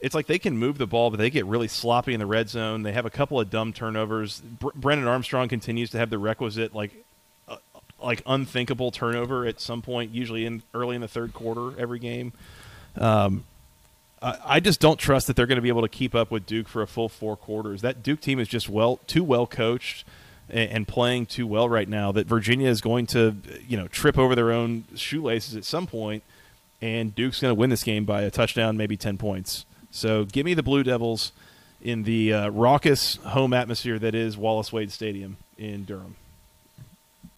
It's 0.00 0.14
like 0.14 0.26
they 0.26 0.38
can 0.38 0.56
move 0.56 0.78
the 0.78 0.86
ball, 0.86 1.10
but 1.10 1.18
they 1.18 1.30
get 1.30 1.44
really 1.44 1.68
sloppy 1.68 2.14
in 2.14 2.20
the 2.20 2.26
red 2.26 2.48
zone. 2.48 2.82
They 2.82 2.92
have 2.92 3.04
a 3.06 3.10
couple 3.10 3.38
of 3.38 3.50
dumb 3.50 3.72
turnovers. 3.72 4.40
Br- 4.40 4.70
Brennan 4.74 5.06
Armstrong 5.06 5.48
continues 5.48 5.90
to 5.90 5.98
have 5.98 6.10
the 6.10 6.18
requisite 6.18 6.74
like 6.74 6.92
uh, 7.48 7.56
like 8.02 8.22
unthinkable 8.26 8.90
turnover 8.90 9.44
at 9.46 9.60
some 9.60 9.82
point, 9.82 10.14
usually 10.14 10.46
in 10.46 10.62
early 10.72 10.94
in 10.94 11.02
the 11.02 11.08
third 11.08 11.34
quarter 11.34 11.78
every 11.78 11.98
game. 11.98 12.32
Um, 12.96 13.44
I 14.22 14.38
I 14.44 14.60
just 14.60 14.80
don't 14.80 14.98
trust 14.98 15.26
that 15.26 15.36
they're 15.36 15.46
going 15.46 15.56
to 15.56 15.62
be 15.62 15.68
able 15.68 15.82
to 15.82 15.88
keep 15.88 16.14
up 16.14 16.30
with 16.30 16.46
Duke 16.46 16.68
for 16.68 16.82
a 16.82 16.86
full 16.86 17.08
four 17.08 17.36
quarters. 17.36 17.82
That 17.82 18.02
Duke 18.02 18.20
team 18.20 18.38
is 18.38 18.48
just 18.48 18.68
well 18.68 19.00
too 19.06 19.24
well 19.24 19.46
coached 19.46 20.04
and, 20.48 20.70
and 20.70 20.88
playing 20.88 21.26
too 21.26 21.46
well 21.46 21.68
right 21.68 21.88
now. 21.88 22.12
That 22.12 22.26
Virginia 22.26 22.68
is 22.68 22.80
going 22.80 23.06
to 23.08 23.36
you 23.66 23.76
know 23.76 23.88
trip 23.88 24.18
over 24.18 24.34
their 24.34 24.50
own 24.50 24.84
shoelaces 24.94 25.56
at 25.56 25.64
some 25.64 25.86
point, 25.86 26.22
and 26.80 27.14
Duke's 27.14 27.40
going 27.40 27.54
to 27.54 27.58
win 27.58 27.70
this 27.70 27.84
game 27.84 28.04
by 28.04 28.22
a 28.22 28.30
touchdown, 28.30 28.76
maybe 28.76 28.96
ten 28.96 29.18
points. 29.18 29.66
So 29.90 30.24
give 30.24 30.44
me 30.46 30.54
the 30.54 30.62
Blue 30.62 30.82
Devils 30.82 31.32
in 31.82 32.02
the 32.04 32.32
uh, 32.32 32.48
raucous 32.50 33.16
home 33.16 33.52
atmosphere 33.52 33.98
that 33.98 34.14
is 34.14 34.36
Wallace 34.36 34.72
Wade 34.72 34.92
Stadium 34.92 35.36
in 35.58 35.84
Durham. 35.84 36.16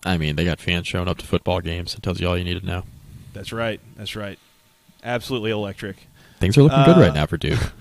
I 0.04 0.18
mean, 0.18 0.36
they 0.36 0.44
got 0.44 0.60
fans 0.60 0.86
showing 0.86 1.08
up 1.08 1.18
to 1.18 1.26
football 1.26 1.60
games. 1.60 1.94
It 1.94 2.02
tells 2.02 2.20
you 2.20 2.28
all 2.28 2.36
you 2.36 2.44
need 2.44 2.60
to 2.60 2.66
know. 2.66 2.82
That's 3.32 3.52
right. 3.52 3.80
That's 3.96 4.16
right. 4.16 4.38
Absolutely 5.04 5.50
electric. 5.52 5.96
Things 6.40 6.58
are 6.58 6.62
looking 6.64 6.84
good 6.84 6.96
Uh, 6.96 7.00
right 7.00 7.14
now 7.14 7.26
for 7.26 7.36
Duke. 7.36 7.72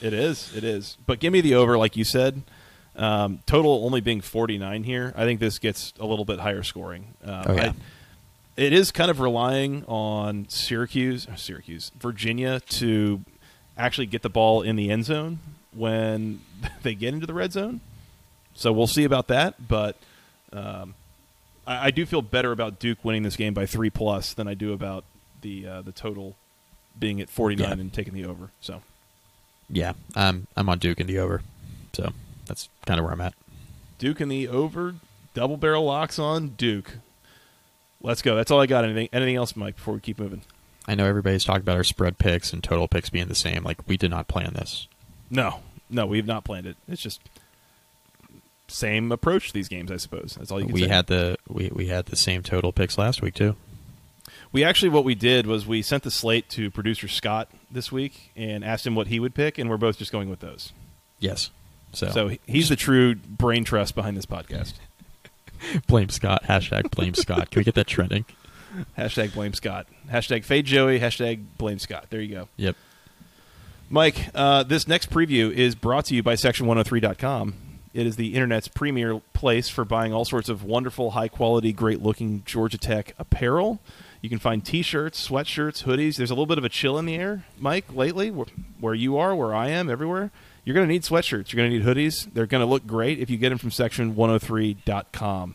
It 0.00 0.14
is. 0.14 0.54
It 0.56 0.64
is. 0.64 0.96
But 1.06 1.20
give 1.20 1.32
me 1.32 1.42
the 1.42 1.54
over, 1.54 1.76
like 1.76 1.96
you 1.96 2.04
said. 2.04 2.42
Um, 2.96 3.40
total 3.46 3.84
only 3.84 4.00
being 4.00 4.20
49 4.22 4.84
here. 4.84 5.12
I 5.16 5.24
think 5.24 5.38
this 5.40 5.58
gets 5.58 5.92
a 6.00 6.06
little 6.06 6.24
bit 6.24 6.40
higher 6.40 6.62
scoring. 6.62 7.14
Oh, 7.24 7.52
yeah. 7.54 7.62
I- 7.66 7.74
it 8.56 8.72
is 8.74 8.90
kind 8.90 9.10
of 9.10 9.20
relying 9.20 9.84
on 9.86 10.46
Syracuse, 10.48 11.26
Syracuse, 11.36 11.92
Virginia 11.98 12.60
to 12.60 13.22
actually 13.80 14.06
get 14.06 14.22
the 14.22 14.28
ball 14.30 14.62
in 14.62 14.76
the 14.76 14.90
end 14.90 15.04
zone 15.04 15.38
when 15.72 16.40
they 16.82 16.94
get 16.94 17.14
into 17.14 17.26
the 17.26 17.34
red 17.34 17.52
zone. 17.52 17.80
So 18.54 18.72
we'll 18.72 18.86
see 18.86 19.04
about 19.04 19.28
that. 19.28 19.66
But 19.68 19.96
um, 20.52 20.94
I, 21.66 21.86
I 21.86 21.90
do 21.90 22.04
feel 22.06 22.22
better 22.22 22.52
about 22.52 22.78
Duke 22.78 23.04
winning 23.04 23.22
this 23.22 23.36
game 23.36 23.54
by 23.54 23.66
three 23.66 23.90
plus 23.90 24.32
than 24.34 24.46
I 24.48 24.54
do 24.54 24.72
about 24.72 25.04
the 25.42 25.66
uh, 25.66 25.82
the 25.82 25.92
total 25.92 26.36
being 26.98 27.20
at 27.20 27.30
49 27.30 27.66
Yeah. 27.66 27.72
and 27.80 27.92
taking 27.92 28.12
the 28.14 28.24
over. 28.26 28.50
So. 28.60 28.82
yeah, 29.70 29.92
I'm 30.14 30.46
I'm 30.56 30.68
on 30.68 30.78
Duke 30.78 31.00
in 31.00 31.06
the 31.06 31.18
over, 31.18 31.42
so 31.92 32.12
that's 32.46 32.68
kind 32.86 32.98
of 32.98 33.04
where 33.04 33.12
I'm 33.14 33.20
at. 33.20 33.34
Duke 33.98 34.20
in 34.20 34.28
the 34.28 34.48
over, 34.48 34.96
double 35.34 35.56
barrel 35.56 35.84
locks 35.84 36.18
on 36.18 36.48
Duke. 36.48 36.96
Let's 38.02 38.22
go. 38.22 38.34
That's 38.34 38.50
all 38.50 38.60
I 38.60 38.66
got. 38.66 38.84
Anything 38.84 39.08
anything 39.12 39.36
else, 39.36 39.54
Mike, 39.54 39.76
before 39.76 39.94
we 39.94 40.00
keep 40.00 40.18
moving? 40.18 40.42
I 40.90 40.94
know 40.96 41.06
everybody's 41.06 41.44
talking 41.44 41.62
about 41.62 41.76
our 41.76 41.84
spread 41.84 42.18
picks 42.18 42.52
and 42.52 42.64
total 42.64 42.88
picks 42.88 43.10
being 43.10 43.28
the 43.28 43.34
same. 43.34 43.62
Like 43.62 43.86
we 43.86 43.96
did 43.96 44.10
not 44.10 44.26
plan 44.28 44.52
this. 44.54 44.88
No. 45.30 45.60
No, 45.88 46.06
we've 46.06 46.26
not 46.26 46.44
planned 46.44 46.66
it. 46.66 46.76
It's 46.88 47.00
just 47.02 47.20
same 48.68 49.10
approach 49.12 49.48
to 49.48 49.54
these 49.54 49.68
games, 49.68 49.90
I 49.90 49.96
suppose. 49.96 50.36
That's 50.38 50.50
all 50.50 50.60
you 50.60 50.66
can 50.66 50.74
We 50.74 50.82
say. 50.82 50.88
had 50.88 51.06
the 51.06 51.36
we, 51.48 51.70
we 51.72 51.86
had 51.86 52.06
the 52.06 52.16
same 52.16 52.42
total 52.42 52.72
picks 52.72 52.96
last 52.98 53.22
week 53.22 53.34
too. 53.34 53.56
we 54.52 54.62
actually 54.64 54.88
what 54.88 55.04
we 55.04 55.14
did 55.14 55.46
was 55.46 55.66
we 55.66 55.82
sent 55.82 56.02
the 56.02 56.10
slate 56.10 56.48
to 56.50 56.70
producer 56.70 57.08
Scott 57.08 57.48
this 57.70 57.90
week 57.92 58.30
and 58.36 58.64
asked 58.64 58.86
him 58.86 58.94
what 58.94 59.08
he 59.08 59.18
would 59.20 59.34
pick, 59.34 59.58
and 59.58 59.68
we're 59.70 59.76
both 59.76 59.98
just 59.98 60.12
going 60.12 60.28
with 60.30 60.40
those. 60.40 60.72
Yes. 61.18 61.50
So, 61.92 62.08
So 62.10 62.30
he's 62.46 62.68
the 62.68 62.76
true 62.76 63.14
brain 63.16 63.64
trust 63.64 63.94
behind 63.94 64.16
this 64.16 64.26
podcast. 64.26 64.74
blame 65.86 66.08
Scott. 66.08 66.44
Hashtag 66.48 66.90
blame 66.90 67.14
Scott. 67.14 67.50
Can 67.50 67.60
we 67.60 67.64
get 67.64 67.74
that 67.74 67.86
trending? 67.88 68.24
Hashtag 68.96 69.34
blame 69.34 69.54
Scott. 69.54 69.86
Hashtag 70.10 70.44
fade 70.44 70.66
Joey. 70.66 71.00
Hashtag 71.00 71.44
blame 71.58 71.78
Scott. 71.78 72.06
There 72.10 72.20
you 72.20 72.34
go. 72.34 72.48
Yep. 72.56 72.76
Mike, 73.88 74.28
uh, 74.34 74.62
this 74.62 74.86
next 74.86 75.10
preview 75.10 75.50
is 75.52 75.74
brought 75.74 76.04
to 76.06 76.14
you 76.14 76.22
by 76.22 76.34
Section103.com. 76.34 77.54
It 77.92 78.06
is 78.06 78.14
the 78.14 78.34
internet's 78.34 78.68
premier 78.68 79.20
place 79.32 79.68
for 79.68 79.84
buying 79.84 80.12
all 80.12 80.24
sorts 80.24 80.48
of 80.48 80.62
wonderful, 80.62 81.10
high 81.10 81.26
quality, 81.26 81.72
great 81.72 82.00
looking 82.00 82.44
Georgia 82.46 82.78
Tech 82.78 83.14
apparel. 83.18 83.80
You 84.20 84.28
can 84.28 84.38
find 84.38 84.64
t 84.64 84.82
shirts, 84.82 85.28
sweatshirts, 85.28 85.84
hoodies. 85.84 86.16
There's 86.16 86.30
a 86.30 86.34
little 86.34 86.46
bit 86.46 86.58
of 86.58 86.64
a 86.64 86.68
chill 86.68 86.98
in 86.98 87.06
the 87.06 87.16
air, 87.16 87.44
Mike, 87.58 87.92
lately, 87.92 88.30
where, 88.30 88.46
where 88.78 88.94
you 88.94 89.18
are, 89.18 89.34
where 89.34 89.52
I 89.54 89.70
am, 89.70 89.90
everywhere. 89.90 90.30
You're 90.64 90.74
going 90.74 90.86
to 90.86 90.92
need 90.92 91.02
sweatshirts. 91.02 91.52
You're 91.52 91.66
going 91.66 91.70
to 91.70 91.78
need 91.78 91.84
hoodies. 91.84 92.32
They're 92.32 92.46
going 92.46 92.60
to 92.60 92.66
look 92.66 92.86
great 92.86 93.18
if 93.18 93.30
you 93.30 93.38
get 93.38 93.48
them 93.48 93.58
from 93.58 93.70
Section103.com. 93.70 95.54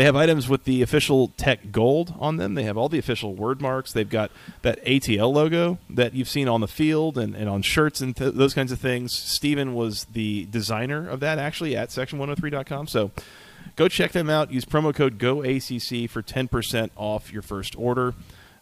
They 0.00 0.06
have 0.06 0.16
items 0.16 0.48
with 0.48 0.64
the 0.64 0.80
official 0.80 1.28
Tech 1.36 1.72
Gold 1.72 2.14
on 2.18 2.38
them. 2.38 2.54
They 2.54 2.62
have 2.62 2.78
all 2.78 2.88
the 2.88 2.98
official 2.98 3.34
word 3.34 3.60
marks. 3.60 3.92
They've 3.92 4.08
got 4.08 4.30
that 4.62 4.82
ATL 4.86 5.30
logo 5.30 5.76
that 5.90 6.14
you've 6.14 6.26
seen 6.26 6.48
on 6.48 6.62
the 6.62 6.68
field 6.68 7.18
and, 7.18 7.34
and 7.34 7.50
on 7.50 7.60
shirts 7.60 8.00
and 8.00 8.16
th- 8.16 8.32
those 8.32 8.54
kinds 8.54 8.72
of 8.72 8.80
things. 8.80 9.12
Steven 9.12 9.74
was 9.74 10.06
the 10.06 10.46
designer 10.46 11.06
of 11.06 11.20
that 11.20 11.38
actually 11.38 11.76
at 11.76 11.90
section103.com. 11.90 12.86
So 12.86 13.10
go 13.76 13.88
check 13.88 14.12
them 14.12 14.30
out. 14.30 14.50
Use 14.50 14.64
promo 14.64 14.94
code 14.94 15.18
GOACC 15.18 16.08
for 16.08 16.22
10% 16.22 16.88
off 16.96 17.30
your 17.30 17.42
first 17.42 17.76
order. 17.76 18.14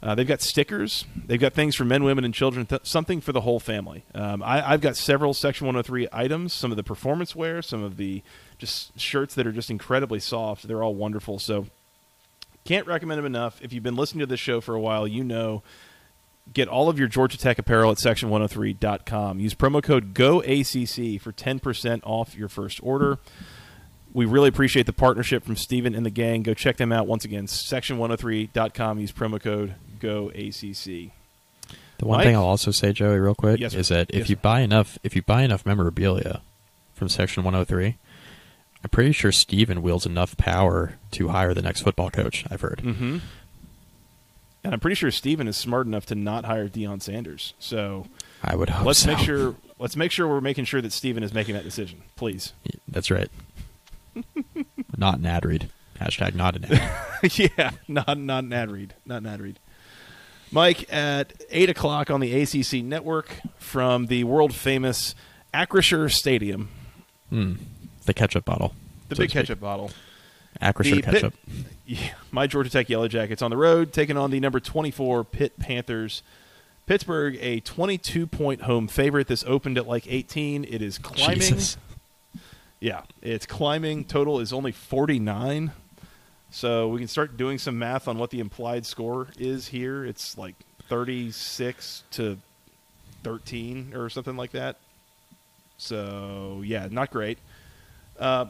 Uh, 0.02 0.16
they've 0.16 0.26
got 0.26 0.40
stickers. 0.40 1.04
They've 1.26 1.40
got 1.40 1.52
things 1.52 1.76
for 1.76 1.84
men, 1.84 2.02
women, 2.02 2.24
and 2.24 2.34
children. 2.34 2.66
Th- 2.66 2.84
something 2.84 3.20
for 3.20 3.32
the 3.32 3.42
whole 3.42 3.60
family. 3.60 4.04
Um, 4.12 4.42
I, 4.42 4.72
I've 4.72 4.80
got 4.80 4.96
several 4.96 5.34
Section 5.34 5.68
103 5.68 6.08
items. 6.12 6.52
Some 6.52 6.72
of 6.72 6.76
the 6.76 6.82
performance 6.84 7.36
wear, 7.36 7.62
some 7.62 7.84
of 7.84 7.96
the 7.96 8.22
just 8.58 8.98
shirts 8.98 9.34
that 9.34 9.46
are 9.46 9.52
just 9.52 9.70
incredibly 9.70 10.18
soft. 10.20 10.66
They're 10.66 10.82
all 10.82 10.94
wonderful. 10.94 11.38
So 11.38 11.66
Can't 12.64 12.86
recommend 12.86 13.18
them 13.18 13.26
enough. 13.26 13.60
If 13.62 13.72
you've 13.72 13.82
been 13.82 13.96
listening 13.96 14.20
to 14.20 14.26
this 14.26 14.40
show 14.40 14.60
for 14.60 14.74
a 14.74 14.80
while, 14.80 15.06
you 15.08 15.24
know 15.24 15.62
get 16.54 16.66
all 16.68 16.88
of 16.88 16.98
your 16.98 17.08
Georgia 17.08 17.36
Tech 17.38 17.58
apparel 17.58 17.90
at 17.90 17.98
section103.com. 17.98 19.38
Use 19.40 19.54
promo 19.54 19.82
code 19.82 20.14
GOACC 20.14 21.20
for 21.20 21.32
10% 21.32 22.00
off 22.04 22.34
your 22.36 22.48
first 22.48 22.80
order. 22.82 23.18
We 24.14 24.24
really 24.24 24.48
appreciate 24.48 24.86
the 24.86 24.92
partnership 24.94 25.44
from 25.44 25.56
Steven 25.56 25.94
and 25.94 26.04
the 26.06 26.10
gang. 26.10 26.42
Go 26.42 26.54
check 26.54 26.78
them 26.78 26.90
out 26.92 27.06
once 27.06 27.24
again, 27.26 27.46
section103.com. 27.46 28.98
Use 28.98 29.12
promo 29.12 29.40
code 29.40 29.74
GOACC. 30.00 31.10
The 31.98 32.06
one 32.06 32.18
Mike? 32.18 32.26
thing 32.26 32.36
I'll 32.36 32.44
also 32.44 32.70
say, 32.70 32.92
Joey, 32.92 33.18
real 33.18 33.34
quick, 33.34 33.60
Yes, 33.60 33.74
is 33.74 33.88
that 33.88 34.08
if 34.10 34.20
Yes, 34.20 34.30
you 34.30 34.36
buy 34.36 34.60
enough, 34.60 34.98
if 35.02 35.14
you 35.16 35.22
buy 35.22 35.42
enough 35.42 35.66
memorabilia 35.66 36.40
from 36.94 37.08
Section 37.08 37.42
103, 37.44 37.96
I'm 38.82 38.90
pretty 38.90 39.12
sure 39.12 39.32
Steven 39.32 39.82
wields 39.82 40.06
enough 40.06 40.36
power 40.36 40.94
to 41.12 41.28
hire 41.28 41.52
the 41.54 41.62
next 41.62 41.82
football 41.82 42.10
coach. 42.10 42.44
I've 42.50 42.60
heard. 42.60 42.80
Mm-hmm. 42.84 43.18
And 44.64 44.74
I'm 44.74 44.80
pretty 44.80 44.94
sure 44.94 45.10
Steven 45.10 45.48
is 45.48 45.56
smart 45.56 45.86
enough 45.86 46.06
to 46.06 46.14
not 46.14 46.44
hire 46.44 46.68
Deion 46.68 47.00
Sanders. 47.02 47.54
So 47.58 48.06
I 48.42 48.54
would 48.54 48.70
hope 48.70 48.86
let's 48.86 49.00
so. 49.00 49.08
make 49.08 49.18
sure 49.18 49.54
let's 49.78 49.96
make 49.96 50.10
sure 50.12 50.28
we're 50.28 50.40
making 50.40 50.64
sure 50.66 50.80
that 50.80 50.92
Steven 50.92 51.22
is 51.22 51.32
making 51.32 51.54
that 51.54 51.64
decision, 51.64 52.02
please. 52.16 52.52
That's 52.86 53.10
right. 53.10 53.28
not 54.96 55.18
an 55.18 55.26
ad 55.26 55.44
read. 55.44 55.70
Hashtag 56.00 56.34
not 56.34 56.56
an 56.56 56.64
ad. 56.66 57.32
yeah, 57.58 57.70
not 57.88 58.18
not 58.18 58.44
an 58.44 58.52
ad 58.52 58.70
read, 58.70 58.94
not 59.06 59.22
an 59.22 59.26
ad 59.26 59.40
read. 59.40 59.58
Mike 60.50 60.92
at 60.92 61.32
eight 61.50 61.68
o'clock 61.68 62.10
on 62.10 62.20
the 62.20 62.40
ACC 62.42 62.84
network 62.84 63.40
from 63.58 64.06
the 64.06 64.24
world 64.24 64.54
famous 64.54 65.14
Acrisure 65.52 66.10
Stadium, 66.10 66.68
Hmm. 67.30 67.54
The 68.08 68.14
ketchup 68.14 68.46
bottle. 68.46 68.72
the 69.10 69.16
so 69.16 69.22
big 69.22 69.30
ketchup 69.30 69.60
bottle. 69.60 69.90
Acrisure 70.62 70.96
The 70.96 71.02
Pitt- 71.02 71.14
ketchup. 71.14 71.34
Yeah, 71.84 72.10
my 72.30 72.46
Georgia 72.46 72.68
Tech 72.70 72.88
Yellow 72.88 73.06
Jackets 73.08 73.40
on 73.42 73.50
the 73.50 73.56
road, 73.56 73.92
taking 73.94 74.16
on 74.18 74.30
the 74.30 74.40
number 74.40 74.60
24 74.60 75.24
Pitt 75.24 75.58
Panthers. 75.58 76.22
Pittsburgh, 76.86 77.38
a 77.40 77.60
22 77.60 78.26
point 78.26 78.62
home 78.62 78.88
favorite. 78.88 79.26
This 79.26 79.44
opened 79.46 79.76
at 79.78 79.86
like 79.86 80.06
18. 80.06 80.64
It 80.64 80.80
is 80.82 80.96
climbing. 80.98 81.36
Jesus. 81.40 81.76
Yeah, 82.80 83.02
it's 83.22 83.44
climbing. 83.44 84.04
Total 84.04 84.38
is 84.40 84.52
only 84.54 84.72
49. 84.72 85.72
So 86.50 86.88
we 86.88 86.98
can 86.98 87.08
start 87.08 87.36
doing 87.36 87.58
some 87.58 87.78
math 87.78 88.08
on 88.08 88.16
what 88.18 88.30
the 88.30 88.40
implied 88.40 88.86
score 88.86 89.28
is 89.38 89.68
here. 89.68 90.04
It's 90.04 90.36
like 90.38 90.54
36 90.88 92.04
to 92.12 92.38
13 93.22 93.92
or 93.94 94.08
something 94.10 94.36
like 94.36 94.52
that. 94.52 94.76
So, 95.78 96.62
yeah, 96.64 96.88
not 96.90 97.10
great. 97.10 97.38
Uh, 98.18 98.46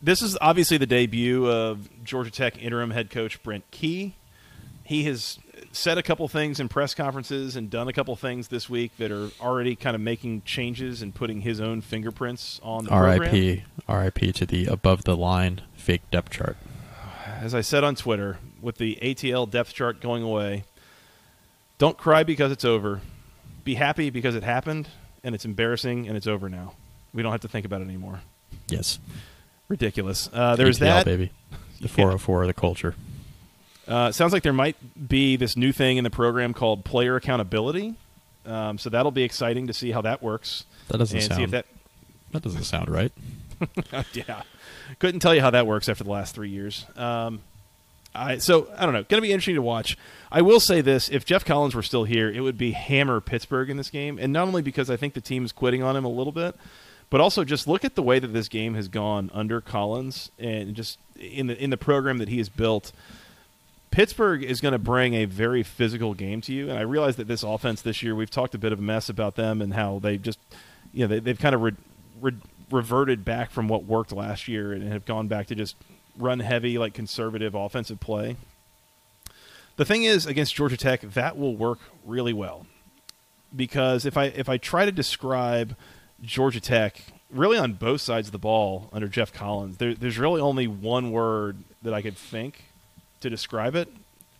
this 0.00 0.20
is 0.22 0.36
obviously 0.40 0.78
the 0.78 0.86
debut 0.86 1.48
of 1.48 1.88
Georgia 2.04 2.30
Tech 2.30 2.62
interim 2.62 2.90
head 2.90 3.10
coach 3.10 3.42
Brent 3.42 3.70
Key. 3.70 4.14
He 4.84 5.04
has 5.04 5.38
said 5.70 5.96
a 5.96 6.02
couple 6.02 6.26
things 6.28 6.60
in 6.60 6.68
press 6.68 6.94
conferences 6.94 7.56
and 7.56 7.70
done 7.70 7.88
a 7.88 7.92
couple 7.92 8.14
things 8.16 8.48
this 8.48 8.68
week 8.68 8.96
that 8.98 9.10
are 9.10 9.30
already 9.40 9.76
kind 9.76 9.94
of 9.94 10.02
making 10.02 10.42
changes 10.42 11.02
and 11.02 11.14
putting 11.14 11.40
his 11.40 11.60
own 11.60 11.80
fingerprints 11.80 12.60
on 12.62 12.84
the 12.84 12.90
program. 12.90 13.20
R.I.P. 13.20 13.64
R.I.P. 13.88 14.32
to 14.32 14.46
the 14.46 14.66
above 14.66 15.04
the 15.04 15.16
line 15.16 15.62
fake 15.74 16.02
depth 16.10 16.30
chart. 16.30 16.56
As 17.24 17.54
I 17.54 17.60
said 17.60 17.84
on 17.84 17.94
Twitter, 17.94 18.38
with 18.60 18.76
the 18.76 18.98
ATL 19.02 19.48
depth 19.50 19.72
chart 19.72 20.00
going 20.00 20.22
away, 20.22 20.64
don't 21.78 21.96
cry 21.96 22.22
because 22.22 22.52
it's 22.52 22.64
over. 22.64 23.00
Be 23.64 23.74
happy 23.74 24.10
because 24.10 24.34
it 24.34 24.42
happened 24.42 24.88
and 25.24 25.34
it's 25.34 25.44
embarrassing 25.44 26.06
and 26.08 26.16
it's 26.16 26.26
over 26.26 26.48
now. 26.48 26.74
We 27.14 27.22
don't 27.22 27.32
have 27.32 27.40
to 27.42 27.48
think 27.48 27.66
about 27.66 27.80
it 27.80 27.84
anymore. 27.84 28.20
Yes. 28.68 28.98
Ridiculous. 29.68 30.28
Uh, 30.32 30.56
that. 31.04 31.04
baby. 31.04 31.30
The 31.80 31.88
Yeah. 31.88 31.94
404 31.94 32.42
of 32.42 32.46
the 32.48 32.54
culture. 32.54 32.94
Uh, 33.86 34.12
sounds 34.12 34.32
like 34.32 34.42
there 34.42 34.52
might 34.52 34.76
be 35.08 35.36
this 35.36 35.56
new 35.56 35.72
thing 35.72 35.96
in 35.96 36.04
the 36.04 36.10
program 36.10 36.54
called 36.54 36.84
player 36.84 37.16
accountability. 37.16 37.94
Um, 38.46 38.78
so 38.78 38.90
that'll 38.90 39.12
be 39.12 39.22
exciting 39.22 39.66
to 39.66 39.72
see 39.72 39.90
how 39.90 40.00
that 40.02 40.22
works. 40.22 40.64
That 40.88 40.98
doesn't 40.98 41.16
and 41.16 41.24
see 41.24 41.32
if 41.32 41.38
sound. 41.38 41.52
that. 41.52 41.66
That 42.32 42.42
doesn't 42.42 42.64
sound 42.64 42.88
right. 42.88 43.12
yeah, 44.14 44.42
couldn't 44.98 45.20
tell 45.20 45.34
you 45.34 45.40
how 45.40 45.50
that 45.50 45.66
works 45.66 45.88
after 45.88 46.02
the 46.02 46.10
last 46.10 46.34
three 46.34 46.48
years. 46.48 46.86
Um, 46.96 47.40
I 48.14 48.38
so 48.38 48.68
I 48.76 48.84
don't 48.84 48.94
know. 48.94 49.04
Going 49.04 49.22
to 49.22 49.26
be 49.26 49.32
interesting 49.32 49.54
to 49.54 49.62
watch. 49.62 49.96
I 50.30 50.42
will 50.42 50.60
say 50.60 50.80
this: 50.80 51.08
if 51.08 51.24
Geoff 51.24 51.44
Collins 51.44 51.74
were 51.74 51.82
still 51.82 52.04
here, 52.04 52.30
it 52.30 52.40
would 52.40 52.58
be 52.58 52.72
hammer 52.72 53.20
Pittsburgh 53.20 53.70
in 53.70 53.76
this 53.76 53.90
game, 53.90 54.18
and 54.18 54.32
not 54.32 54.48
only 54.48 54.62
because 54.62 54.90
I 54.90 54.96
think 54.96 55.14
the 55.14 55.20
team 55.20 55.44
is 55.44 55.52
quitting 55.52 55.82
on 55.82 55.96
him 55.96 56.04
a 56.04 56.08
little 56.08 56.32
bit, 56.32 56.56
but 57.12 57.20
also 57.20 57.44
just 57.44 57.68
look 57.68 57.84
at 57.84 57.94
the 57.94 58.02
way 58.02 58.18
that 58.18 58.28
this 58.28 58.48
game 58.48 58.72
has 58.72 58.88
gone 58.88 59.30
under 59.34 59.60
Collins, 59.60 60.30
and 60.38 60.74
just 60.74 60.98
in 61.20 61.46
the 61.46 61.62
in 61.62 61.68
the 61.68 61.76
program 61.76 62.16
that 62.16 62.28
he 62.28 62.38
has 62.38 62.48
built. 62.48 62.90
Pittsburgh 63.90 64.42
is 64.42 64.62
going 64.62 64.72
to 64.72 64.78
bring 64.78 65.12
a 65.12 65.26
very 65.26 65.62
physical 65.62 66.14
game 66.14 66.40
to 66.40 66.54
you, 66.54 66.70
and 66.70 66.78
I 66.78 66.80
realize 66.80 67.16
that 67.16 67.28
this 67.28 67.42
offense 67.42 67.82
this 67.82 68.02
year 68.02 68.14
we've 68.14 68.30
talked 68.30 68.54
a 68.54 68.58
bit 68.58 68.72
of 68.72 68.78
a 68.78 68.82
mess 68.82 69.10
about 69.10 69.36
them 69.36 69.60
and 69.60 69.74
how 69.74 69.98
they 69.98 70.16
just, 70.16 70.38
you 70.94 71.00
know, 71.00 71.08
they, 71.08 71.20
they've 71.20 71.38
kind 71.38 71.54
of 71.54 71.60
re- 71.60 71.76
re- 72.22 72.32
reverted 72.70 73.26
back 73.26 73.50
from 73.50 73.68
what 73.68 73.84
worked 73.84 74.12
last 74.12 74.48
year 74.48 74.72
and 74.72 74.90
have 74.90 75.04
gone 75.04 75.28
back 75.28 75.48
to 75.48 75.54
just 75.54 75.76
run 76.16 76.40
heavy, 76.40 76.78
like 76.78 76.94
conservative 76.94 77.54
offensive 77.54 78.00
play. 78.00 78.36
The 79.76 79.84
thing 79.84 80.04
is, 80.04 80.24
against 80.24 80.54
Georgia 80.54 80.78
Tech, 80.78 81.02
that 81.02 81.36
will 81.36 81.54
work 81.54 81.80
really 82.06 82.32
well 82.32 82.64
because 83.54 84.06
if 84.06 84.16
I 84.16 84.24
if 84.24 84.48
I 84.48 84.56
try 84.56 84.86
to 84.86 84.92
describe 84.92 85.76
Georgia 86.22 86.60
Tech 86.60 87.02
really 87.30 87.58
on 87.58 87.72
both 87.72 88.00
sides 88.00 88.28
of 88.28 88.32
the 88.32 88.38
ball 88.38 88.88
under 88.92 89.08
Geoff 89.08 89.32
Collins, 89.32 89.78
there, 89.78 89.94
there's 89.94 90.18
really 90.18 90.40
only 90.40 90.66
one 90.66 91.10
word 91.10 91.56
that 91.82 91.94
I 91.94 92.02
could 92.02 92.16
think 92.16 92.64
to 93.20 93.30
describe 93.30 93.74
it, 93.74 93.88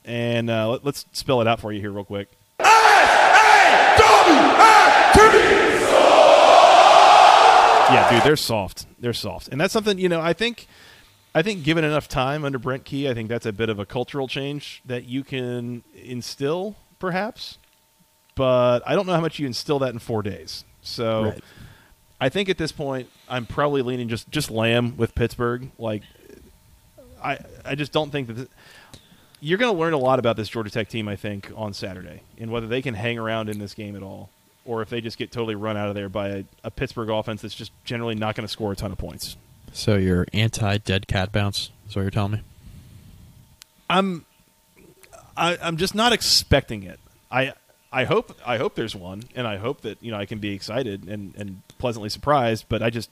and 0.05 0.51
uh, 0.51 0.69
let, 0.71 0.85
let's 0.85 1.07
spell 1.13 1.41
it 1.41 1.47
out 1.47 1.61
for 1.61 1.73
you 1.73 1.81
here 1.81 1.91
real 1.91 2.05
quick. 2.05 2.29
Yeah, 7.93 8.11
dude, 8.11 8.23
they're 8.23 8.37
soft. 8.37 8.87
They're 9.01 9.13
soft, 9.13 9.49
and 9.49 9.61
that's 9.61 9.73
something 9.73 9.99
you 9.99 10.09
know. 10.09 10.21
I 10.21 10.33
think, 10.33 10.67
I 11.35 11.43
think, 11.43 11.63
given 11.63 11.85
enough 11.85 12.09
time 12.09 12.43
under 12.45 12.59
Brent 12.59 12.85
Key, 12.85 13.09
I 13.09 13.13
think 13.15 13.29
that's 13.29 13.45
a 13.45 13.53
bit 13.53 13.69
of 13.69 13.79
a 13.79 13.85
cultural 13.85 14.29
change 14.29 14.83
that 14.87 15.05
you 15.05 15.23
can 15.25 15.83
instill, 15.95 16.77
perhaps. 16.99 17.59
But 18.35 18.81
I 18.87 18.95
don't 18.95 19.07
know 19.07 19.13
how 19.13 19.21
much 19.21 19.39
you 19.39 19.47
instill 19.47 19.79
that 19.81 19.93
in 19.93 19.99
four 19.99 20.23
days. 20.23 20.65
So, 20.81 21.25
Right. 21.25 21.45
I 22.23 22.29
think 22.29 22.49
at 22.49 22.57
this 22.57 22.71
point, 22.71 23.09
I'm 23.29 23.47
probably 23.47 23.83
leaning 23.83 24.09
just 24.09 24.31
just 24.31 24.49
Lamb 24.49 24.97
with 24.97 25.13
Pittsburgh. 25.13 25.73
Like, 25.77 26.05
I 27.21 27.39
I 27.65 27.75
just 27.75 27.91
don't 27.91 28.13
think 28.13 28.29
that. 28.29 28.35
This, 28.35 28.49
you're 29.41 29.59
going 29.59 29.75
to 29.75 29.79
learn 29.81 29.93
a 29.93 29.99
lot 29.99 30.21
about 30.21 30.37
this 30.37 30.49
Georgia 30.49 30.71
Tech 30.71 30.89
team, 30.89 31.09
I 31.09 31.17
think, 31.17 31.51
on 31.57 31.75
Saturday, 31.75 32.21
and 32.39 32.53
whether 32.53 32.69
they 32.69 32.81
can 32.81 32.95
hang 32.95 33.19
around 33.19 33.49
in 33.49 33.59
this 33.59 33.75
game 33.75 33.97
at 33.97 34.03
all, 34.05 34.31
or 34.65 34.83
if 34.83 34.89
they 34.89 35.01
just 35.01 35.19
get 35.19 35.33
totally 35.33 35.57
run 35.57 35.77
out 35.77 35.89
of 35.89 35.97
there 35.97 36.09
by 36.09 36.29
a, 36.29 36.45
a 36.63 36.71
Pittsburgh 36.71 37.11
offense 37.11 37.43
that's 37.43 37.57
just 37.57 37.73
generally 37.85 38.15
not 38.15 38.37
going 38.37 38.47
to 38.47 38.53
score 38.53 38.71
a 38.71 38.77
ton 38.77 38.93
of 38.93 38.99
points. 38.99 39.37
So 39.73 39.97
you're 39.97 40.29
anti 40.33 40.79
dead 40.79 41.09
cat 41.09 41.33
bounce? 41.33 41.73
Is 41.89 41.97
what 41.97 42.03
you're 42.03 42.13
telling 42.13 42.33
me? 42.35 42.43
I'm, 43.91 44.25
I, 45.37 45.59
I'm 45.61 45.77
just 45.77 45.97
not 45.97 46.13
expecting 46.13 46.85
it. 46.85 47.01
I, 47.33 47.55
I 47.93 48.05
hope, 48.05 48.35
I 48.47 48.57
hope 48.57 48.75
there's 48.75 48.97
one, 48.97 49.25
and 49.35 49.47
I 49.47 49.59
hope 49.59 49.83
that 49.83 50.03
you 50.03 50.11
know 50.11 50.19
I 50.19 50.25
can 50.25 50.39
be 50.39 50.55
excited 50.55 51.07
and, 51.09 51.35
and 51.37 51.63
pleasantly 51.79 52.09
surprised. 52.09 52.65
But 52.69 52.83
I 52.83 52.89
just, 52.91 53.11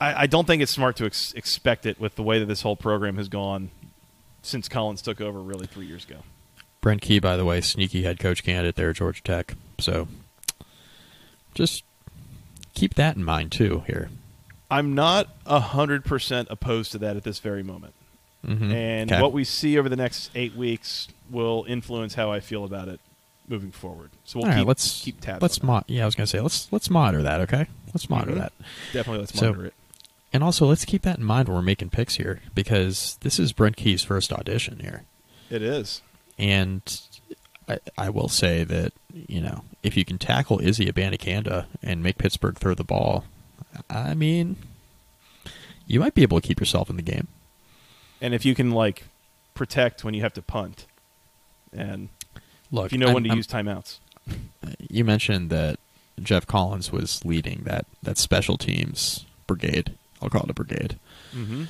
I, 0.00 0.22
I 0.22 0.26
don't 0.26 0.46
think 0.46 0.60
it's 0.62 0.72
smart 0.72 0.96
to 0.96 1.06
ex- 1.06 1.32
expect 1.32 1.86
it 1.86 1.98
with 1.98 2.14
the 2.16 2.22
way 2.22 2.38
that 2.38 2.46
this 2.46 2.62
whole 2.62 2.76
program 2.76 3.16
has 3.16 3.28
gone 3.28 3.70
since 4.42 4.68
Collins 4.68 5.00
took 5.02 5.20
over, 5.20 5.40
really 5.40 5.66
three 5.66 5.86
years 5.86 6.04
ago. 6.04 6.18
Brent 6.80 7.00
Key, 7.00 7.18
by 7.20 7.36
the 7.36 7.44
way, 7.44 7.60
sneaky 7.60 8.02
head 8.02 8.18
coach 8.20 8.44
candidate 8.44 8.76
there 8.76 8.90
at 8.90 8.96
Georgia 8.96 9.22
Tech. 9.22 9.54
So 9.78 10.08
just 11.54 11.84
keep 12.74 12.94
that 12.94 13.16
in 13.16 13.24
mind 13.24 13.50
too. 13.50 13.82
Here, 13.86 14.10
I'm 14.70 14.94
not 14.94 15.28
hundred 15.46 16.04
percent 16.04 16.48
opposed 16.50 16.92
to 16.92 16.98
that 16.98 17.16
at 17.16 17.24
this 17.24 17.38
very 17.38 17.62
moment. 17.62 17.94
Mhm. 18.46 18.72
And 18.72 19.10
Okay. 19.12 19.20
what 19.20 19.32
we 19.32 19.42
see 19.42 19.76
over 19.78 19.88
the 19.88 19.96
next 19.96 20.30
eight 20.34 20.54
weeks 20.54 21.08
will 21.30 21.64
influence 21.66 22.14
how 22.14 22.30
I 22.30 22.38
feel 22.40 22.64
about 22.64 22.86
it 22.88 23.00
moving 23.48 23.70
forward. 23.72 24.10
So 24.24 24.38
we'll 24.38 24.46
All 24.46 24.50
right, 24.52 24.58
keep, 24.60 24.68
let's 24.68 25.02
keep 25.02 25.20
tabs. 25.20 25.42
Let's 25.42 25.58
on 25.60 25.66
mo- 25.66 25.84
yeah, 25.88 26.02
I 26.02 26.06
was 26.06 26.14
gonna 26.14 26.26
say 26.26 26.40
let's 26.40 26.70
let's 26.72 26.90
monitor 26.90 27.22
that. 27.22 27.40
Okay, 27.42 27.66
let's 27.94 28.08
monitor 28.10 28.32
Mhm. 28.32 28.38
that, 28.38 28.52
definitely 28.92 29.20
let's 29.20 29.34
So- 29.38 29.46
monitor 29.46 29.66
it. 29.66 29.74
and 30.32 30.42
also 30.44 30.66
let's 30.66 30.84
keep 30.84 31.02
that 31.02 31.18
in 31.18 31.24
mind 31.24 31.48
when 31.48 31.56
we're 31.56 31.62
making 31.62 31.90
picks 31.90 32.16
here 32.16 32.40
because 32.54 33.16
this 33.20 33.38
is 33.38 33.52
Brent 33.52 33.76
Key's 33.76 34.02
first 34.02 34.32
audition 34.32 34.80
here. 34.80 35.04
It 35.50 35.62
is. 35.62 36.02
And 36.38 36.82
I, 37.68 37.78
I 37.96 38.10
will 38.10 38.28
say 38.28 38.64
that 38.64 38.92
you 39.12 39.40
know 39.40 39.64
if 39.82 39.96
you 39.96 40.04
can 40.04 40.18
tackle 40.18 40.60
Izzy 40.62 40.86
Abanikanda 40.86 41.66
and 41.82 42.02
make 42.02 42.18
Pittsburgh 42.18 42.56
throw 42.58 42.74
the 42.74 42.84
ball, 42.84 43.24
I 43.90 44.14
mean, 44.14 44.56
you 45.86 46.00
might 46.00 46.14
be 46.14 46.22
able 46.22 46.40
to 46.40 46.46
keep 46.46 46.60
yourself 46.60 46.90
in 46.90 46.96
the 46.96 47.02
game. 47.02 47.28
And 48.20 48.34
if 48.34 48.44
you 48.44 48.54
can 48.54 48.70
like 48.72 49.04
protect 49.54 50.04
when 50.04 50.14
you 50.14 50.20
have 50.22 50.34
to 50.34 50.42
punt, 50.42 50.86
and 51.72 52.08
Look, 52.70 52.86
if 52.86 52.92
you 52.92 52.98
know 52.98 53.06
I'm- 53.06 53.14
when 53.14 53.24
to 53.24 53.30
I'm- 53.30 53.36
use 53.38 53.46
timeouts, 53.46 53.98
you 54.90 55.04
mentioned 55.04 55.50
that 55.50 55.78
Geoff 56.22 56.46
Collins 56.46 56.90
was 56.92 57.24
leading 57.24 57.62
that 57.64 57.86
that 58.02 58.18
special 58.18 58.58
teams 58.58 59.24
brigade. 59.46 59.94
I'll 60.20 60.28
call 60.30 60.42
it 60.44 60.50
a 60.50 60.54
brigade. 60.54 60.98
mm-hmm. 61.34 61.64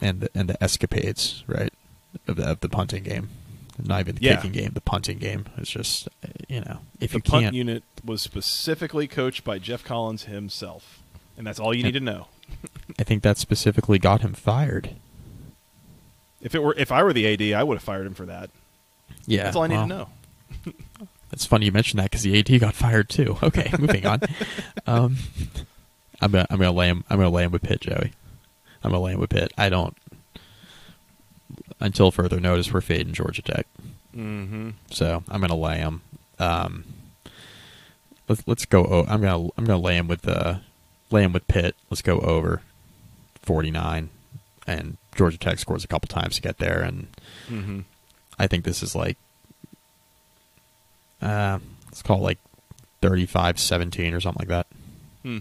and 0.00 0.20
the 0.20 0.30
and 0.34 0.48
the 0.48 0.62
escapades 0.62 1.42
right 1.46 1.72
of 2.28 2.36
the, 2.36 2.50
of 2.50 2.60
the 2.60 2.68
punting 2.68 3.02
game. 3.04 3.30
Not 3.82 4.00
even 4.00 4.16
the 4.16 4.22
Yeah. 4.22 4.36
kicking 4.36 4.52
game, 4.52 4.72
the 4.74 4.80
punting 4.82 5.18
game. 5.18 5.46
It's 5.56 5.70
just 5.70 6.08
you 6.48 6.60
know 6.60 6.80
if 7.00 7.12
The 7.12 7.16
you 7.18 7.22
punt 7.22 7.54
unit 7.54 7.82
was 8.04 8.20
specifically 8.20 9.08
coached 9.08 9.42
by 9.44 9.58
Geoff 9.58 9.82
Collins 9.84 10.24
himself, 10.24 11.00
and 11.38 11.46
that's 11.46 11.58
all 11.58 11.72
you 11.74 11.82
need 11.82 11.92
to 11.92 12.00
know. 12.00 12.26
I 12.98 13.04
think 13.04 13.22
that 13.22 13.38
specifically 13.38 13.98
got 13.98 14.20
him 14.20 14.34
fired. 14.34 14.90
If 16.42 16.54
it 16.54 16.62
were, 16.62 16.74
if 16.76 16.90
I 16.92 17.02
were 17.02 17.12
the 17.12 17.26
AD, 17.32 17.54
I 17.58 17.62
would 17.62 17.76
have 17.76 17.82
fired 17.84 18.06
him 18.06 18.14
for 18.14 18.26
that. 18.26 18.50
Yeah, 19.26 19.44
That's 19.44 19.56
all 19.56 19.62
I 19.62 19.66
need 19.68 19.74
well, 19.76 19.88
to 19.88 19.94
know. 19.94 20.08
that's 21.30 21.46
funny 21.46 21.66
you 21.66 21.72
mentioned 21.72 21.98
that 22.00 22.10
because 22.10 22.22
the 22.22 22.38
AD 22.38 22.60
got 22.60 22.74
fired 22.74 23.08
too. 23.08 23.36
Okay, 23.42 23.70
moving 23.78 24.04
on. 24.06 24.20
Um, 24.86 25.16
I'm 26.20 26.30
gonna 26.32 26.46
I'm 26.50 26.58
gonna 26.58 26.72
lay 26.72 26.88
him 26.88 27.04
I'm 27.10 27.18
gonna 27.18 27.30
lay 27.30 27.44
him 27.44 27.52
with 27.52 27.62
Pitt, 27.62 27.80
Joey. 27.80 28.12
I'm 28.84 28.90
gonna 28.90 29.02
lay 29.02 29.12
him 29.12 29.20
with 29.20 29.30
Pitt. 29.30 29.52
I 29.56 29.68
don't 29.68 29.96
until 31.80 32.10
further 32.10 32.40
notice. 32.40 32.72
We're 32.72 32.80
fading 32.80 33.12
Georgia 33.12 33.42
Tech, 33.42 33.66
Mm-hmm. 34.16 34.70
so 34.90 35.24
I'm 35.28 35.40
gonna 35.40 35.56
lay 35.56 35.78
him. 35.78 36.02
Um, 36.38 36.84
let's 38.28 38.42
let's 38.46 38.64
go. 38.66 38.84
O- 38.84 39.06
I'm 39.08 39.20
gonna 39.22 39.48
I'm 39.56 39.64
gonna 39.64 39.78
lay 39.82 39.96
him 39.96 40.06
with 40.08 40.26
uh 40.28 40.56
lay 41.10 41.22
him 41.22 41.32
with 41.32 41.46
Pitt. 41.48 41.74
Let's 41.90 42.02
go 42.02 42.18
over 42.20 42.62
49, 43.42 44.10
and 44.66 44.96
Georgia 45.16 45.38
Tech 45.38 45.58
scores 45.58 45.82
a 45.84 45.88
couple 45.88 46.08
times 46.08 46.36
to 46.36 46.42
get 46.42 46.58
there, 46.58 46.80
and 46.82 47.06
Mm-hmm. 47.48 47.80
I 48.42 48.48
think 48.48 48.64
this 48.64 48.82
is 48.82 48.96
like, 48.96 49.16
uh, 51.22 51.60
let's 51.86 52.02
call 52.02 52.18
it 52.18 52.22
like 52.22 52.38
35-17 53.00 54.12
or 54.12 54.20
something 54.20 54.40
like 54.40 54.48
that. 54.48 54.66
Hmm. 55.22 55.38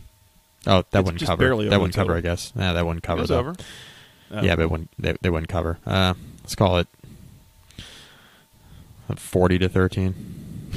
Oh, 0.68 0.84
that 0.91 0.99
It's 0.99 1.06
wouldn't 1.06 1.26
cover. 1.26 1.56
That 1.66 1.80
wouldn't 1.80 1.95
cover, 1.95 2.16
I 2.16 2.22
guess. 2.22 2.54
Yeah, 2.56 2.74
that 2.74 2.86
wouldn't 2.86 3.04
cover. 3.04 3.34
Over. 3.34 3.56
Oh. 4.30 4.41
Yeah, 4.43 4.56
but 4.56 4.62
it 4.62 4.72
wouldn't, 4.72 4.91
they, 4.99 5.18
they 5.20 5.32
wouldn't 5.32 5.49
cover. 5.49 5.80
Uh, 5.84 6.14
let's 6.43 6.54
call 6.54 6.78
it 6.78 6.88
forty 9.18 9.58
to 9.58 9.68
thirteen. 9.68 10.70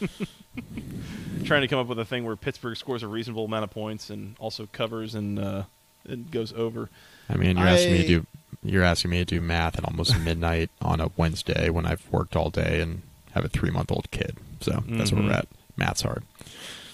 trying 1.44 1.62
to 1.62 1.68
come 1.68 1.80
up 1.80 1.88
with 1.88 1.98
a 1.98 2.04
thing 2.04 2.24
where 2.24 2.36
Pittsburgh 2.36 2.76
scores 2.76 3.02
a 3.02 3.08
reasonable 3.08 3.44
amount 3.44 3.64
of 3.64 3.70
points 3.70 4.08
and 4.10 4.36
also 4.38 4.68
covers 4.72 5.14
and 5.14 5.38
uh, 5.38 5.64
and 6.08 6.30
goes 6.30 6.52
over. 6.52 6.88
I 7.28 7.36
mean, 7.36 7.58
you're 7.58 7.66
asking 7.66 7.92
me 7.92 8.02
to 8.02 8.06
do 8.08 8.26
you're 8.64 8.82
asking 8.82 9.10
me 9.12 9.18
to 9.18 9.24
do 9.24 9.40
math 9.40 9.76
at 9.78 9.84
almost 9.84 10.18
midnight 10.24 10.70
on 10.80 11.00
a 11.00 11.10
Wednesday 11.16 11.68
when 11.70 11.86
I've 11.86 12.06
worked 12.10 12.34
all 12.36 12.50
day 12.50 12.80
and 12.80 13.02
have 13.32 13.44
a 13.44 13.48
three 13.48 13.70
month 13.70 13.92
old 13.92 14.10
kid. 14.10 14.36
So 14.60 14.82
that's 14.88 15.12
where 15.12 15.22
Mhm. 15.22 15.26
we're 15.26 15.32
at. 15.34 15.48
Math's 15.76 16.02
hard. 16.02 16.22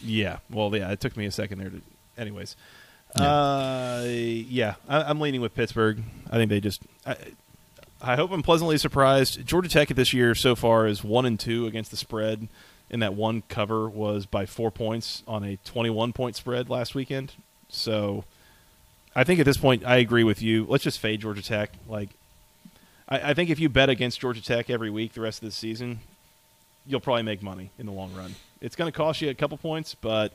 Yeah. 0.03 0.39
Well, 0.51 0.75
yeah. 0.75 0.91
It 0.91 1.01
took 1.01 1.17
me 1.17 1.27
a 1.27 1.31
second 1.31 1.59
there 1.59 1.71
to. 1.71 1.81
Anyways. 2.19 2.57
Yeah. 3.17 3.23
Uh, 3.31 4.05
yeah. 4.07 4.75
I, 4.89 5.03
I'm 5.03 5.21
leaning 5.21 5.41
with 5.41 5.55
Pittsburgh. 5.55 6.03
I 6.31 6.37
think 6.37 6.49
they 6.51 6.61
just. 6.61 6.83
I, 7.07 7.17
I 8.03 8.17
hope 8.17 8.31
I'm 8.33 8.43
pleasantly 8.43 8.79
surprised. 8.79 9.45
Georgia 9.47 9.69
Tech 9.69 9.89
this 9.89 10.13
year 10.15 10.35
so 10.35 10.57
far 10.57 10.87
is 10.87 11.05
one 11.05 11.27
and 11.27 11.39
two 11.39 11.67
against 11.67 11.91
the 11.91 11.99
spread, 11.99 12.49
and 12.91 13.03
that 13.03 13.13
one 13.15 13.43
cover 13.49 13.89
was 13.91 14.25
by 14.25 14.47
four 14.47 14.71
points 14.71 15.23
on 15.29 15.45
a 15.45 15.57
21 15.65 16.15
point 16.15 16.35
spread 16.35 16.71
last 16.71 16.95
weekend. 16.95 17.35
So, 17.69 18.25
I 19.15 19.25
think 19.25 19.41
at 19.41 19.47
this 19.47 19.57
point 19.57 19.85
I 19.85 19.97
agree 19.97 20.25
with 20.25 20.41
you. 20.41 20.67
Let's 20.69 20.85
just 20.85 20.99
fade 20.99 21.21
Georgia 21.21 21.43
Tech. 21.43 21.73
Like, 21.89 22.11
I, 23.09 23.31
I 23.31 23.35
think 23.35 23.51
if 23.51 23.59
you 23.59 23.69
bet 23.69 23.89
against 23.89 24.21
Georgia 24.21 24.43
Tech 24.43 24.71
every 24.71 24.91
week 24.91 25.15
the 25.15 25.21
rest 25.21 25.43
of 25.43 25.49
the 25.49 25.53
season, 25.53 26.01
you'll 26.87 27.01
probably 27.01 27.23
make 27.23 27.43
money 27.43 27.71
in 27.79 27.87
the 27.87 27.93
long 27.93 28.15
run. 28.15 28.35
It's 28.61 28.77
going 28.77 28.91
to 28.91 28.97
cost 28.97 29.21
you 29.21 29.31
a 29.31 29.35
couple 29.35 29.59
points, 29.59 29.95
but 29.95 30.33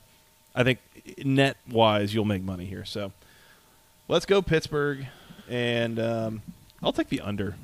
I 0.54 0.64
think 0.64 0.80
net 1.24 1.58
wise 1.70 2.14
you'll 2.14 2.26
make 2.26 2.44
money 2.44 2.66
here. 2.66 2.86
So 2.86 3.12
let's 4.08 4.26
go 4.26 4.42
Pittsburgh, 4.42 5.08
and 5.50 6.00
um, 6.00 6.42
I'll 6.84 6.94
take 6.94 7.10
the 7.10 7.22
under. 7.22 7.56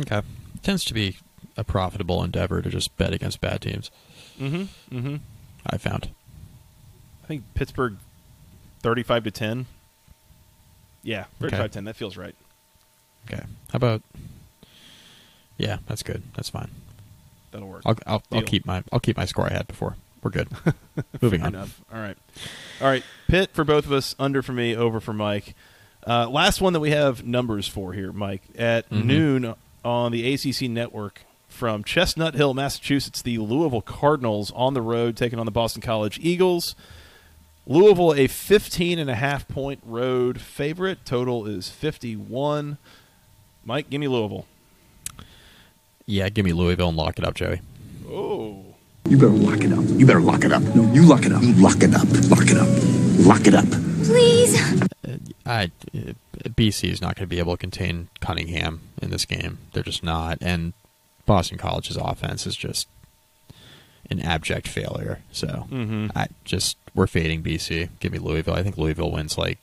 Okay. 0.00 0.22
Tends 0.62 0.84
to 0.84 0.94
be 0.94 1.16
a 1.56 1.64
profitable 1.64 2.22
endeavor 2.22 2.60
to 2.60 2.68
just 2.68 2.96
bet 2.96 3.12
against 3.12 3.40
bad 3.40 3.62
teams. 3.62 3.90
Mm-hmm. 4.38 4.96
Mm-hmm. 4.96 5.16
I 5.66 5.78
found. 5.78 6.10
I 7.24 7.26
think 7.26 7.44
Pittsburgh 7.54 7.96
thirty-five 8.80 9.24
to 9.24 9.30
ten. 9.30 9.66
Yeah, 11.06 11.24
Okay. 11.42 11.56
35-10. 11.56 11.84
That 11.84 11.96
feels 11.96 12.16
right. 12.16 12.34
Okay. 13.30 13.42
How 13.72 13.76
about? 13.76 14.02
Yeah, 15.58 15.78
that's 15.86 16.02
good. 16.02 16.22
That's 16.34 16.50
fine. 16.50 16.70
That'll 17.50 17.68
work. 17.68 17.82
I'll 17.86 17.96
I'll, 18.06 18.22
I'll 18.32 18.42
keep 18.42 18.66
my 18.66 18.82
I'll 18.92 19.00
keep 19.00 19.16
my 19.16 19.24
score 19.24 19.46
I 19.46 19.52
had 19.52 19.66
before. 19.68 19.96
We're 20.22 20.30
good. 20.30 20.48
Moving 21.22 21.40
Fair 21.40 21.46
on. 21.48 21.54
enough. 21.54 21.80
All 21.92 22.00
right. 22.00 22.16
All 22.80 22.88
right. 22.88 23.02
Pit 23.28 23.50
for 23.52 23.64
both 23.64 23.86
of 23.86 23.92
us, 23.92 24.14
under 24.18 24.42
for 24.42 24.52
me, 24.52 24.74
over 24.76 25.00
for 25.00 25.12
Mike. 25.12 25.54
Uh, 26.06 26.28
last 26.28 26.60
one 26.60 26.72
that 26.72 26.80
we 26.80 26.90
have 26.90 27.24
numbers 27.24 27.66
for 27.68 27.92
here, 27.92 28.12
Mike. 28.12 28.42
At 28.58 28.88
Mhm. 28.90 29.04
noon 29.04 29.54
on 29.84 30.12
the 30.12 30.32
ACC 30.34 30.68
network 30.68 31.22
from 31.48 31.84
Chestnut 31.84 32.34
Hill, 32.34 32.52
Massachusetts, 32.54 33.22
the 33.22 33.38
Louisville 33.38 33.80
Cardinals 33.82 34.50
on 34.54 34.74
the 34.74 34.82
road 34.82 35.16
taking 35.16 35.38
on 35.38 35.46
the 35.46 35.52
Boston 35.52 35.80
College 35.80 36.18
Eagles. 36.20 36.74
Louisville, 37.66 38.12
a 38.14 38.26
15 38.28 38.98
and 38.98 39.10
a 39.10 39.14
half 39.16 39.46
point 39.48 39.80
road 39.84 40.40
favorite. 40.40 41.04
Total 41.04 41.46
is 41.46 41.68
51. 41.68 42.78
Mike, 43.64 43.90
give 43.90 44.00
me 44.00 44.08
Louisville. 44.08 44.46
Yeah, 46.06 46.28
give 46.28 46.44
me 46.44 46.52
Louisville 46.52 46.88
and 46.88 46.96
lock 46.96 47.18
it 47.18 47.24
up, 47.24 47.34
Joey. 47.34 47.60
Oh. 48.08 48.62
You 49.08 49.16
better 49.16 49.30
lock 49.30 49.60
it 49.62 49.72
up. 49.72 49.84
You 49.88 50.06
better 50.06 50.20
lock 50.20 50.44
it 50.44 50.52
up. 50.52 50.62
No, 50.62 50.92
you 50.92 51.02
lock 51.02 51.24
it 51.26 51.32
up. 51.32 51.42
You 51.42 51.52
lock 51.54 51.82
it 51.82 51.94
up. 51.94 52.06
Lock 52.28 52.48
it 52.50 52.56
up. 52.56 52.68
Lock 53.26 53.46
it 53.46 53.54
up. 53.54 53.64
Please. 54.04 54.60
I 55.44 55.64
uh, 55.64 56.12
BC 56.48 56.90
is 56.90 57.00
not 57.00 57.14
going 57.16 57.24
to 57.24 57.26
be 57.28 57.38
able 57.38 57.54
to 57.54 57.58
contain 57.58 58.08
Cunningham 58.20 58.80
in 59.00 59.10
this 59.10 59.24
game. 59.24 59.58
They're 59.72 59.82
just 59.84 60.02
not, 60.02 60.38
and 60.40 60.72
Boston 61.24 61.56
College's 61.58 61.96
offense 61.96 62.46
is 62.48 62.56
just 62.56 62.88
an 64.10 64.20
abject 64.20 64.66
failure. 64.68 65.20
So 65.32 65.66
Mhm. 65.70 66.10
I 66.16 66.26
just 66.44 66.76
we're 66.96 67.06
fading 67.06 67.42
BC. 67.42 67.90
Give 68.00 68.10
me 68.10 68.18
Louisville. 68.18 68.54
I 68.54 68.62
think 68.62 68.76
Louisville 68.76 69.12
wins 69.12 69.38
like 69.38 69.58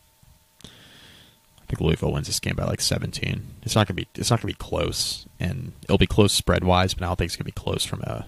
I 0.64 1.66
think 1.68 1.82
Louisville 1.82 2.12
wins 2.14 2.28
this 2.28 2.40
game 2.40 2.56
by 2.56 2.66
like 2.66 2.82
17. 2.82 3.48
It's 3.64 3.76
not 3.76 3.88
gonna 3.88 3.96
be 3.96 4.08
it's 4.16 4.30
not 4.30 4.40
gonna 4.40 4.54
be 4.54 4.58
close, 4.58 5.26
and 5.40 5.74
it'll 5.84 5.98
be 5.98 6.08
close 6.08 6.32
spread 6.32 6.64
wise, 6.64 6.94
but 6.94 7.04
I 7.04 7.08
don't 7.08 7.18
think 7.18 7.30
it's 7.30 7.36
gonna 7.36 7.46
be 7.46 7.52
close 7.52 7.84
from 7.84 8.02
a 8.04 8.28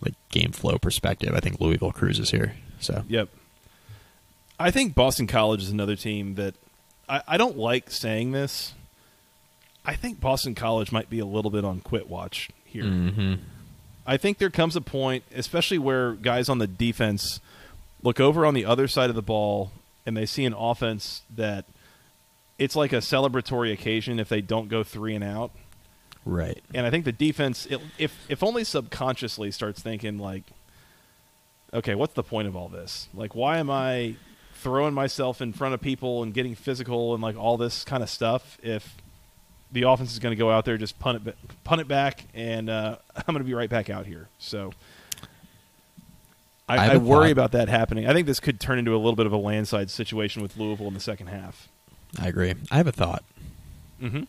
like 0.00 0.14
game 0.30 0.52
flow 0.52 0.78
perspective. 0.78 1.34
I 1.34 1.40
think 1.40 1.60
Louisville 1.60 1.92
cruises 1.92 2.30
here. 2.30 2.54
So 2.80 3.04
Yep. 3.08 3.28
I 4.58 4.70
think 4.70 4.94
Boston 4.94 5.26
College 5.26 5.62
is 5.62 5.70
another 5.70 5.96
team 5.96 6.36
that 6.36 6.54
I, 7.08 7.22
I 7.26 7.36
don't 7.36 7.56
like 7.58 7.90
saying 7.90 8.30
this. 8.32 8.74
I 9.84 9.94
think 9.94 10.20
Boston 10.20 10.54
College 10.54 10.92
might 10.92 11.10
be 11.10 11.18
a 11.18 11.26
little 11.26 11.50
bit 11.50 11.64
on 11.64 11.80
quit 11.80 12.08
watch 12.08 12.50
here. 12.64 12.84
hmm 12.84 13.34
I 14.06 14.18
think 14.18 14.36
there 14.36 14.50
comes 14.50 14.76
a 14.76 14.82
point, 14.82 15.24
especially 15.34 15.78
where 15.78 16.12
guys 16.12 16.50
on 16.50 16.58
the 16.58 16.66
defense 16.66 17.40
look 18.04 18.20
over 18.20 18.46
on 18.46 18.54
the 18.54 18.64
other 18.64 18.86
side 18.86 19.10
of 19.10 19.16
the 19.16 19.22
ball 19.22 19.72
and 20.06 20.16
they 20.16 20.26
see 20.26 20.44
an 20.44 20.52
offense 20.52 21.22
that 21.34 21.64
it's 22.58 22.76
like 22.76 22.92
a 22.92 22.98
celebratory 22.98 23.72
occasion 23.72 24.20
if 24.20 24.28
they 24.28 24.40
don't 24.40 24.68
go 24.68 24.84
three 24.84 25.14
and 25.14 25.24
out. 25.24 25.50
right. 26.24 26.62
And 26.72 26.86
I 26.86 26.90
think 26.90 27.04
the 27.04 27.12
defense, 27.12 27.66
it, 27.66 27.80
if 27.98 28.14
if 28.28 28.42
only 28.44 28.62
subconsciously, 28.62 29.50
starts 29.50 29.82
thinking 29.82 30.18
like, 30.18 30.44
okay, 31.72 31.94
what's 31.96 32.14
the 32.14 32.22
point 32.22 32.46
of 32.46 32.54
all 32.54 32.68
this? 32.68 33.08
Like, 33.14 33.34
why 33.34 33.58
am 33.58 33.70
I 33.70 34.16
throwing 34.54 34.94
myself 34.94 35.40
in 35.40 35.52
front 35.52 35.74
of 35.74 35.80
people 35.80 36.22
and 36.22 36.32
getting 36.32 36.54
physical 36.54 37.14
and 37.14 37.22
like 37.22 37.36
all 37.36 37.56
this 37.56 37.84
kind 37.84 38.02
of 38.02 38.08
stuff 38.08 38.58
if 38.62 38.96
the 39.72 39.82
offense 39.82 40.12
is 40.12 40.18
going 40.20 40.30
to 40.30 40.38
go 40.38 40.50
out 40.50 40.64
there 40.64 40.78
just 40.78 40.98
punt 41.00 41.26
it 41.26 41.36
punt 41.64 41.80
it 41.80 41.88
back 41.88 42.24
and 42.32 42.70
uh, 42.70 42.96
I'm 43.16 43.24
going 43.26 43.38
to 43.38 43.44
be 43.44 43.54
right 43.54 43.70
back 43.70 43.88
out 43.88 44.06
here. 44.06 44.28
So. 44.38 44.72
I 46.68 46.76
I, 46.76 46.86
I 46.92 46.96
worry 46.96 47.26
thought. 47.28 47.32
about 47.32 47.52
that 47.52 47.68
happening. 47.68 48.06
I 48.06 48.12
think 48.12 48.26
this 48.26 48.40
could 48.40 48.58
turn 48.60 48.78
into 48.78 48.94
a 48.94 48.96
little 48.98 49.16
bit 49.16 49.26
of 49.26 49.32
a 49.32 49.36
landslide 49.36 49.90
situation 49.90 50.42
with 50.42 50.56
Louisville 50.56 50.88
in 50.88 50.94
the 50.94 51.00
second 51.00 51.26
half. 51.28 51.68
I 52.20 52.28
agree. 52.28 52.54
I 52.70 52.76
have 52.76 52.86
a 52.86 52.92
thought. 52.92 53.24
Mm-hmm. 54.02 54.24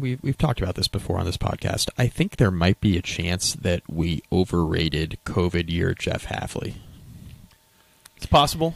We've 0.00 0.20
we've 0.22 0.38
talked 0.38 0.60
about 0.60 0.74
this 0.74 0.88
before 0.88 1.18
on 1.18 1.26
this 1.26 1.36
podcast. 1.36 1.88
I 1.96 2.08
think 2.08 2.36
there 2.36 2.50
might 2.50 2.80
be 2.80 2.96
a 2.96 3.02
chance 3.02 3.54
that 3.54 3.82
we 3.88 4.22
overrated 4.32 5.18
COVID 5.24 5.70
year 5.70 5.94
Jeff 5.94 6.26
Hafley. 6.26 6.74
It's 8.16 8.26
possible. 8.26 8.74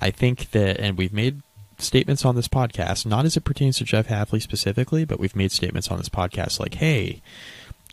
I 0.00 0.10
think 0.10 0.50
that, 0.50 0.78
and 0.80 0.98
we've 0.98 1.12
made 1.12 1.42
statements 1.78 2.24
on 2.24 2.34
this 2.34 2.48
podcast, 2.48 3.06
not 3.06 3.24
as 3.24 3.36
it 3.36 3.44
pertains 3.44 3.78
to 3.78 3.84
Jeff 3.84 4.08
Hafley 4.08 4.42
specifically, 4.42 5.04
but 5.04 5.20
we've 5.20 5.36
made 5.36 5.52
statements 5.52 5.88
on 5.90 5.96
this 5.98 6.08
podcast 6.08 6.60
like, 6.60 6.74
"Hey, 6.74 7.22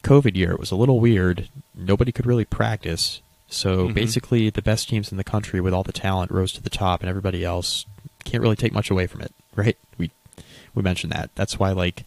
COVID 0.04 0.36
year 0.36 0.52
it 0.52 0.60
was 0.60 0.72
a 0.72 0.76
little 0.76 1.00
weird. 1.00 1.48
Nobody 1.76 2.12
could 2.12 2.26
really 2.26 2.46
practice, 2.46 3.22
so 3.50 3.88
Mhm. 3.90 3.94
basically 3.94 4.50
the 4.50 4.62
best 4.62 4.88
teams 4.90 5.12
in 5.12 5.18
the 5.18 5.24
country 5.24 5.60
with 5.60 5.74
all 5.74 5.84
the 5.84 5.92
talent 5.92 6.32
rose 6.32 6.52
to 6.54 6.62
the 6.62 6.70
top, 6.70 7.02
and 7.02 7.10
everybody 7.10 7.44
else 7.44 7.86
can't 8.26 8.42
really 8.44 8.56
take 8.56 8.74
much 8.74 8.90
away 8.90 9.08
from 9.08 9.22
it." 9.22 9.34
Right? 9.56 9.78
We 9.98 10.12
we 10.76 10.82
mentioned 10.84 11.12
that. 11.12 11.32
That's 11.36 11.60
why 11.60 11.72
like 11.72 12.06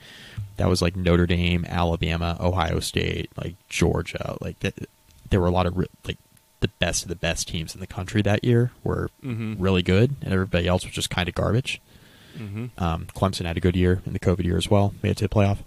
that 0.56 0.68
was 0.68 0.80
like 0.80 0.96
Notre 0.96 1.26
Dame, 1.26 1.64
Alabama, 1.68 2.36
Ohio 2.40 2.80
State, 2.80 3.30
like 3.36 3.56
Georgia, 3.68 4.36
like 4.40 4.58
that. 4.60 4.74
There 5.28 5.40
were 5.40 5.48
a 5.48 5.50
lot 5.52 5.66
of 5.66 5.76
re- 5.76 5.86
like 6.06 6.18
the 6.60 6.68
best 6.68 7.02
of 7.02 7.08
the 7.08 7.16
best 7.16 7.48
teams 7.48 7.74
in 7.74 7.80
the 7.80 7.86
country 7.86 8.22
that 8.22 8.44
year 8.44 8.70
were 8.84 9.10
Mhm. 9.24 9.56
really 9.58 9.82
good, 9.82 10.14
and 10.22 10.32
everybody 10.32 10.66
else 10.68 10.84
was 10.84 10.94
just 10.94 11.10
kind 11.10 11.28
of 11.28 11.34
garbage. 11.34 11.80
Mm-hmm. 12.38 12.66
Um, 12.82 13.06
Clemson 13.14 13.44
had 13.46 13.56
a 13.56 13.60
good 13.60 13.76
year 13.76 14.00
in 14.06 14.12
the 14.14 14.18
COVID 14.20 14.44
year 14.44 14.56
as 14.56 14.70
well. 14.70 14.94
Made 15.02 15.10
it 15.10 15.16
to 15.18 15.24
the 15.24 15.34
playoff. 15.34 15.58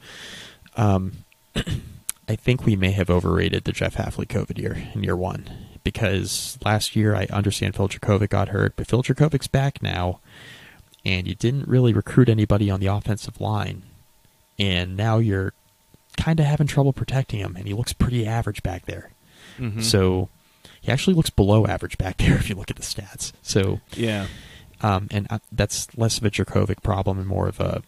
Um, 0.77 1.17
I 2.27 2.35
think 2.35 2.65
we 2.65 2.75
may 2.75 2.91
have 2.91 3.09
overrated 3.09 3.63
the 3.65 3.71
Jeff 3.71 3.95
Hafley 3.95 4.25
COVID 4.27 4.57
year 4.57 4.89
in 4.93 5.03
year 5.03 5.15
one 5.15 5.47
because 5.83 6.57
last 6.65 6.95
year 6.95 7.15
I 7.15 7.25
understand 7.29 7.75
Phil 7.75 7.87
Jurkovec 7.87 8.29
got 8.29 8.49
hurt, 8.49 8.73
but 8.75 8.87
Phil 8.87 9.03
Jurkovec's 9.03 9.47
back 9.47 9.81
now, 9.83 10.19
and 11.05 11.27
you 11.27 11.35
didn't 11.35 11.67
really 11.67 11.93
recruit 11.93 12.27
anybody 12.27 12.71
on 12.71 12.79
the 12.79 12.87
offensive 12.87 13.39
line, 13.39 13.83
and 14.57 14.97
now 14.97 15.19
you're 15.19 15.53
kind 16.17 16.39
of 16.39 16.45
having 16.47 16.65
trouble 16.65 16.93
protecting 16.93 17.39
him, 17.39 17.55
and 17.55 17.67
he 17.67 17.73
looks 17.73 17.93
pretty 17.93 18.25
average 18.25 18.63
back 18.63 18.85
there. 18.85 19.11
Mhm. 19.59 19.83
So 19.83 20.29
he 20.81 20.91
actually 20.91 21.13
looks 21.13 21.29
below 21.29 21.67
average 21.67 21.97
back 21.99 22.17
there 22.19 22.35
if 22.35 22.49
you 22.49 22.55
look 22.55 22.71
at 22.71 22.77
the 22.77 22.81
stats. 22.81 23.33
So 23.43 23.81
yeah, 23.95 24.25
um, 24.81 25.07
and 25.11 25.27
uh, 25.29 25.39
that's 25.51 25.95
less 25.95 26.17
of 26.17 26.25
a 26.25 26.31
Jurkovec 26.31 26.81
problem 26.81 27.19
and 27.19 27.27
more 27.27 27.47
of 27.47 27.59
a 27.59 27.83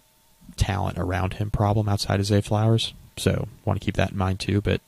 talent 0.58 0.98
around 1.00 1.34
him 1.36 1.50
problem 1.50 1.90
outside 1.90 2.20
of 2.20 2.28
Zay 2.28 2.42
Flowers. 2.42 2.94
So 3.18 3.48
want 3.66 3.80
to 3.80 3.86
keep 3.86 3.96
that 3.96 4.12
in 4.12 4.18
mind 4.18 4.40
too. 4.40 4.62
But 4.62 4.82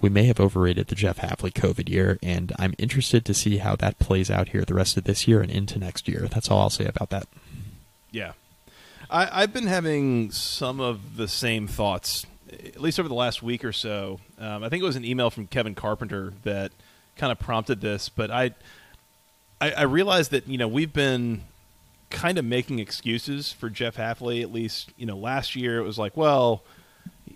we 0.00 0.08
may 0.08 0.24
have 0.24 0.40
overrated 0.40 0.88
the 0.88 0.94
Jeff 0.94 1.18
Hafley 1.18 1.52
COVID 1.52 1.88
year, 1.88 2.18
and 2.22 2.52
I'm 2.58 2.74
interested 2.78 3.24
to 3.24 3.34
see 3.34 3.58
how 3.58 3.76
that 3.76 3.98
plays 3.98 4.30
out 4.30 4.48
here 4.48 4.64
the 4.64 4.74
rest 4.74 4.96
of 4.96 5.04
this 5.04 5.28
year 5.28 5.40
and 5.40 5.50
into 5.50 5.78
next 5.78 6.08
year. 6.08 6.28
That's 6.30 6.50
all 6.50 6.60
I'll 6.60 6.70
say 6.70 6.86
about 6.86 7.10
that. 7.10 7.28
yeah. 8.10 8.32
I, 9.12 9.42
I've 9.42 9.52
been 9.52 9.66
having 9.66 10.30
some 10.30 10.80
of 10.80 11.16
the 11.18 11.28
same 11.28 11.68
thoughts, 11.68 12.24
at 12.50 12.80
least 12.80 12.98
over 12.98 13.08
the 13.08 13.14
last 13.14 13.42
week 13.42 13.62
or 13.62 13.72
so. 13.72 14.20
Um, 14.38 14.64
I 14.64 14.70
think 14.70 14.82
it 14.82 14.86
was 14.86 14.96
an 14.96 15.04
email 15.04 15.28
from 15.30 15.46
Kevin 15.46 15.74
Carpenter 15.74 16.32
that 16.44 16.72
kind 17.16 17.30
of 17.30 17.38
prompted 17.38 17.82
this, 17.82 18.08
but 18.08 18.30
I, 18.30 18.52
I, 19.60 19.72
I 19.72 19.82
realized 19.82 20.30
that 20.30 20.48
you 20.48 20.56
know 20.56 20.66
we've 20.66 20.92
been 20.92 21.42
kind 22.08 22.38
of 22.38 22.44
making 22.44 22.78
excuses 22.78 23.52
for 23.52 23.68
Jeff 23.68 23.96
Hafley. 23.96 24.42
At 24.42 24.50
least 24.50 24.90
you 24.96 25.04
know 25.04 25.16
last 25.16 25.54
year 25.54 25.78
it 25.78 25.84
was 25.84 25.98
like, 25.98 26.16
well, 26.16 26.62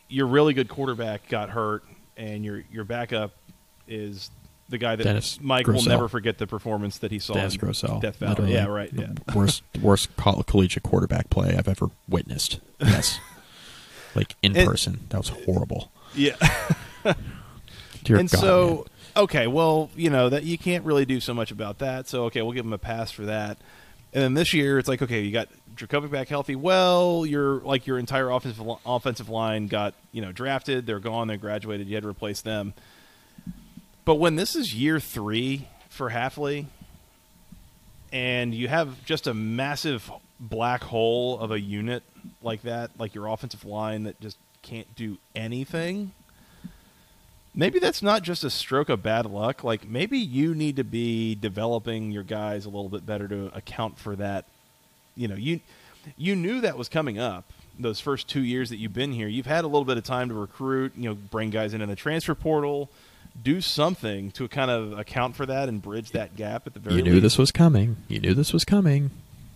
your 0.09 0.27
really 0.27 0.55
good 0.55 0.69
quarterback 0.69 1.29
got 1.29 1.51
hurt, 1.51 1.85
and 2.17 2.45
your 2.45 2.63
your 2.73 2.85
backup 2.85 3.33
is 3.89 4.31
the 4.69 4.79
guy 4.79 4.97
that 4.97 5.05
Dennis 5.05 5.39
Mike 5.41 5.67
will 5.67 5.83
never 5.85 6.09
forget 6.09 6.39
the 6.39 6.47
performance 6.47 6.99
that 6.99 7.11
he 7.13 7.19
saw. 7.19 7.35
Dennis 7.35 7.55
in 7.55 7.61
Grosel, 7.61 8.01
Death 8.01 8.17
Valley. 8.17 8.31
literally 8.31 8.53
Yeah, 8.55 8.67
right. 8.67 8.91
Yeah. 8.93 9.13
worst 9.35 9.63
worst 9.81 10.17
coll- 10.17 10.43
collegiate 10.43 10.83
quarterback 10.83 11.31
play 11.31 11.57
I've 11.57 11.69
ever 11.69 11.91
witnessed. 12.09 12.61
Yes, 12.81 13.19
like 14.15 14.35
in 14.43 14.57
And- 14.57 14.69
person, 14.69 15.07
that 15.11 15.19
was 15.19 15.29
horrible. 15.29 15.91
Yeah. 16.15 16.37
Dear 18.05 18.19
and 18.19 18.31
God, 18.31 18.41
so 18.41 18.67
man. 19.17 19.25
okay, 19.25 19.47
well, 19.47 19.91
you 19.97 20.11
know 20.11 20.29
that 20.29 20.45
you 20.45 20.57
can't 20.59 20.85
really 20.85 21.05
do 21.05 21.21
so 21.21 21.35
much 21.35 21.51
about 21.51 21.79
that. 21.79 22.09
So 22.09 22.25
okay, 22.25 22.43
we'll 22.43 22.53
give 22.53 22.65
him 22.65 22.73
a 22.73 22.79
pass 22.79 23.11
for 23.11 23.25
that. 23.27 23.59
And 24.17 24.25
then 24.25 24.33
this 24.33 24.55
year, 24.55 24.79
it's 24.79 24.89
like 24.89 25.03
okay, 25.03 25.21
you 25.21 25.31
got 25.31 25.51
Jurkovec 25.75 26.11
back 26.11 26.29
healthy. 26.29 26.57
Well, 26.57 27.27
your 27.27 27.61
like 27.61 27.87
your 27.87 27.99
entire 27.99 28.31
offensive 28.31 28.67
offensive 28.87 29.29
line 29.29 29.67
got 29.67 29.93
you 30.11 30.23
know 30.23 30.33
drafted. 30.33 30.87
They're 30.87 31.01
gone. 31.01 31.29
They 31.29 31.37
graduated. 31.37 31.87
You 31.87 31.97
had 31.97 32.03
to 32.03 32.09
replace 32.09 32.41
them. 32.41 32.73
But 34.07 34.15
when 34.15 34.37
this 34.37 34.57
is 34.57 34.75
year 34.75 35.01
three 35.01 35.69
for 35.91 36.09
Hafley, 36.09 36.65
and 38.11 38.55
you 38.55 38.69
have 38.69 39.05
just 39.05 39.27
a 39.27 39.35
massive 39.35 40.11
black 40.41 40.83
hole 40.83 41.39
of 41.39 41.51
a 41.51 41.61
unit 41.61 42.03
like 42.41 42.63
that, 42.63 42.93
like 42.99 43.15
your 43.15 43.27
offensive 43.27 43.67
line 43.67 44.05
that 44.05 44.19
just 44.19 44.39
can't 44.63 44.97
do 44.97 45.19
anything 45.35 46.13
maybe 47.57 47.79
that's 47.79 48.03
not 48.03 48.23
just 48.23 48.45
a 48.45 48.51
stroke 48.51 48.89
of 48.89 49.03
bad 49.03 49.27
luck. 49.27 49.65
Like 49.65 49.89
maybe 49.89 50.19
you 50.19 50.55
need 50.55 50.77
to 50.77 50.85
be 50.85 51.35
developing 51.35 52.13
your 52.13 52.23
guys 52.23 52.67
a 52.67 52.69
little 52.69 52.91
bit 52.91 53.05
better 53.05 53.27
to 53.27 53.51
account 53.57 53.99
for 53.99 54.15
that. 54.17 54.45
You 55.17 55.27
know, 55.27 55.35
you 55.35 55.61
you 56.17 56.37
knew 56.37 56.61
that 56.61 56.79
was 56.79 56.89
coming 56.89 57.19
up 57.19 57.45
those 57.79 58.01
first 58.01 58.29
two 58.29 58.43
years 58.43 58.71
that 58.71 58.77
you've 58.77 58.95
been 58.95 59.13
here. 59.13 59.29
You've 59.29 59.47
had 59.47 59.65
a 59.65 59.67
little 59.67 59.85
bit 59.85 59.99
of 59.99 60.05
time 60.05 60.29
to 60.29 60.35
recruit. 60.35 60.93
You 60.97 61.11
know, 61.11 61.15
bring 61.15 61.51
guys 61.51 61.75
in 61.75 61.81
in 61.81 61.89
the 61.89 61.97
transfer 61.97 62.35
portal, 62.35 62.91
do 63.43 63.61
something 63.61 64.31
to 64.33 64.49
kind 64.49 64.71
of 64.71 64.99
account 64.99 65.37
for 65.37 65.47
that 65.47 65.69
and 65.69 65.81
bridge 65.83 66.13
that 66.13 66.37
gap 66.37 66.67
at 66.67 66.75
the 66.75 66.81
very 66.81 66.97
you 66.97 67.03
knew 67.03 67.13
least. 67.15 67.23
this 67.23 67.39
was 67.39 67.51
coming. 67.51 67.97
You 68.09 68.21
knew 68.21 68.35
this 68.35 68.53
was 68.53 68.65
coming. 68.65 69.11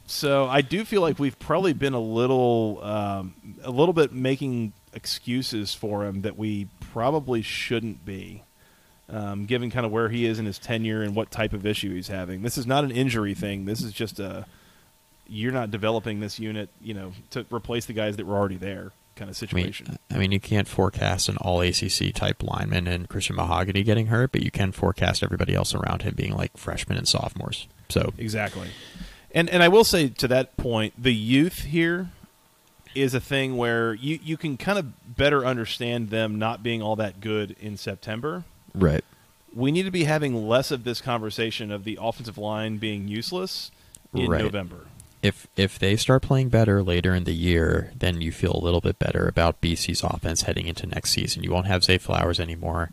So 0.06 0.48
I 0.48 0.60
do 0.60 0.84
feel 0.84 1.02
like 1.02 1.20
we've 1.20 1.38
probably 1.38 1.72
been 1.72 1.94
a 1.94 2.00
little, 2.00 2.82
um, 2.82 3.34
a 3.62 3.70
little 3.70 3.92
bit 3.92 4.12
making 4.12 4.72
excuses 4.92 5.74
for 5.74 6.04
him 6.04 6.22
that 6.22 6.36
we 6.36 6.68
probably 6.92 7.42
shouldn't 7.42 8.04
be, 8.04 8.42
um, 9.08 9.46
given 9.46 9.70
kind 9.70 9.86
of 9.86 9.92
where 9.92 10.08
he 10.08 10.26
is 10.26 10.38
in 10.38 10.46
his 10.46 10.58
tenure 10.58 11.02
and 11.02 11.14
what 11.14 11.30
type 11.30 11.52
of 11.52 11.66
issue 11.66 11.94
he's 11.94 12.08
having. 12.08 12.42
This 12.42 12.58
is 12.58 12.66
not 12.66 12.84
an 12.84 12.90
injury 12.90 13.34
thing. 13.34 13.64
This 13.64 13.82
is 13.82 13.92
just 13.92 14.18
a 14.18 14.46
you're 15.30 15.52
not 15.52 15.70
developing 15.70 16.18
this 16.18 16.40
unit, 16.40 16.68
you 16.82 16.92
know, 16.92 17.12
to 17.30 17.46
replace 17.50 17.86
the 17.86 17.92
guys 17.92 18.16
that 18.16 18.26
were 18.26 18.36
already 18.36 18.56
there 18.56 18.90
kind 19.14 19.30
of 19.30 19.36
I 19.42 19.54
mean, 19.54 19.64
situation. 19.64 19.98
I 20.10 20.18
mean, 20.18 20.32
you 20.32 20.40
can't 20.40 20.66
forecast 20.66 21.28
an 21.28 21.36
all 21.36 21.60
ACC 21.60 22.12
type 22.12 22.42
lineman 22.42 22.86
and 22.88 23.08
Christian 23.08 23.36
Mahogany 23.36 23.84
getting 23.84 24.06
hurt, 24.06 24.32
but 24.32 24.42
you 24.42 24.50
can 24.50 24.72
forecast 24.72 25.22
everybody 25.22 25.54
else 25.54 25.74
around 25.74 26.02
him 26.02 26.14
being 26.16 26.34
like 26.34 26.56
freshmen 26.56 26.98
and 26.98 27.06
sophomores. 27.06 27.68
So 27.88 28.12
Exactly. 28.18 28.68
And 29.32 29.48
and 29.48 29.62
I 29.62 29.68
will 29.68 29.84
say 29.84 30.08
to 30.08 30.28
that 30.28 30.56
point, 30.56 30.94
the 31.00 31.14
youth 31.14 31.60
here 31.60 32.10
is 32.94 33.14
a 33.14 33.20
thing 33.20 33.56
where 33.56 33.94
you, 33.94 34.18
you 34.22 34.36
can 34.36 34.56
kind 34.56 34.78
of 34.78 35.16
better 35.16 35.44
understand 35.46 36.10
them 36.10 36.38
not 36.38 36.62
being 36.62 36.82
all 36.82 36.96
that 36.96 37.20
good 37.20 37.54
in 37.60 37.76
September. 37.76 38.44
right, 38.74 39.04
We 39.54 39.70
need 39.72 39.84
to 39.84 39.90
be 39.90 40.04
having 40.04 40.48
less 40.48 40.70
of 40.70 40.84
this 40.84 41.00
conversation 41.00 41.70
of 41.70 41.84
the 41.84 41.98
offensive 42.00 42.38
line 42.38 42.78
being 42.78 43.08
useless 43.08 43.70
in 44.14 44.28
Right. 44.30 44.42
November. 44.42 44.86
if 45.22 45.46
if 45.56 45.78
they 45.78 45.94
start 45.96 46.22
playing 46.22 46.48
better 46.48 46.82
later 46.82 47.14
in 47.14 47.24
the 47.24 47.34
year, 47.34 47.92
then 47.96 48.20
you 48.20 48.32
feel 48.32 48.52
a 48.54 48.64
little 48.64 48.80
bit 48.80 48.98
better 48.98 49.28
about 49.28 49.60
BC's 49.60 50.02
offense 50.02 50.42
heading 50.42 50.66
into 50.66 50.86
next 50.86 51.10
season. 51.10 51.42
You 51.44 51.50
won't 51.52 51.66
have 51.66 51.84
Zay 51.84 51.98
Flowers 51.98 52.40
anymore. 52.40 52.90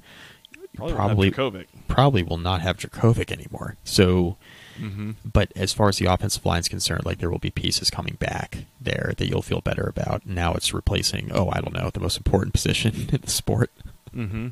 Probably, 0.76 0.94
Probably- 0.96 1.32
probably 1.32 1.66
Probably 1.88 2.24
will 2.24 2.38
not 2.38 2.62
have 2.62 2.78
Jurkovec 2.78 3.32
anymore. 3.32 3.78
So, 3.84 4.38
Mm-hmm. 4.80 5.12
but 5.32 5.52
as 5.56 5.74
far 5.74 5.90
as 5.90 5.98
the 5.98 6.06
offensive 6.06 6.46
line 6.46 6.60
is 6.60 6.68
concerned, 6.68 7.06
like 7.06 7.18
there 7.20 7.30
will 7.30 7.40
be 7.40 7.50
pieces 7.50 7.90
coming 7.90 8.16
back 8.20 8.66
there 8.80 9.14
that 9.18 9.28
you'll 9.28 9.42
feel 9.42 9.62
better 9.62 9.88
about. 9.88 10.26
Now 10.26 10.54
it's 10.54 10.74
replacing, 10.74 11.32
oh, 11.34 11.50
I 11.52 11.62
don't 11.62 11.74
know, 11.74 11.90
the 11.90 12.00
most 12.00 12.18
important 12.18 12.54
position 12.60 13.08
in 13.12 13.22
the 13.22 13.30
sport. 13.30 13.72
Mm-hmm. 14.16 14.50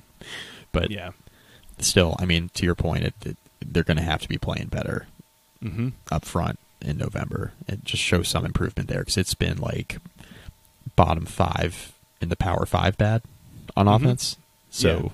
But 0.72 0.92
Yeah. 0.92 1.12
still, 1.80 2.16
I 2.20 2.26
mean, 2.26 2.50
to 2.56 2.66
your 2.66 2.76
point, 2.76 3.04
it, 3.04 3.14
it, 3.26 3.38
they're 3.66 3.84
going 3.84 3.98
to 3.98 4.04
have 4.04 4.22
to 4.22 4.30
be 4.30 4.38
playing 4.38 4.68
better 4.68 5.08
Mm-hmm. 5.64 5.90
up 6.12 6.26
front 6.26 6.60
in 6.82 6.98
November. 6.98 7.54
It 7.68 7.84
just 7.86 8.04
shows 8.04 8.28
some 8.28 8.46
improvement 8.46 8.88
there 8.90 9.00
because 9.00 9.18
it's 9.18 9.34
been 9.34 9.58
like 9.58 9.98
bottom 10.96 11.26
five 11.26 11.94
in 12.22 12.30
the 12.30 12.36
Power 12.36 12.66
Five 12.66 12.98
bad 12.98 13.22
on 13.76 13.86
Mhm. 13.88 13.96
offense. 13.96 14.38
So 14.70 14.90
Yeah. 15.04 15.10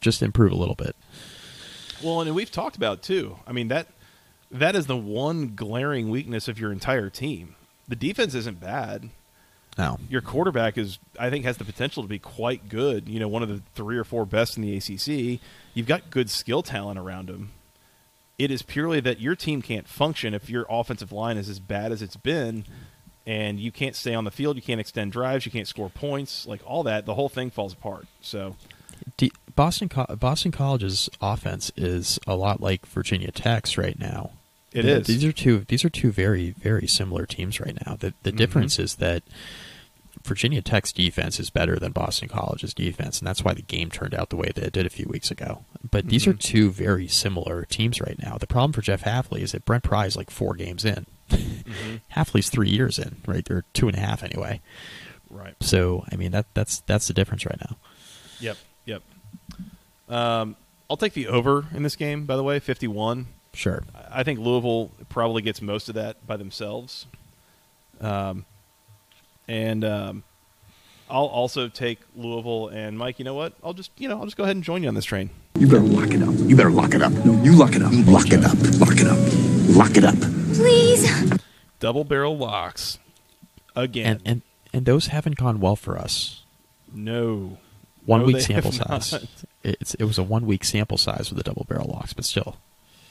just 0.00 0.22
improve 0.22 0.52
a 0.52 0.56
little 0.56 0.74
bit. 0.74 0.94
Well, 2.02 2.20
and 2.20 2.34
we've 2.34 2.50
talked 2.50 2.76
about 2.76 3.02
too. 3.02 3.36
I 3.46 3.52
mean 3.52 3.68
that 3.68 3.86
that 4.50 4.76
is 4.76 4.86
the 4.86 4.96
one 4.96 5.54
glaring 5.54 6.10
weakness 6.10 6.48
of 6.48 6.58
your 6.58 6.72
entire 6.72 7.10
team. 7.10 7.56
The 7.88 7.96
defense 7.96 8.34
isn't 8.34 8.60
bad. 8.60 9.10
Now, 9.78 9.98
your 10.08 10.22
quarterback 10.22 10.78
is 10.78 10.98
I 11.18 11.28
think 11.28 11.44
has 11.44 11.58
the 11.58 11.64
potential 11.64 12.02
to 12.02 12.08
be 12.08 12.18
quite 12.18 12.68
good. 12.68 13.08
You 13.08 13.20
know, 13.20 13.28
one 13.28 13.42
of 13.42 13.48
the 13.48 13.60
three 13.74 13.98
or 13.98 14.04
four 14.04 14.24
best 14.24 14.56
in 14.56 14.62
the 14.62 14.76
ACC. 14.76 15.40
You've 15.74 15.86
got 15.86 16.10
good 16.10 16.30
skill 16.30 16.62
talent 16.62 16.98
around 16.98 17.28
him. 17.28 17.50
It 18.38 18.50
is 18.50 18.62
purely 18.62 19.00
that 19.00 19.20
your 19.20 19.34
team 19.34 19.62
can't 19.62 19.88
function 19.88 20.34
if 20.34 20.48
your 20.48 20.66
offensive 20.68 21.12
line 21.12 21.36
is 21.36 21.48
as 21.48 21.58
bad 21.58 21.92
as 21.92 22.02
it's 22.02 22.16
been, 22.16 22.64
and 23.26 23.58
you 23.58 23.72
can't 23.72 23.96
stay 23.96 24.14
on 24.14 24.24
the 24.24 24.30
field. 24.30 24.56
You 24.56 24.62
can't 24.62 24.80
extend 24.80 25.12
drives. 25.12 25.44
You 25.46 25.52
can't 25.52 25.68
score 25.68 25.90
points. 25.90 26.46
Like 26.46 26.60
all 26.64 26.82
that, 26.84 27.04
the 27.04 27.14
whole 27.14 27.28
thing 27.28 27.50
falls 27.50 27.74
apart. 27.74 28.06
So 28.20 28.56
Boston 29.54 29.90
Boston 30.18 30.52
College's 30.52 31.08
offense 31.20 31.72
is 31.76 32.18
a 32.26 32.36
lot 32.36 32.60
like 32.60 32.86
Virginia 32.86 33.30
Tech's 33.30 33.76
right 33.78 33.98
now. 33.98 34.32
It 34.76 34.84
is. 34.84 35.06
These 35.06 35.24
are 35.24 35.32
two. 35.32 35.64
These 35.68 35.84
are 35.84 35.88
two 35.90 36.10
very 36.12 36.50
very 36.50 36.86
similar 36.86 37.26
teams 37.26 37.60
right 37.60 37.76
now. 37.86 37.96
The 37.96 38.14
the 38.22 38.32
Mhm. 38.32 38.36
difference 38.36 38.78
is 38.78 38.96
that 38.96 39.22
Virginia 40.24 40.60
Tech's 40.60 40.92
defense 40.92 41.38
is 41.38 41.50
better 41.50 41.78
than 41.78 41.92
Boston 41.92 42.28
College's 42.28 42.74
defense, 42.74 43.20
and 43.20 43.26
that's 43.28 43.44
why 43.44 43.54
the 43.54 43.62
game 43.62 43.90
turned 43.90 44.12
out 44.14 44.30
the 44.30 44.36
way 44.36 44.50
that 44.54 44.64
it 44.64 44.72
did 44.72 44.84
a 44.84 44.90
few 44.90 45.06
weeks 45.08 45.30
ago. 45.30 45.64
But 45.88 46.08
these 46.08 46.26
are 46.26 46.32
Mhm. 46.34 46.40
two 46.40 46.70
very 46.72 47.06
similar 47.06 47.64
teams 47.64 48.00
right 48.00 48.20
now. 48.20 48.36
The 48.36 48.46
problem 48.48 48.72
for 48.72 48.82
Jeff 48.82 49.02
Hafley 49.04 49.40
is 49.42 49.52
that 49.52 49.64
Brent 49.64 49.84
Pry 49.84 50.06
is 50.06 50.16
like 50.16 50.30
four 50.30 50.54
games 50.54 50.84
in. 50.84 51.06
Hafley's 52.16 52.50
three 52.50 52.70
years 52.70 52.98
in, 52.98 53.16
right? 53.26 53.44
They're 53.44 53.64
two 53.72 53.88
and 53.88 53.96
a 53.96 54.00
half 54.00 54.22
anyway. 54.22 54.60
right. 55.30 55.54
So 55.60 56.04
I 56.10 56.16
mean 56.16 56.32
that 56.32 56.46
that's 56.54 56.80
that's 56.86 57.06
the 57.08 57.14
difference 57.14 57.44
right 57.46 57.60
now. 57.60 57.76
Yep. 58.40 58.56
Yep. 58.84 59.02
Um, 60.08 60.56
I'll 60.88 60.96
take 60.96 61.14
the 61.14 61.26
over 61.28 61.66
in 61.74 61.82
this 61.82 61.96
game. 61.96 62.26
By 62.26 62.36
the 62.36 62.42
way, 62.44 62.58
fifty-one. 62.58 63.26
Sure. 63.56 63.82
I 64.10 64.22
think 64.22 64.38
Louisville 64.38 64.90
probably 65.08 65.40
gets 65.42 65.62
most 65.62 65.88
of 65.88 65.94
that 65.94 66.24
by 66.26 66.36
themselves. 66.36 67.06
Um, 68.00 68.44
and 69.48 69.84
um, 69.84 70.24
I'll 71.08 71.24
also 71.26 71.68
take 71.68 72.00
Louisville 72.14 72.68
and 72.68 72.98
Mike. 72.98 73.18
You 73.18 73.24
know 73.24 73.34
what? 73.34 73.54
I'll 73.64 73.72
just 73.72 73.90
you 73.96 74.08
know 74.08 74.18
I'll 74.18 74.24
just 74.26 74.36
go 74.36 74.44
ahead 74.44 74.56
and 74.56 74.64
join 74.64 74.82
you 74.82 74.88
on 74.88 74.94
this 74.94 75.04
train. 75.06 75.30
You 75.58 75.66
better 75.66 75.80
lock 75.80 76.10
it 76.10 76.22
up. 76.22 76.34
You 76.36 76.54
better 76.56 76.70
lock 76.70 76.94
it 76.94 77.00
up. 77.02 77.12
No, 77.12 77.42
you 77.42 77.52
lock 77.56 77.74
it 77.74 77.82
up. 77.82 77.92
Lock 78.06 78.26
it 78.30 78.44
up. 78.44 78.54
Lock 78.78 78.98
it 79.00 79.06
up. 79.06 79.18
Lock 79.76 79.96
it 79.96 80.04
up. 80.04 80.14
Please. 80.54 81.32
Double 81.80 82.04
barrel 82.04 82.36
locks. 82.36 82.98
again. 83.74 84.06
and 84.06 84.20
and 84.26 84.42
and 84.74 84.84
those 84.86 85.06
haven't 85.06 85.36
gone 85.36 85.60
well 85.60 85.76
for 85.76 85.96
us. 85.98 86.42
no. 86.92 87.58
One 88.04 88.20
No, 88.20 88.26
week 88.26 88.40
sample 88.40 88.70
size. 88.70 89.12
not. 89.12 89.24
It's 89.64 89.94
it 89.94 90.04
was 90.04 90.16
a 90.16 90.22
one 90.22 90.46
week 90.46 90.62
sample 90.64 90.96
size 90.96 91.28
with 91.30 91.38
the 91.38 91.42
double 91.42 91.64
barrel 91.68 91.88
locks, 91.88 92.12
but 92.12 92.24
still. 92.24 92.56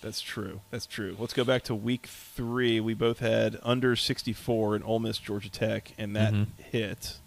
That's 0.06 0.22
true. 0.22 0.62
That's 0.70 0.86
true. 0.86 1.16
Let's 1.18 1.34
go 1.34 1.44
back 1.44 1.64
to 1.64 1.74
week 1.74 2.06
three. 2.06 2.80
We 2.80 2.94
both 2.94 3.18
had 3.20 3.58
under 3.64 3.96
64 3.96 4.76
in 4.76 4.84
Ole 4.84 5.00
Miss, 5.00 5.18
Georgia 5.18 5.50
Tech, 5.50 5.94
and 5.98 6.16
that 6.16 6.32
Mhm. 6.32 6.48
hit, 6.72 7.18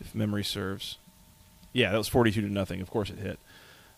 if 0.00 0.12
memory 0.12 0.42
serves. 0.42 0.98
Yeah, 1.72 1.92
that 1.92 1.98
was 1.98 2.08
42 2.08 2.40
to 2.40 2.48
nothing. 2.52 2.80
Of 2.80 2.90
course, 2.90 3.08
it 3.10 3.18
hit. 3.20 3.38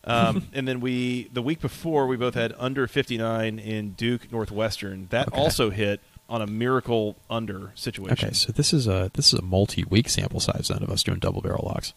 Um, 0.05 0.49
and 0.53 0.68
then 0.68 0.80
we, 0.80 1.28
the 1.32 1.41
week 1.41 1.61
before, 1.62 2.07
we 2.07 2.18
both 2.18 2.34
had 2.34 2.53
under 2.59 2.86
59 2.86 3.59
in 3.59 3.93
Duke 3.93 4.30
Northwestern. 4.30 5.07
That 5.09 5.28
Okay. 5.28 5.41
also 5.41 5.70
hit 5.70 6.03
on 6.28 6.43
a 6.43 6.47
miracle 6.47 7.16
under 7.30 7.72
situation. 7.74 8.12
Okay, 8.26 8.34
so 8.34 8.53
this 8.53 8.74
is 8.74 8.86
a 8.86 9.11
this 9.14 9.32
is 9.32 9.39
a 9.39 9.43
multi 9.43 9.84
week 9.84 10.11
sample 10.11 10.41
size 10.41 10.68
then 10.68 10.82
of 10.82 10.91
us 10.91 11.03
doing 11.03 11.18
double 11.20 11.41
barrel 11.41 11.64
locks. 11.66 11.95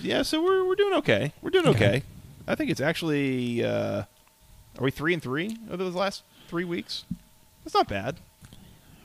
Yeah, 0.00 0.22
so 0.22 0.40
we're 0.40 0.64
we're 0.64 0.76
doing 0.76 0.94
okay. 0.98 1.32
We're 1.42 1.50
doing 1.50 1.66
okay. 1.66 1.86
Okay. 1.88 2.02
I 2.46 2.54
think 2.54 2.70
it's 2.70 2.80
actually. 2.80 3.64
Uh, 3.64 4.04
are 4.78 4.84
we 4.84 4.90
three 4.90 5.12
and 5.14 5.22
three 5.22 5.56
over 5.70 5.82
those 5.84 5.94
last 5.94 6.22
three 6.48 6.64
weeks? 6.64 7.04
That's 7.64 7.74
not 7.74 7.88
bad. 7.88 8.16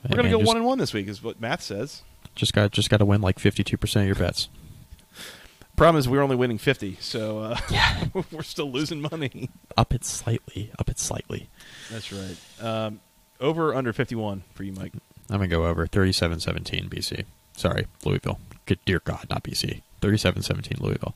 We're 0.03 0.15
gonna 0.15 0.23
And 0.23 0.31
go 0.31 0.37
just, 0.39 0.47
one 0.47 0.57
and 0.57 0.65
one 0.65 0.77
this 0.77 0.93
week, 0.93 1.07
is 1.07 1.21
what 1.21 1.39
math 1.41 1.61
says. 1.61 2.01
Just 2.35 2.53
got 2.53 2.71
just 2.71 2.89
got 2.89 2.97
to 2.97 3.05
win 3.05 3.21
like 3.21 3.39
fifty 3.39 3.63
two 3.63 3.77
percent 3.77 4.03
of 4.03 4.07
your 4.17 4.27
bets. 4.27 4.47
Problem 5.75 5.99
is, 5.99 6.07
we're 6.07 6.21
only 6.21 6.35
winning 6.35 6.57
fifty, 6.57 6.97
so 6.99 7.39
uh, 7.39 7.57
yeah, 7.69 8.05
we're 8.31 8.41
still 8.43 8.71
losing 8.71 9.01
money. 9.01 9.49
Up 9.75 9.93
it 9.93 10.05
slightly. 10.05 10.71
Up 10.79 10.89
it 10.89 10.97
slightly. 10.99 11.49
That's 11.91 12.11
right. 12.11 12.37
Um, 12.61 12.99
over 13.39 13.75
under 13.75 13.93
fifty-one 13.93 14.43
for 14.53 14.63
you, 14.63 14.71
Mike. 14.73 14.93
I'm 15.29 15.37
gonna 15.37 15.49
go 15.49 15.65
over 15.65 15.85
37-17 15.87 16.87
BC. 16.89 17.25
Sorry, 17.57 17.85
Louisville. 18.05 18.39
Good 18.65 18.79
dear 18.85 19.01
God, 19.03 19.25
not 19.29 19.43
BC. 19.43 19.81
37-17 20.01 20.79
Louisville. 20.79 21.15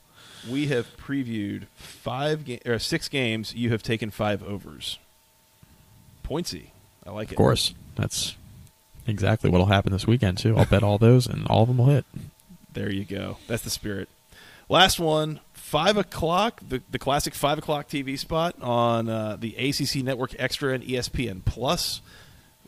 We 0.50 0.66
have 0.68 0.86
previewed 0.96 1.64
five 1.74 2.44
ga- 2.44 2.60
or 2.66 2.78
six 2.78 3.08
games. 3.08 3.54
You 3.54 3.70
have 3.70 3.82
taken 3.82 4.10
five 4.10 4.42
overs. 4.42 4.98
Pointsy. 6.24 6.66
I 7.06 7.10
like 7.10 7.28
it. 7.28 7.32
Of 7.32 7.36
course, 7.36 7.74
that's 7.96 8.36
exactly 9.06 9.50
what'll 9.50 9.66
happen 9.66 9.92
this 9.92 10.06
weekend 10.06 10.38
too. 10.38 10.56
I'll 10.56 10.64
bet 10.64 10.82
all 10.82 10.98
those, 10.98 11.26
and 11.26 11.46
all 11.48 11.62
of 11.62 11.68
them 11.68 11.78
will 11.78 11.86
hit. 11.86 12.04
There 12.72 12.90
you 12.90 13.04
go. 13.04 13.36
That's 13.48 13.62
the 13.62 13.70
spirit. 13.70 14.08
Last 14.68 14.98
one, 14.98 15.40
five 15.52 15.96
o'clock, 15.96 16.60
the, 16.66 16.80
the 16.90 16.98
classic 16.98 17.34
five 17.34 17.58
o'clock 17.58 17.88
TV 17.88 18.18
spot 18.18 18.54
on 18.62 19.08
uh, 19.08 19.36
the 19.38 19.54
ACC 19.56 20.02
Network 20.04 20.34
Extra 20.38 20.72
and 20.72 20.82
ESPN 20.84 21.44
Plus. 21.44 22.00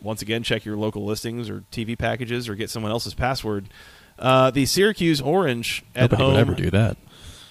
Once 0.02 0.20
again, 0.20 0.42
check 0.42 0.64
your 0.66 0.76
local 0.76 1.04
listings 1.06 1.48
or 1.48 1.62
TV 1.72 1.96
packages 1.96 2.48
or 2.48 2.54
get 2.54 2.68
someone 2.68 2.92
else's 2.92 3.14
password. 3.14 3.66
Uh, 4.18 4.50
the 4.50 4.66
Syracuse 4.66 5.20
Orange 5.20 5.82
at 5.94 6.10
Nobody 6.10 6.22
home. 6.22 6.32
would 6.34 6.40
ever 6.40 6.54
do 6.54 6.70
that. 6.70 6.96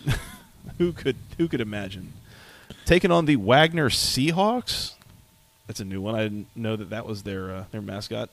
Who 0.78 0.92
could 0.94 1.18
who 1.38 1.48
could 1.48 1.62
imagine 1.62 2.14
taking 2.86 3.12
on 3.12 3.26
the 3.26 3.36
Wagner 3.36 3.90
Seahawks? 3.90 4.94
That's 5.68 5.80
a 5.80 5.86
new 5.86 6.02
one. 6.02 6.16
I 6.16 6.24
didn't 6.24 6.48
know 6.56 6.76
that 6.76 6.90
that 6.90 7.06
was 7.06 7.24
their 7.24 7.52
uh, 7.54 7.64
their 7.72 7.82
mascot. 7.82 8.30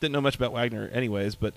Didn't 0.00 0.12
know 0.12 0.20
much 0.20 0.36
about 0.36 0.52
Wagner, 0.52 0.88
anyways. 0.92 1.34
But 1.36 1.54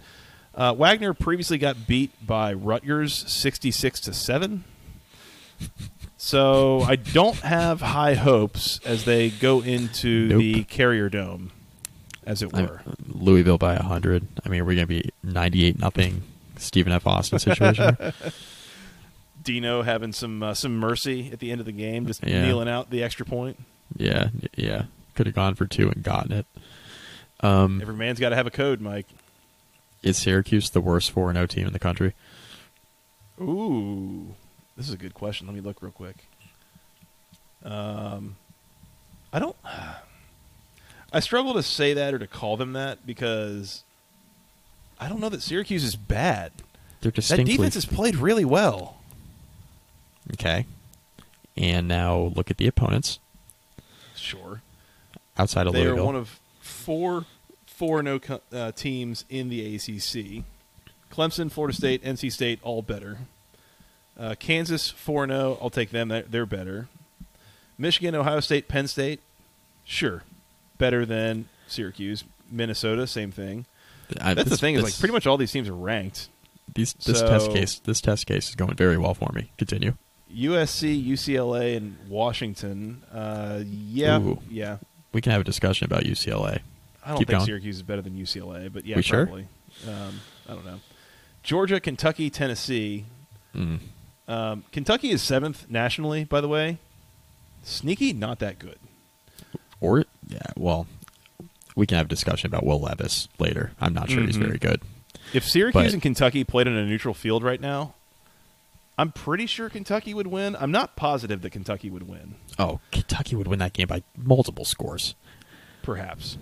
uh, 0.55 0.73
Wagner 0.73 1.13
previously 1.13 1.57
got 1.57 1.87
beat 1.87 2.11
by 2.25 2.53
Rutgers, 2.53 3.13
sixty-six 3.31 3.99
to 4.01 4.13
seven. 4.13 4.65
So 6.17 6.81
I 6.81 6.95
don't 6.95 7.37
have 7.37 7.81
high 7.81 8.15
hopes 8.15 8.79
as 8.85 9.05
they 9.05 9.29
go 9.29 9.61
into 9.61 10.27
Nope. 10.27 10.39
the 10.39 10.63
Carrier 10.65 11.09
Dome, 11.09 11.51
as 12.25 12.41
it 12.41 12.53
I- 12.53 12.61
were. 12.63 12.81
Louisville 13.07 13.57
by 13.57 13.75
hundred. 13.75 14.27
I 14.45 14.49
mean, 14.49 14.65
we're 14.65 14.75
gonna 14.75 14.85
be 14.87 15.09
ninety-eight 15.23 15.79
nothing. 15.79 16.23
Stephen 16.57 16.91
F. 16.91 17.07
Austin 17.07 17.39
situation. 17.39 17.95
Dino 19.43 19.81
having 19.81 20.11
some 20.13 20.43
uh, 20.43 20.53
some 20.53 20.77
mercy 20.77 21.29
at 21.31 21.39
the 21.39 21.51
end 21.51 21.59
of 21.59 21.65
the 21.65 21.71
game, 21.71 22.05
just 22.05 22.25
Yeah. 22.25 22.41
kneeling 22.45 22.67
out 22.69 22.89
the 22.89 23.03
extra 23.03 23.25
point. 23.25 23.57
yeah, 23.97 24.29
yeah. 24.55 24.85
Could 25.15 25.25
have 25.25 25.35
gone 25.35 25.55
for 25.55 25.65
two 25.65 25.89
and 25.89 26.01
gotten 26.03 26.31
it. 26.31 26.45
Um, 27.41 27.81
Every 27.81 27.95
man's 27.95 28.19
got 28.19 28.29
to 28.29 28.35
have 28.35 28.47
a 28.47 28.51
code, 28.51 28.79
Mike. 28.81 29.07
is 30.03 30.17
Syracuse 30.17 30.69
the 30.69 30.81
worst 30.81 31.11
four 31.11 31.29
and 31.29 31.37
O 31.37 31.45
team 31.45 31.67
in 31.67 31.73
the 31.73 31.79
country? 31.79 32.13
Ooh, 33.41 34.35
this 34.75 34.87
is 34.87 34.93
a 34.93 34.97
good 34.97 35.13
question. 35.13 35.47
Let 35.47 35.55
me 35.55 35.61
look 35.61 35.81
real 35.81 35.91
quick. 35.91 36.25
Um, 37.63 38.35
I 39.33 39.39
don't. 39.39 39.55
I 41.11 41.19
struggle 41.21 41.53
to 41.55 41.63
say 41.63 41.93
that 41.95 42.13
or 42.13 42.19
to 42.19 42.27
call 42.27 42.55
them 42.55 42.73
that 42.73 43.05
because 43.05 43.83
I 44.99 45.09
don't 45.09 45.19
know 45.19 45.29
that 45.29 45.41
Syracuse 45.41 45.83
is 45.83 45.95
bad. 45.95 46.51
They're 47.01 47.11
distinctly 47.11 47.53
That 47.53 47.57
defense 47.57 47.73
has 47.75 47.85
played 47.85 48.15
really 48.17 48.45
well. 48.45 48.98
Okay. 50.33 50.65
And 51.57 51.87
now 51.87 52.31
look 52.35 52.49
at 52.51 52.57
the 52.57 52.67
opponents 52.67 53.19
Sure, 54.15 54.61
outside 55.37 55.65
of 55.67 55.73
they 55.73 55.83
Louisville. 55.83 56.03
are 56.03 56.05
one 56.05 56.15
of 56.15 56.39
four 56.59 57.25
four 57.65 58.03
no 58.03 58.19
uh, 58.51 58.71
teams 58.73 59.23
in 59.29 59.49
the 59.49 59.75
ACC. 59.75 60.43
Clemson, 61.11 61.51
Florida 61.51 61.75
State, 61.75 62.03
NC 62.03 62.31
State, 62.31 62.59
all 62.61 62.81
better. 62.81 63.19
Uh, 64.17 64.35
Kansas 64.37 64.89
four 64.89 65.25
zero. 65.27 65.57
I'll 65.61 65.69
take 65.69 65.91
them. 65.91 66.09
They're, 66.09 66.23
they're 66.23 66.45
better. 66.45 66.87
Michigan, 67.77 68.13
Ohio 68.13 68.41
State, 68.41 68.67
Penn 68.67 68.87
State, 68.87 69.21
sure, 69.85 70.23
better 70.77 71.05
than 71.05 71.47
Syracuse. 71.67 72.25
Minnesota, 72.51 73.07
same 73.07 73.31
thing. 73.31 73.65
I- 74.19 74.33
That's 74.33 74.45
the 74.45 74.49
this- 74.51 74.59
thing 74.59 74.75
is 74.75 74.83
like 74.83 74.97
pretty 74.99 75.13
much 75.13 75.25
all 75.27 75.37
these 75.37 75.51
teams 75.51 75.69
are 75.69 75.73
ranked. 75.75 76.27
these, 76.75 76.93
this 76.93 77.21
test 77.21 77.51
case. 77.51 77.79
This 77.79 78.01
test 78.01 78.25
case 78.27 78.49
is 78.49 78.55
going 78.55 78.75
very 78.75 78.97
well 78.97 79.13
for 79.13 79.31
me. 79.33 79.51
Continue. 79.57 79.93
USC, 80.33 81.05
UCLA, 81.05 81.75
and 81.77 81.97
Washington. 82.07 83.03
Uh, 83.11 83.61
yeah, 83.65 84.19
Ooh. 84.19 84.39
yeah. 84.49 84.77
We 85.11 85.21
can 85.21 85.31
have 85.31 85.41
a 85.41 85.45
discussion 85.45 85.85
about 85.85 86.03
UCLA. 86.03 86.59
I 87.03 87.09
don't 87.09 87.17
Keep 87.19 87.27
think 87.27 87.37
going. 87.39 87.45
Syracuse 87.45 87.77
is 87.77 87.83
better 87.83 88.01
than 88.01 88.13
UCLA, 88.15 88.71
but 88.71 88.85
yeah, 88.85 88.97
We 88.97 89.01
sure? 89.01 89.25
probably. 89.25 89.47
Um, 89.87 90.19
I 90.47 90.53
don't 90.53 90.65
know. 90.65 90.79
Georgia, 91.41 91.79
Kentucky, 91.79 92.29
Tennessee. 92.29 93.05
Mm. 93.55 93.79
Um, 94.27 94.63
Kentucky 94.71 95.09
is 95.09 95.23
seventh 95.23 95.65
nationally, 95.69 96.23
by 96.25 96.41
the 96.41 96.47
way. 96.47 96.77
Sneaky, 97.63 98.13
not 98.13 98.39
that 98.39 98.59
good. 98.59 98.77
Or 99.81 100.05
yeah, 100.27 100.39
well, 100.55 100.85
we 101.75 101.87
can 101.87 101.97
have 101.97 102.05
a 102.05 102.09
discussion 102.09 102.47
about 102.47 102.65
Will 102.65 102.79
Levis 102.81 103.27
later. 103.39 103.71
I'm 103.81 103.93
not 103.93 104.09
sure 104.09 104.21
he's 104.23 104.37
Mhm. 104.37 104.45
very 104.45 104.57
good. 104.59 104.81
If 105.33 105.47
Syracuse 105.47 105.85
But- 105.85 105.93
and 105.93 106.01
Kentucky 106.01 106.43
played 106.43 106.67
on 106.67 106.73
a 106.75 106.85
neutral 106.85 107.13
field 107.13 107.41
right 107.43 107.59
now, 107.61 107.95
I'm 108.99 109.11
pretty 109.13 109.45
sure 109.45 109.69
Kentucky 109.69 110.13
would 110.13 110.27
win. 110.27 110.57
I'm 110.59 110.71
not 110.71 110.95
positive 110.97 111.41
that 111.41 111.51
Kentucky 111.51 111.89
would 111.89 112.07
win. 112.07 112.35
Oh, 112.59 112.81
Kentucky 112.91 113.35
would 113.37 113.47
win 113.47 113.59
that 113.59 113.71
game 113.71 113.87
by 113.87 114.03
multiple 114.17 114.65
scores. 114.65 115.15
Perhaps. 115.83 116.37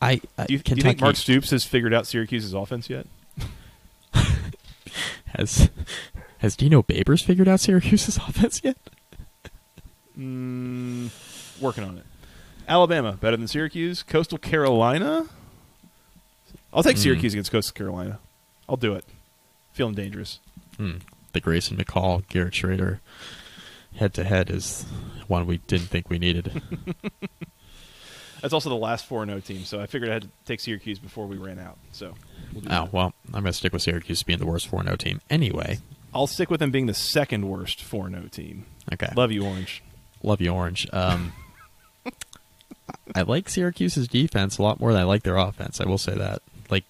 I, 0.00 0.22
I 0.38 0.46
Do 0.46 0.54
you, 0.54 0.58
do 0.58 0.62
Kentucky 0.64 0.76
you 0.78 0.82
think 0.82 1.00
Mark 1.02 1.16
Stoops 1.16 1.50
has 1.50 1.64
figured 1.66 1.92
out 1.92 2.06
Syracuse's 2.06 2.54
offense 2.54 2.88
yet? 2.88 3.06
has 5.26 5.68
has 6.38 6.56
Dino 6.56 6.82
Babers 6.82 7.22
figured 7.22 7.48
out 7.48 7.60
Syracuse's 7.60 8.16
offense 8.28 8.62
yet? 8.64 8.78
Mm, 10.18 11.10
working 11.60 11.84
on 11.84 11.98
it. 11.98 12.04
Alabama 12.66 13.12
better 13.20 13.36
than 13.36 13.46
Syracuse. 13.46 14.02
Coastal 14.02 14.38
Carolina. 14.38 15.26
I'll 16.72 16.82
take 16.82 16.96
Mm. 16.96 17.00
Syracuse 17.00 17.34
against 17.34 17.52
Coastal 17.52 17.74
Carolina. 17.74 18.18
I'll 18.68 18.76
do 18.78 18.94
it. 18.94 19.04
Feeling 19.72 19.94
dangerous. 19.94 20.38
Hmm. 20.78 20.96
The 21.32 21.40
Grayson 21.40 21.76
McCall, 21.76 22.26
Garrett 22.28 22.54
Shrader 22.54 23.00
head 23.96 24.14
to 24.14 24.24
head 24.24 24.50
is 24.50 24.84
one 25.26 25.46
we 25.46 25.58
didn't 25.58 25.88
think 25.88 26.08
we 26.08 26.18
needed. 26.18 26.62
That's 28.40 28.54
also 28.54 28.70
the 28.70 28.76
last 28.76 29.04
4 29.06 29.26
0 29.26 29.40
team, 29.40 29.64
so 29.64 29.80
I 29.80 29.86
figured 29.86 30.10
I 30.10 30.14
had 30.14 30.22
to 30.22 30.28
take 30.46 30.60
Syracuse 30.60 30.98
before 30.98 31.26
we 31.26 31.36
ran 31.36 31.58
out. 31.58 31.76
So 31.92 32.14
we'll 32.54 32.64
oh 32.66 32.68
that. 32.68 32.92
well, 32.92 33.12
I'm 33.28 33.42
gonna 33.42 33.52
stick 33.52 33.72
with 33.72 33.82
Syracuse 33.82 34.22
being 34.22 34.38
the 34.38 34.46
worst 34.46 34.66
4 34.68 34.82
0 34.82 34.96
team 34.96 35.20
anyway. 35.28 35.78
I'll 36.14 36.26
stick 36.26 36.50
with 36.50 36.58
them 36.58 36.70
being 36.70 36.86
the 36.86 36.94
second 36.94 37.48
worst 37.48 37.82
4 37.82 38.08
0 38.10 38.22
team. 38.30 38.64
Okay, 38.92 39.12
Love 39.14 39.30
you, 39.30 39.44
Orange. 39.44 39.82
love 40.22 40.40
you, 40.40 40.50
Orange. 40.50 40.88
Um, 40.92 41.32
I 43.14 43.22
like 43.22 43.48
Syracuse's 43.50 44.08
defense 44.08 44.56
a 44.58 44.62
lot 44.62 44.80
more 44.80 44.92
than 44.92 45.02
I 45.02 45.04
like 45.04 45.22
their 45.22 45.36
offense. 45.36 45.80
I 45.80 45.84
will 45.84 45.98
say 45.98 46.14
that. 46.14 46.40
Like 46.70 46.84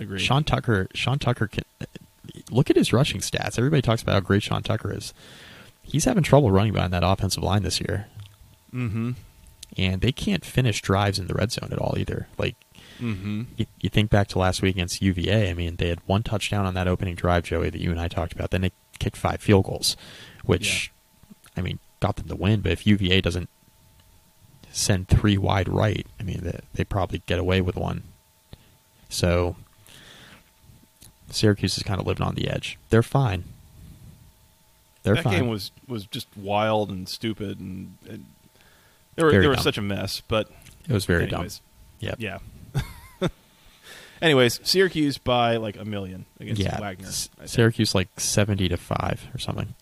Agreed. 0.00 0.20
Sean 0.20 0.42
Tucker, 0.42 0.88
Sean 0.92 1.18
Tucker 1.20 1.46
can 1.46 1.64
look 2.50 2.70
at 2.70 2.76
his 2.76 2.92
rushing 2.92 3.20
stats. 3.20 3.58
Everybody 3.58 3.82
talks 3.82 4.02
about 4.02 4.14
how 4.14 4.20
great 4.20 4.42
Sean 4.42 4.62
Tucker 4.62 4.92
is. 4.92 5.12
He's 5.82 6.04
having 6.04 6.22
trouble 6.22 6.50
running 6.50 6.72
behind 6.72 6.92
that 6.92 7.04
offensive 7.04 7.42
line 7.42 7.62
this 7.62 7.80
year, 7.80 8.06
Mm-hmm. 8.74 9.12
and 9.78 10.00
they 10.00 10.12
can't 10.12 10.44
finish 10.44 10.82
drives 10.82 11.18
in 11.18 11.28
the 11.28 11.34
red 11.34 11.52
zone 11.52 11.68
at 11.72 11.78
all 11.78 11.94
either. 11.98 12.28
Like 12.38 12.56
Mm-hmm. 13.00 13.42
you, 13.58 13.66
you 13.80 13.90
think 13.90 14.08
back 14.10 14.26
to 14.28 14.38
last 14.38 14.62
week 14.62 14.74
against 14.76 15.02
UVA. 15.02 15.50
I 15.50 15.54
mean, 15.54 15.76
they 15.76 15.88
had 15.90 16.00
one 16.06 16.22
touchdown 16.22 16.64
on 16.64 16.72
that 16.74 16.88
opening 16.88 17.14
drive, 17.14 17.44
Joey, 17.44 17.68
that 17.70 17.80
you 17.80 17.90
and 17.90 18.00
I 18.00 18.08
talked 18.08 18.32
about. 18.32 18.50
Then 18.50 18.62
they 18.62 18.72
kicked 18.98 19.18
five 19.18 19.40
field 19.42 19.66
goals, 19.66 19.96
which, 20.44 20.90
I 21.56 21.60
mean, 21.60 21.78
got 22.00 22.16
them 22.16 22.26
to 22.28 22.34
win. 22.36 22.60
But 22.62 22.72
if 22.72 22.86
UVA 22.86 23.20
doesn't 23.20 23.50
send 24.72 25.08
three 25.08 25.36
wide 25.36 25.68
right, 25.68 26.06
I 26.18 26.22
mean, 26.22 26.40
they, 26.42 26.58
they 26.74 26.84
probably 26.84 27.22
get 27.26 27.38
away 27.38 27.60
with 27.60 27.76
one. 27.76 28.02
So 29.10 29.56
Syracuse 31.30 31.76
is 31.76 31.82
kind 31.82 32.00
of 32.00 32.06
living 32.06 32.26
on 32.26 32.34
the 32.34 32.48
edge. 32.48 32.78
They're 32.90 33.02
fine. 33.02 33.44
They're 35.02 35.14
fine. 35.16 35.24
that 35.24 35.30
fine. 35.30 35.38
game 35.40 35.48
was 35.48 35.70
was 35.88 36.06
just 36.06 36.26
wild 36.36 36.90
and 36.90 37.08
stupid, 37.08 37.60
and, 37.60 37.96
and 38.08 38.24
they 39.14 39.22
were 39.24 39.30
Very 39.30 39.42
they 39.42 39.48
were 39.48 39.54
dumb. 39.54 39.62
such 39.64 39.78
a 39.78 39.82
mess. 39.82 40.20
But 40.26 40.50
it 40.88 40.92
was 40.92 41.04
very 41.04 41.24
anyways, 41.28 41.58
dumb. 41.58 41.62
Yep. 42.00 42.16
yeah. 42.18 42.38
anyways, 44.22 44.60
Syracuse 44.62 45.18
by 45.18 45.56
like 45.56 45.76
a 45.76 45.84
million 45.84 46.26
against 46.40 46.60
Yeah. 46.60 46.80
Wagner. 46.80 47.08
S-. 47.08 47.28
Syracuse 47.44 47.94
like 47.94 48.08
70 48.18 48.68
to 48.68 48.76
5 48.76 49.28
or 49.34 49.38
something. 49.38 49.74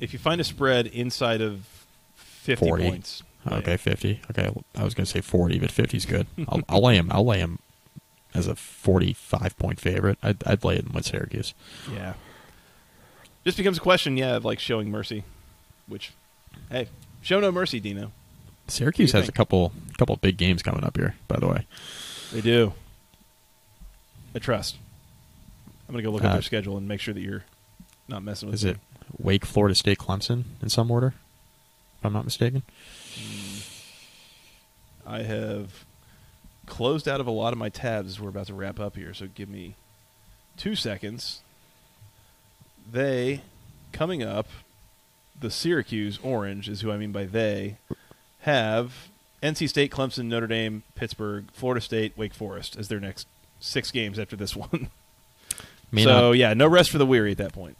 If 0.00 0.12
you 0.12 0.18
find 0.18 0.40
a 0.40 0.44
spread 0.44 0.86
inside 0.86 1.40
of 1.40 1.66
fifty 2.16 2.66
40. 2.66 2.88
points, 2.90 3.22
Okay. 3.50 3.76
50. 3.76 4.20
Okay, 4.30 4.50
I 4.76 4.84
was 4.84 4.94
going 4.94 5.04
to 5.06 5.10
say 5.10 5.20
40, 5.20 5.58
but 5.60 5.70
50 5.70 5.96
is 5.96 6.06
good. 6.06 6.26
I'll, 6.48 6.60
I'll 6.68 6.82
lay 6.82 6.96
him. 6.96 7.10
I'll 7.12 7.24
lay 7.24 7.38
him 7.38 7.58
as 8.34 8.46
a 8.46 8.54
45 8.56 9.56
point 9.58 9.80
favorite. 9.80 10.18
I'd, 10.22 10.42
I'd 10.46 10.64
lay 10.64 10.76
him 10.76 10.90
with 10.94 11.06
Syracuse. 11.06 11.54
yeah. 11.92 12.14
Just 13.44 13.56
becomes 13.56 13.78
a 13.78 13.80
question, 13.80 14.16
yeah, 14.18 14.36
of 14.36 14.44
like 14.44 14.58
showing 14.58 14.90
mercy, 14.90 15.24
which, 15.86 16.12
hey, 16.70 16.88
show 17.22 17.40
no 17.40 17.50
mercy, 17.50 17.80
Dino. 17.80 18.12
Syracuse 18.68 19.08
What 19.08 19.12
do 19.12 19.18
you 19.18 19.20
has 19.22 19.28
a 19.28 19.32
think? 19.32 19.36
couple 19.36 19.72
couple 19.98 20.16
big 20.16 20.36
games 20.36 20.62
coming 20.62 20.84
up 20.84 20.96
here, 20.96 21.14
by 21.26 21.38
the 21.38 21.48
way. 21.48 21.66
They 22.32 22.40
do. 22.42 22.74
I 24.34 24.38
trust. 24.40 24.76
I'm 25.88 25.94
gonna 25.94 26.02
go 26.02 26.10
look 26.10 26.22
at 26.22 26.28
Uh, 26.30 26.32
their 26.34 26.42
schedule 26.42 26.76
and 26.76 26.86
make 26.86 27.00
sure 27.00 27.14
that 27.14 27.20
you're 27.20 27.44
not 28.08 28.22
messing 28.22 28.48
with 28.50 28.56
Is 28.56 28.64
me. 28.64 28.72
it 28.72 28.78
Wake, 29.18 29.44
Florida 29.46 29.74
State, 29.74 29.98
Clemson 29.98 30.44
in 30.62 30.68
some 30.68 30.90
order? 30.90 31.14
If 31.98 32.04
I'm 32.06 32.12
not 32.12 32.24
mistaken. 32.26 32.62
I 35.06 35.22
have 35.22 35.84
closed 36.70 37.06
out 37.08 37.20
of 37.20 37.26
a 37.26 37.30
lot 37.30 37.52
of 37.52 37.58
my 37.58 37.68
tabs 37.68 38.08
as 38.08 38.20
we're 38.20 38.30
about 38.30 38.46
to 38.46 38.54
wrap 38.54 38.80
up 38.80 38.96
here, 38.96 39.12
so 39.12 39.26
give 39.34 39.48
me 39.50 39.74
two 40.56 40.74
seconds. 40.74 41.40
They, 42.90 43.42
coming 43.92 44.22
up, 44.22 44.46
the 45.38 45.50
Syracuse 45.50 46.18
Orange 46.22 46.68
is 46.68 46.80
who 46.80 46.90
I 46.90 46.96
mean 46.96 47.12
by 47.12 47.24
they, 47.26 47.76
have 48.40 49.08
NC 49.42 49.68
State, 49.68 49.90
Clemson, 49.90 50.26
Notre 50.26 50.46
Dame, 50.46 50.82
Pittsburgh, 50.94 51.46
Florida 51.52 51.80
State, 51.80 52.16
Wake 52.16 52.32
Forest 52.34 52.76
as 52.78 52.88
their 52.88 53.00
next 53.00 53.26
six 53.58 53.90
games 53.90 54.18
after 54.18 54.36
this 54.36 54.56
one. 54.56 54.88
May 55.92 56.04
so, 56.04 56.28
not- 56.28 56.38
yeah, 56.38 56.54
no 56.54 56.66
rest 56.66 56.90
for 56.90 56.98
the 56.98 57.06
weary 57.06 57.32
at 57.32 57.38
that 57.38 57.52
point. 57.52 57.76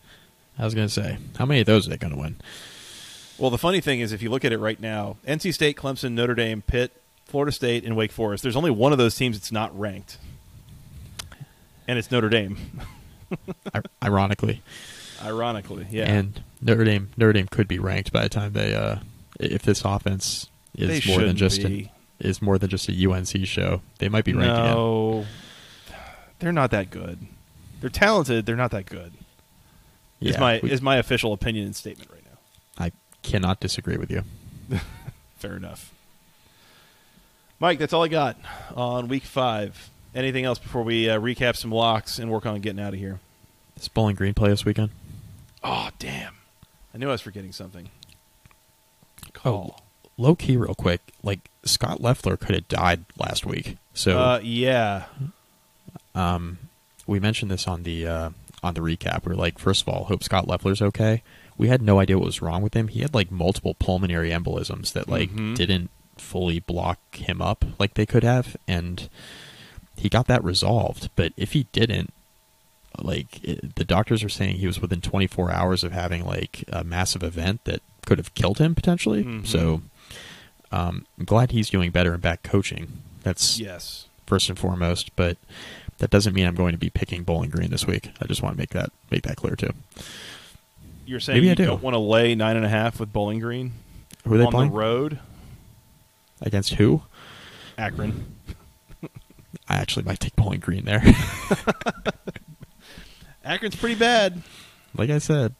I 0.59 0.65
was 0.65 0.75
going 0.75 0.89
to 0.89 0.93
say, 0.93 1.17
how 1.39 1.47
many 1.47 1.61
of 1.61 1.67
those 1.67 1.87
are 1.87 1.91
they 1.91 1.97
going 1.97 2.13
to 2.13 2.21
win? 2.21 2.37
Well, 3.39 3.51
the 3.51 3.57
funny 3.57 3.81
thing 3.81 4.01
is, 4.01 4.13
if 4.13 4.21
you 4.21 4.29
look 4.29 4.45
at 4.45 4.53
it 4.53 4.59
right 4.59 4.79
now, 4.79 5.17
NC 5.27 5.55
State, 5.55 5.77
Clemson, 5.77 6.13
Notre 6.13 6.35
Dame, 6.35 6.61
Pitt, 6.61 7.00
Florida 7.31 7.53
State, 7.53 7.85
and 7.85 7.97
Wake 7.97 8.13
Forest, 8.13 8.43
there's 8.43 8.57
only 8.57 8.71
one 8.71 8.93
of 8.93 8.99
those 8.99 9.15
teams 9.15 9.39
that's 9.39 9.53
not 9.53 9.79
ranked, 9.79 10.19
and 11.89 11.99
it's 11.99 12.11
Notre 12.11 12.29
Dame. 12.29 12.57
Ironically, 14.05 14.61
Ironically, 15.23 15.87
yeah. 15.91 16.11
and 16.11 16.43
Notre 16.61 16.85
Dame 16.85 17.11
Notre 17.17 17.33
Dame 17.33 17.47
could 17.47 17.69
be 17.69 17.79
ranked 17.79 18.13
by 18.13 18.23
the 18.25 18.29
time 18.29 18.53
they 18.53 18.75
uh 18.75 18.97
if 19.39 19.63
this 19.63 19.85
offense 19.85 20.49
is 20.75 21.05
They 21.05 21.13
more 21.13 21.23
than 21.23 21.37
just 21.37 21.59
an, 21.63 21.89
is 22.19 22.43
more 22.43 22.59
than 22.59 22.69
just 22.69 22.89
a 22.89 23.11
UNC 23.11 23.47
show. 23.47 23.83
They 23.99 24.09
might 24.09 24.25
be 24.25 24.33
ranked 24.35 24.59
again. 24.59 24.75
no, 24.75 25.27
they're 26.41 26.53
not 26.53 26.71
that 26.73 26.91
good. 26.91 27.19
They're 27.81 27.89
talented. 27.91 28.45
They're 28.47 28.57
not 28.57 28.73
that 28.73 28.87
good. 28.87 29.13
is 30.21 30.37
my 30.39 30.61
we- 30.63 30.71
is 30.73 30.83
my 30.83 30.97
official 30.97 31.33
opinion 31.33 31.67
and 31.67 31.77
statement 31.77 32.11
right 32.11 32.25
now. 32.25 32.85
I 32.85 32.93
cannot 33.23 33.61
disagree 33.61 33.97
with 33.97 34.11
you. 34.11 34.25
Fair 35.37 35.57
enough. 35.57 35.93
Mike, 37.61 37.79
that's 37.79 37.93
all 37.93 38.03
I 38.03 38.09
got 38.09 38.37
on 38.75 39.09
week 39.09 39.23
five. 39.25 39.91
Anything 40.15 40.45
else 40.45 40.59
before 40.59 40.83
we 40.83 41.09
uh, 41.09 41.21
recap 41.21 41.57
some 41.57 41.71
locks 41.71 42.19
and 42.19 42.31
work 42.31 42.47
on 42.47 42.61
getting 42.61 42.81
out 42.81 42.95
of 42.95 42.99
here? 42.99 43.21
Does 43.77 43.89
Bowling 43.89 44.17
Green 44.17 44.35
play 44.35 44.49
this 44.51 44.65
weekend? 44.65 44.91
Oh, 45.63 45.91
damn. 45.99 46.35
I 46.95 46.99
knew 46.99 47.09
I 47.09 47.13
was 47.13 47.21
forgetting 47.21 47.53
something. 47.53 47.91
Oh, 49.45 49.77
low 50.17 50.35
key, 50.35 50.57
real 50.57 50.75
quick. 50.75 51.01
Like 51.23 51.51
Scott 51.65 52.01
Loeffler 52.01 52.37
could 52.37 52.55
have 52.55 52.69
died 52.69 53.05
last 53.19 53.47
week. 53.47 53.77
So 53.95 54.19
uh, 54.19 54.41
yeah. 54.43 55.05
um, 56.15 56.59
we 57.07 57.21
mentioned 57.21 57.51
this 57.51 57.69
on 57.69 57.85
the 57.85 58.07
uh, 58.07 58.31
on 58.63 58.75
the 58.75 58.81
recap. 58.81 59.25
We 59.27 59.33
are 59.33 59.37
like, 59.37 59.59
first 59.59 59.83
of 59.83 59.89
all, 59.89 60.05
hope 60.05 60.25
Scott 60.25 60.49
Loeffler's 60.49 60.83
okay. 60.83 61.23
We 61.57 61.69
had 61.69 61.81
no 61.83 62.01
idea 62.01 62.19
what 62.19 62.25
was 62.27 62.43
wrong 62.43 62.63
with 62.63 62.75
him. 62.75 62.89
He 62.89 63.01
had 63.01 63.15
like 63.15 63.31
multiple 63.31 63.75
pulmonary 63.75 64.31
embolisms 64.31 64.93
that 64.95 65.09
like 65.09 65.31
Mhm. 65.31 65.55
didn't 65.55 65.91
fully 66.21 66.61
block 66.61 66.99
him 67.17 67.41
up 67.43 67.65
like 67.79 67.95
they 67.95 68.07
could 68.07 68.23
have, 68.25 68.57
and 68.69 69.09
he 69.97 70.09
got 70.09 70.27
that 70.29 70.45
resolved. 70.45 71.11
But 71.17 71.33
if 71.37 71.53
he 71.53 71.65
didn't, 71.73 72.13
like 72.99 73.43
it, 73.45 73.75
the 73.77 73.85
doctors 73.85 74.23
are 74.23 74.29
saying, 74.29 74.57
he 74.57 74.67
was 74.67 74.81
within 74.81 75.01
24 75.01 75.51
hours 75.51 75.83
of 75.85 75.93
having 75.93 76.25
like 76.25 76.65
a 76.73 76.85
massive 76.85 77.23
event 77.23 77.65
that 77.65 77.81
could 78.07 78.19
have 78.19 78.35
killed 78.35 78.59
him 78.59 78.75
potentially. 78.75 79.25
Mhm. 79.25 79.47
So 79.47 79.83
um, 80.73 81.07
I'm 81.19 81.25
glad 81.25 81.51
he's 81.53 81.71
doing 81.71 81.91
better 81.91 82.13
and 82.13 82.23
back 82.23 82.43
coaching. 82.43 82.89
That's 83.23 83.59
Yes. 83.59 84.07
first 84.27 84.49
and 84.49 84.59
foremost, 84.59 85.15
but 85.17 85.37
that 85.99 86.11
doesn't 86.11 86.33
mean 86.35 86.47
I'm 86.47 86.55
going 86.55 86.73
to 86.73 86.79
be 86.79 86.91
picking 86.91 87.25
Bowling 87.25 87.51
Green 87.51 87.71
this 87.71 87.87
week. 87.87 88.11
I 88.23 88.27
just 88.27 88.43
want 88.43 88.55
to 88.55 88.59
make 88.59 88.71
that 88.71 88.91
make 89.11 89.23
that 89.25 89.37
clear 89.37 89.57
too. 89.57 89.73
You're 91.07 91.21
saying 91.21 91.37
Maybe 91.39 91.47
you 91.47 91.53
I 91.53 91.55
do. 91.57 91.67
not 91.67 91.83
want 91.83 91.95
to 91.95 91.99
lay 91.99 92.35
nine 92.35 92.57
and 92.57 92.65
a 92.65 92.69
half 92.69 93.01
with 93.01 93.13
Bowling 93.13 93.41
Green 93.41 93.73
Who 94.25 94.35
are 94.35 94.39
they 94.39 94.45
on 94.45 94.53
playing 94.53 94.71
the 94.71 94.77
road? 94.79 95.19
Against? 96.41 96.75
Who? 96.75 97.03
Akron. 97.79 98.37
I 99.69 99.77
actually 99.77 100.05
might 100.05 100.21
take 100.21 100.37
Bowling 100.37 100.61
Green 100.61 100.85
there. 100.85 101.03
Akron's 103.45 103.77
pretty 103.77 103.95
bad. 103.95 104.43
like 104.97 105.11
I 105.11 105.19
said, 105.19 105.55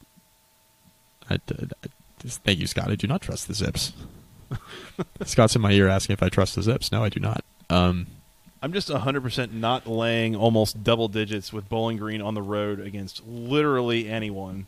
I, 1.29 1.35
I- 1.35 1.39
I 1.83 2.23
just, 2.23 2.43
thank 2.43 2.59
you, 2.59 2.67
Scott. 2.67 2.91
I 2.91 2.97
do 2.97 3.07
not 3.07 3.23
trust 3.23 3.49
the 3.49 3.55
Zips. 3.55 3.95
Scott's 5.25 5.57
in 5.57 5.63
my 5.63 5.73
ear 5.73 5.89
asking 5.89 6.13
if 6.13 6.23
I 6.23 6.29
trust 6.29 6.55
the 6.55 6.63
Zips. 6.63 6.93
No, 6.93 7.03
I 7.03 7.09
do 7.09 7.19
not. 7.19 7.43
Um, 7.71 8.09
I'm 8.63 8.75
just 8.75 8.91
100% 8.91 9.53
not 9.55 9.87
laying 9.87 10.37
almost 10.37 10.85
double 10.85 11.09
digits 11.09 11.51
with 11.51 11.71
Bowling 11.71 11.97
Green 11.97 12.21
on 12.21 12.35
the 12.35 12.43
road 12.43 12.79
against 12.79 13.27
literally 13.27 14.07
anyone. 14.11 14.67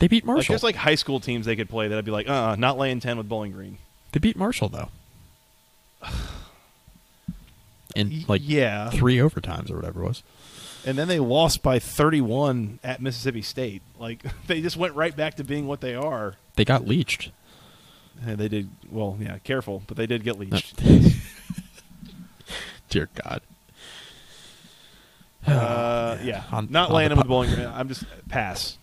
they 0.00 0.08
beat 0.08 0.24
Like 0.24 0.26
Marshall. 0.26 0.38
there's 0.52 0.56
just 0.56 0.64
like 0.64 0.74
high 0.74 0.96
school 0.96 1.20
teams 1.20 1.46
they 1.46 1.54
could 1.54 1.68
play 1.68 1.86
that 1.86 1.96
I'd 1.96 2.04
be 2.04 2.10
like, 2.10 2.28
uh, 2.28 2.56
not 2.56 2.76
laying 2.76 2.98
10 2.98 3.18
with 3.18 3.28
Bowling 3.28 3.52
Green. 3.52 3.78
they 4.10 4.18
beat 4.18 4.36
Marshall 4.36 4.68
though, 4.68 4.88
in 7.96 8.24
like 8.28 8.42
yeah. 8.44 8.90
three 8.90 9.16
overtimes 9.16 9.70
or 9.70 9.76
whatever 9.76 10.02
it 10.02 10.08
was. 10.08 10.22
And 10.86 10.96
then 10.96 11.08
they 11.08 11.20
lost 11.20 11.62
by 11.62 11.78
31 11.78 12.78
at 12.82 13.02
Mississippi 13.02 13.42
State. 13.42 13.82
Like 13.98 14.22
they 14.46 14.60
just 14.60 14.76
went 14.76 14.94
right 14.94 15.14
back 15.14 15.36
to 15.36 15.44
being 15.44 15.66
what 15.66 15.80
they 15.80 15.94
are. 15.94 16.36
They 16.56 16.64
got 16.64 16.86
leached. 16.86 17.30
And 18.22 18.36
they 18.38 18.48
did 18.48 18.68
well, 18.90 19.16
yeah, 19.18 19.38
careful, 19.38 19.82
but 19.86 19.96
they 19.96 20.06
did 20.06 20.24
get 20.24 20.38
leached. 20.38 20.82
Dear 22.90 23.08
God. 23.24 23.40
Uh, 25.46 26.18
yeah, 26.22 26.44
On- 26.52 26.68
not 26.70 26.90
on 26.90 26.96
laying 26.96 27.08
the 27.08 27.14
them 27.14 27.18
with 27.20 27.28
Bowling 27.28 27.54
Green. 27.54 27.66
I'm 27.66 27.88
just 27.88 28.04
pass, 28.28 28.76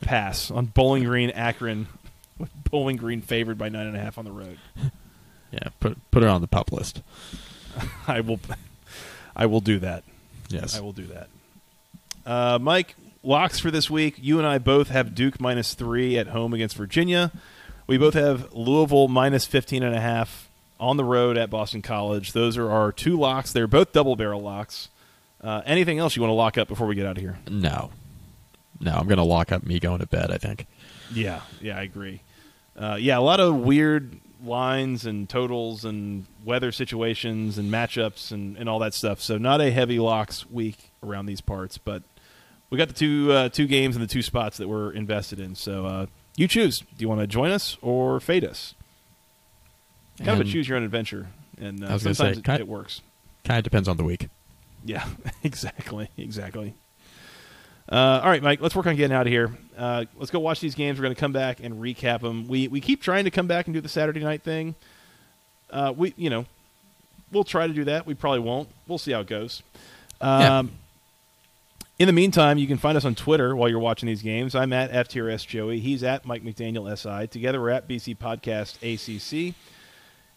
pass 0.00 0.50
on 0.50 0.66
Bowling 0.66 1.04
Green, 1.04 1.30
Akron, 1.30 1.88
with 2.38 2.50
Bowling 2.70 2.96
Green 2.96 3.20
favored 3.20 3.58
by 3.58 3.68
nine 3.68 3.86
and 3.86 3.96
a 3.96 4.00
half 4.00 4.18
on 4.18 4.24
the 4.24 4.32
road. 4.32 4.58
Yeah, 5.54 5.68
put 5.78 5.96
put 6.10 6.24
it 6.24 6.28
on 6.28 6.40
the 6.40 6.48
pup 6.48 6.72
list. 6.72 7.00
I 8.08 8.20
will, 8.20 8.40
I 9.36 9.46
will 9.46 9.60
do 9.60 9.78
that. 9.78 10.02
Yes. 10.48 10.76
I 10.76 10.80
will 10.80 10.92
do 10.92 11.06
that. 11.06 11.28
Uh, 12.26 12.58
Mike, 12.60 12.96
locks 13.22 13.60
for 13.60 13.70
this 13.70 13.88
week. 13.88 14.16
You 14.20 14.38
and 14.38 14.46
I 14.46 14.58
both 14.58 14.88
have 14.88 15.14
Duke 15.14 15.40
minus 15.40 15.74
three 15.74 16.18
at 16.18 16.28
home 16.28 16.52
against 16.54 16.76
Virginia. 16.76 17.30
We 17.86 17.98
both 17.98 18.14
have 18.14 18.52
Louisville 18.52 19.08
minus 19.08 19.46
15 19.46 19.82
and 19.82 19.94
a 19.94 20.00
half 20.00 20.48
on 20.80 20.96
the 20.96 21.04
road 21.04 21.36
at 21.36 21.50
Boston 21.50 21.82
College. 21.82 22.32
Those 22.32 22.56
are 22.56 22.68
our 22.70 22.90
two 22.90 23.16
locks. 23.16 23.52
They're 23.52 23.66
both 23.66 23.92
double 23.92 24.16
barrel 24.16 24.40
locks. 24.42 24.88
Uh, 25.40 25.62
anything 25.66 25.98
else 25.98 26.16
you 26.16 26.22
want 26.22 26.30
to 26.30 26.34
lock 26.34 26.58
up 26.58 26.66
before 26.66 26.86
we 26.86 26.94
get 26.94 27.06
out 27.06 27.16
of 27.16 27.22
here? 27.22 27.38
No. 27.48 27.90
No, 28.80 28.92
I'm 28.92 29.06
going 29.06 29.18
to 29.18 29.24
lock 29.24 29.52
up 29.52 29.64
me 29.64 29.78
going 29.78 30.00
to 30.00 30.06
bed, 30.06 30.30
I 30.30 30.38
think. 30.38 30.66
Yeah, 31.12 31.42
yeah, 31.60 31.78
I 31.78 31.82
agree. 31.82 32.22
Uh, 32.76 32.96
yeah, 32.98 33.18
a 33.18 33.20
lot 33.20 33.38
of 33.38 33.54
weird 33.56 34.18
lines 34.46 35.06
and 35.06 35.28
totals 35.28 35.84
and 35.84 36.26
weather 36.44 36.72
situations 36.72 37.58
and 37.58 37.72
matchups 37.72 38.32
and, 38.32 38.56
and 38.56 38.68
all 38.68 38.78
that 38.80 38.94
stuff. 38.94 39.20
So 39.20 39.38
not 39.38 39.60
a 39.60 39.70
heavy 39.70 39.98
locks 39.98 40.48
week 40.50 40.90
around 41.02 41.26
these 41.26 41.40
parts, 41.40 41.78
but 41.78 42.02
we 42.70 42.78
got 42.78 42.88
the 42.88 42.94
two 42.94 43.32
uh, 43.32 43.48
two 43.48 43.66
games 43.66 43.96
and 43.96 44.02
the 44.02 44.08
two 44.08 44.22
spots 44.22 44.58
that 44.58 44.68
we're 44.68 44.92
invested 44.92 45.40
in. 45.40 45.54
So 45.54 45.86
uh, 45.86 46.06
you 46.36 46.48
choose. 46.48 46.80
Do 46.80 46.86
you 46.98 47.08
want 47.08 47.20
to 47.20 47.26
join 47.26 47.50
us 47.50 47.76
or 47.82 48.20
fade 48.20 48.44
us? 48.44 48.74
Kind 50.18 50.40
of 50.40 50.46
a 50.46 50.50
choose 50.50 50.68
your 50.68 50.76
own 50.76 50.84
adventure, 50.84 51.28
and 51.58 51.84
uh, 51.84 51.88
I 51.88 51.92
was 51.94 52.02
sometimes 52.02 52.44
say, 52.44 52.54
it, 52.54 52.60
it 52.60 52.68
works. 52.68 53.00
Kind 53.42 53.58
of 53.58 53.64
depends 53.64 53.88
on 53.88 53.96
the 53.96 54.04
week. 54.04 54.28
Yeah, 54.84 55.06
exactly, 55.42 56.08
exactly. 56.16 56.74
Uh, 57.90 58.20
all 58.22 58.30
right, 58.30 58.42
Mike. 58.42 58.60
Let's 58.60 58.74
work 58.74 58.86
on 58.86 58.96
getting 58.96 59.14
out 59.14 59.26
of 59.26 59.32
here. 59.32 59.50
Uh, 59.76 60.04
let's 60.16 60.30
go 60.30 60.38
watch 60.40 60.60
these 60.60 60.74
games. 60.74 60.98
We're 60.98 61.02
going 61.04 61.14
to 61.14 61.20
come 61.20 61.32
back 61.32 61.60
and 61.62 61.74
recap 61.82 62.20
them. 62.20 62.48
We 62.48 62.68
we 62.68 62.80
keep 62.80 63.02
trying 63.02 63.24
to 63.24 63.30
come 63.30 63.46
back 63.46 63.66
and 63.66 63.74
do 63.74 63.80
the 63.80 63.88
Saturday 63.88 64.20
night 64.20 64.42
thing. 64.42 64.74
Uh, 65.70 65.92
we 65.96 66.14
you 66.16 66.30
know 66.30 66.46
we'll 67.32 67.44
try 67.44 67.66
to 67.66 67.72
do 67.72 67.84
that. 67.84 68.06
We 68.06 68.14
probably 68.14 68.40
won't. 68.40 68.68
We'll 68.88 68.98
see 68.98 69.12
how 69.12 69.20
it 69.20 69.26
goes. 69.26 69.62
Um, 70.20 70.40
Yeah. 70.40 70.62
In 71.96 72.06
the 72.08 72.12
meantime, 72.12 72.58
you 72.58 72.66
can 72.66 72.76
find 72.76 72.96
us 72.96 73.04
on 73.04 73.14
Twitter 73.14 73.54
while 73.54 73.68
you're 73.68 73.78
watching 73.78 74.08
these 74.08 74.20
games. 74.22 74.56
I'm 74.56 74.72
at 74.72 74.90
FTRS 74.90 75.46
Joey. 75.46 75.78
He's 75.78 76.02
at 76.02 76.24
Mike 76.26 76.42
McDaniel 76.42 76.88
SI. 76.98 77.28
Together, 77.28 77.60
we're 77.60 77.70
at 77.70 77.86
BC 77.86 78.18
Podcast 78.18 78.78
ACC. 78.82 79.54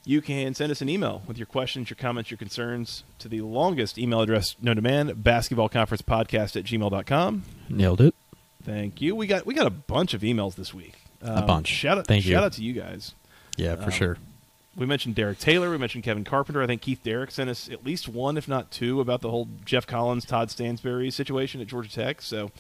You 0.08 0.22
can 0.22 0.54
send 0.54 0.72
us 0.72 0.80
an 0.82 0.88
email 0.88 1.22
with 1.28 1.38
your 1.38 1.48
questions, 1.48 1.90
your 1.90 1.98
comments, 1.98 2.32
your 2.32 2.38
concerns 2.38 3.04
to 3.20 3.28
the 3.28 3.42
longest 3.42 3.98
email 3.98 4.22
address 4.22 4.56
known 4.62 4.78
to 4.78 4.82
man, 4.82 5.10
basketballconferencepodcast 5.10 6.56
at 6.56 6.64
gmail.com. 6.64 7.44
Nailed 7.68 8.00
it. 8.00 8.16
Thank 8.64 9.02
you. 9.02 9.16
We 9.18 9.28
got 9.28 9.46
we 9.46 9.54
got 9.54 9.68
a 9.68 9.72
bunch 9.72 10.14
of 10.14 10.22
emails 10.22 10.56
this 10.56 10.74
week. 10.74 10.94
A 11.22 11.42
bunch. 11.42 11.68
Shout 11.68 11.98
out, 11.98 12.08
Thank 12.08 12.26
you. 12.26 12.32
shout 12.32 12.44
out 12.46 12.54
to 12.54 12.64
you 12.64 12.72
guys. 12.74 13.16
Yeah, 13.58 13.76
for 13.76 13.84
Um, 13.84 13.92
sure. 13.92 14.18
We 14.78 14.86
mentioned 14.86 15.16
Derek 15.16 15.40
Taylor. 15.40 15.72
We 15.72 15.78
mentioned 15.78 16.04
Kevin 16.06 16.24
Carpenter. 16.24 16.62
I 16.62 16.68
think 16.68 16.82
Keith 16.84 17.02
Derrick 17.04 17.32
sent 17.32 17.50
us 17.50 17.68
at 17.68 17.84
least 17.84 18.08
one, 18.08 18.38
if 18.38 18.48
not 18.48 18.70
two, 18.72 19.02
about 19.02 19.22
the 19.22 19.30
whole 19.32 19.50
Geoff 19.66 19.88
Collins, 19.88 20.24
Todd 20.24 20.52
Stansbury 20.52 21.10
situation 21.12 21.60
at 21.60 21.68
Georgia 21.68 21.92
Tech. 21.92 22.22
So 22.22 22.52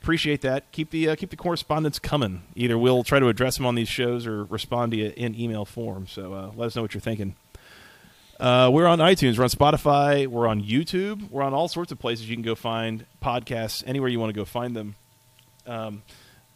appreciate 0.00 0.40
that. 0.42 0.70
Keep 0.72 0.90
the 0.90 1.10
uh, 1.10 1.16
keep 1.16 1.30
the 1.30 1.36
correspondence 1.36 1.98
coming. 1.98 2.42
Either 2.54 2.78
we'll 2.78 3.04
try 3.04 3.18
to 3.18 3.28
address 3.28 3.56
them 3.56 3.66
on 3.66 3.74
these 3.74 3.88
shows 3.88 4.26
or 4.26 4.44
respond 4.44 4.92
to 4.92 4.98
you 4.98 5.12
in 5.16 5.38
email 5.38 5.64
form. 5.64 6.06
So 6.06 6.32
uh, 6.32 6.50
let 6.56 6.66
us 6.66 6.76
know 6.76 6.82
what 6.82 6.94
you're 6.94 7.00
thinking. 7.00 7.34
Uh, 8.38 8.70
we're 8.72 8.86
on 8.86 8.98
iTunes. 9.00 9.36
We're 9.36 9.44
on 9.44 9.50
Spotify. 9.50 10.26
We're 10.26 10.48
on 10.48 10.62
YouTube. 10.62 11.30
We're 11.30 11.42
on 11.42 11.52
all 11.52 11.68
sorts 11.68 11.92
of 11.92 11.98
places 11.98 12.28
you 12.30 12.36
can 12.36 12.42
go 12.42 12.54
find 12.54 13.04
podcasts 13.22 13.84
anywhere 13.86 14.08
you 14.08 14.18
want 14.18 14.32
to 14.32 14.38
go 14.38 14.46
find 14.46 14.74
them. 14.74 14.94
Um, 15.66 16.02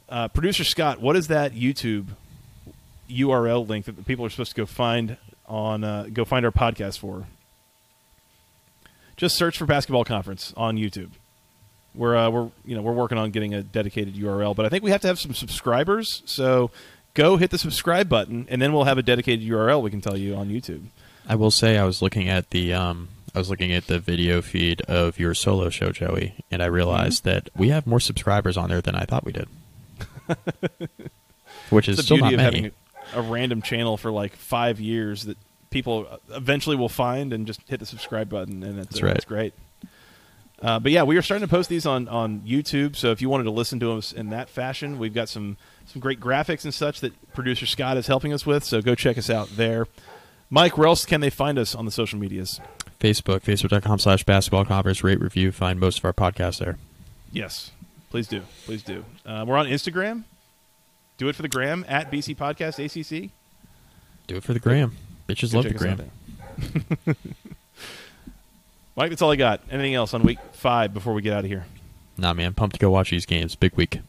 uh, 0.09 0.29
Producer 0.29 0.65
Scott, 0.65 1.01
what 1.01 1.15
is 1.15 1.29
that 1.29 1.53
YouTube 1.53 2.07
URL 3.11 3.69
link 3.69 3.85
that 3.85 4.07
people 4.07 4.25
are 4.25 4.31
supposed 4.31 4.53
to 4.53 4.57
go 4.57 4.67
find 4.67 5.19
on 5.47 5.85
uh, 5.85 6.09
go 6.11 6.25
find 6.25 6.47
our 6.47 6.53
podcast 6.53 6.99
for? 6.99 7.27
Just 9.17 9.37
search 9.37 9.59
for 9.59 9.67
Basketball 9.67 10.05
Conference 10.05 10.55
on 10.57 10.77
YouTube. 10.77 11.11
We're 11.95 12.17
uh, 12.17 12.31
we're 12.31 12.51
you 12.65 12.75
know 12.77 12.83
we're 12.83 12.93
working 12.93 13.19
on 13.19 13.31
getting 13.31 13.55
a 13.55 13.63
dedicated 13.63 14.15
URL, 14.15 14.55
but 14.57 14.67
I 14.67 14.69
think 14.69 14.83
we 14.85 14.91
have 14.91 15.01
to 15.03 15.07
have 15.09 15.19
some 15.19 15.35
subscribers. 15.35 16.23
So 16.27 16.71
go 17.15 17.37
hit 17.37 17.51
the 17.51 17.59
subscribe 17.59 18.09
button, 18.09 18.47
and 18.51 18.61
then 18.61 18.73
we'll 18.73 18.85
have 18.85 18.99
a 18.99 19.03
dedicated 19.03 19.47
URL 19.49 19.81
we 19.83 19.91
can 19.91 20.01
tell 20.01 20.17
you 20.17 20.35
on 20.35 20.49
YouTube. 20.49 20.87
I 21.29 21.37
will 21.37 21.51
say 21.53 21.79
I 21.79 21.85
was 21.85 22.03
looking 22.03 22.29
at 22.29 22.51
the 22.51 22.73
um 22.75 23.09
I 23.35 23.39
was 23.39 23.49
looking 23.51 23.73
at 23.73 23.87
the 23.87 23.99
video 23.99 24.43
feed 24.43 24.81
of 24.83 25.19
your 25.19 25.35
solo 25.35 25.71
show, 25.71 25.91
Joey, 25.91 26.35
and 26.51 26.63
I 26.63 26.67
realized 26.67 27.25
Mm-hmm. 27.25 27.31
that 27.35 27.51
we 27.57 27.69
have 27.71 27.87
more 27.87 28.01
subscribers 28.01 28.57
on 28.57 28.69
there 28.71 28.81
than 28.81 28.95
I 28.95 29.05
thought 29.05 29.25
we 29.25 29.33
did. 29.33 29.49
Which 31.71 31.89
is 31.89 31.97
the 31.97 32.03
still 32.03 32.19
not 32.19 32.33
of 32.33 32.37
many. 32.39 32.57
having 32.57 32.73
a, 33.15 33.19
a 33.19 33.23
random 33.23 33.63
channel 33.63 33.97
for 33.97 34.11
like 34.11 34.35
five 34.37 34.81
years 34.81 35.25
that 35.25 35.37
people 35.71 36.07
eventually 36.31 36.77
will 36.77 36.89
find 36.89 37.33
and 37.33 37.47
just 37.47 37.61
hit 37.69 37.81
the 37.81 37.87
subscribe 37.87 38.29
button, 38.29 38.63
and 38.63 38.79
it's, 38.79 38.91
That's 38.91 39.03
right. 39.03 39.17
it's 39.17 39.25
great. 39.25 39.55
Uh, 40.65 40.79
but 40.79 40.93
yeah, 40.93 41.03
we 41.03 41.19
are 41.19 41.23
starting 41.23 41.47
to 41.47 41.51
post 41.51 41.69
these 41.69 41.85
on, 41.85 42.09
on 42.09 42.41
YouTube. 42.41 42.97
So 42.97 43.11
if 43.11 43.21
you 43.21 43.29
wanted 43.29 43.45
to 43.45 43.51
listen 43.51 43.79
to 43.81 43.93
us 43.93 44.13
in 44.13 44.31
that 44.31 44.49
fashion, 44.49 44.99
we've 44.99 45.13
got 45.13 45.29
some 45.29 45.59
some 45.87 46.01
great 46.01 46.19
graphics 46.19 46.65
and 46.65 46.73
such 46.73 47.01
that 47.01 47.13
producer 47.35 47.67
Scott 47.67 47.99
is 47.99 48.07
helping 48.07 48.33
us 48.33 48.47
with. 48.47 48.65
So 48.65 48.81
go 48.81 48.95
check 48.95 49.19
us 49.19 49.29
out 49.29 49.51
there. 49.57 49.87
Mike, 50.49 50.79
where 50.79 50.89
else 50.89 51.05
can 51.05 51.21
they 51.21 51.29
find 51.29 51.59
us 51.59 51.75
on 51.75 51.85
the 51.85 51.91
social 51.91 52.19
medias? 52.19 52.61
Facebook, 52.99 53.41
facebook.com 53.41 53.99
slash 53.99 54.25
basketball 54.25 54.65
conference, 54.65 55.05
rate 55.05 55.21
review, 55.21 55.53
find 55.53 55.79
most 55.79 55.99
of 55.99 56.05
our 56.07 56.15
podcasts 56.15 56.61
there. 56.61 56.79
Yes, 57.31 57.71
please 58.09 58.27
do, 58.27 58.41
please 58.65 58.83
do. 58.83 59.05
Uh, 59.27 59.45
we're 59.47 59.59
on 59.59 59.67
Instagram. 59.67 60.25
Do 61.19 61.29
it 61.29 61.37
for 61.37 61.43
the 61.43 61.49
gram 61.49 61.85
at 61.87 62.11
BC 62.11 62.37
Podcast 62.37 62.79
ACC. 62.83 63.31
Do 64.27 64.37
it 64.37 64.43
for 64.43 64.55
the 64.55 64.61
gram. 64.61 64.97
Bitches 65.29 65.53
Go 65.53 65.59
love 65.59 65.65
the 65.65 65.79
check 65.79 65.83
us 65.83 65.87
out 65.87 67.05
gram. 67.05 67.17
Mike, 68.97 69.11
that's 69.11 69.23
all 69.23 69.31
I 69.33 69.37
got. 69.37 69.61
Anything 69.71 69.95
else 69.95 70.15
on 70.15 70.23
week 70.23 70.39
five 70.53 70.95
before 70.95 71.15
we 71.15 71.23
get 71.23 71.33
out 71.33 71.41
of 71.45 71.51
here? 71.51 71.65
Nah, 72.17 72.33
man, 72.33 72.55
pumped 72.55 72.75
to 72.77 72.81
go 72.81 72.91
watch 72.91 73.11
these 73.11 73.27
games. 73.27 73.57
Big 73.57 73.75
week. 73.75 74.01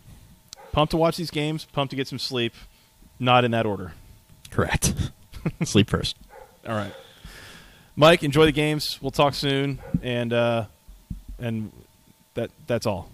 Pumped 0.71 0.91
to 0.91 0.97
watch 0.97 1.17
these 1.17 1.31
games. 1.31 1.65
Pumped 1.65 1.89
to 1.91 1.95
get 1.95 2.07
some 2.07 2.19
sleep. 2.19 2.53
Not 3.19 3.45
in 3.45 3.51
that 3.51 3.65
order. 3.65 3.93
Correct. 4.51 4.93
Sleep 5.63 5.89
first. 5.89 6.17
All 6.67 6.75
right, 6.75 6.93
Mike. 7.95 8.23
Enjoy 8.23 8.45
the 8.45 8.51
games. 8.51 8.99
We'll 9.01 9.11
talk 9.11 9.33
soon, 9.36 9.79
and 10.01 10.33
uh, 10.33 10.65
and 11.39 11.71
that 12.33 12.51
that's 12.67 12.86
all. 12.86 13.09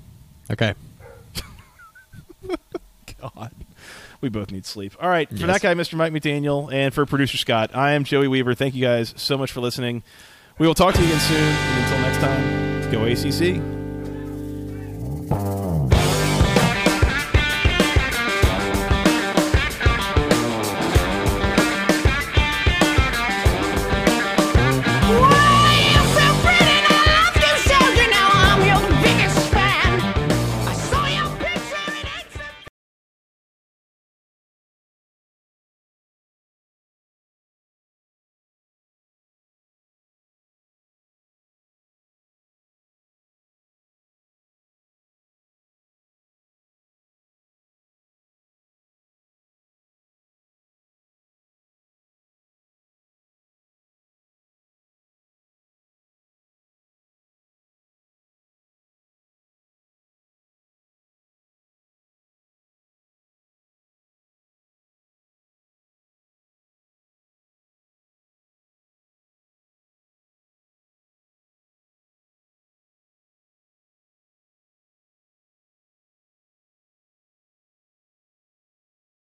Okay. 0.49 0.73
God, 3.21 3.51
we 4.21 4.29
both 4.29 4.51
need 4.51 4.65
sleep. 4.65 4.93
All 4.99 5.09
right, 5.09 5.29
for 5.29 5.35
Yes. 5.35 5.47
that 5.47 5.61
guy, 5.61 5.73
Mr. 5.73 5.93
Mike 5.95 6.11
McDaniel, 6.13 6.71
and 6.73 6.93
for 6.93 7.05
producer 7.05 7.37
Scott, 7.37 7.71
I 7.75 7.91
am 7.91 8.03
Joey 8.03 8.27
Weaver. 8.27 8.55
Thank 8.55 8.73
you 8.75 8.81
guys 8.81 9.13
so 9.17 9.37
much 9.37 9.51
for 9.51 9.61
listening. 9.61 10.03
We 10.59 10.67
will 10.67 10.75
talk 10.75 10.93
to 10.95 11.01
you 11.01 11.07
again 11.07 11.19
soon. 11.19 11.37
And 11.37 11.83
until 11.83 11.99
next 12.01 12.19
time, 12.19 12.91
go 12.91 13.05
ACC. 13.05 13.61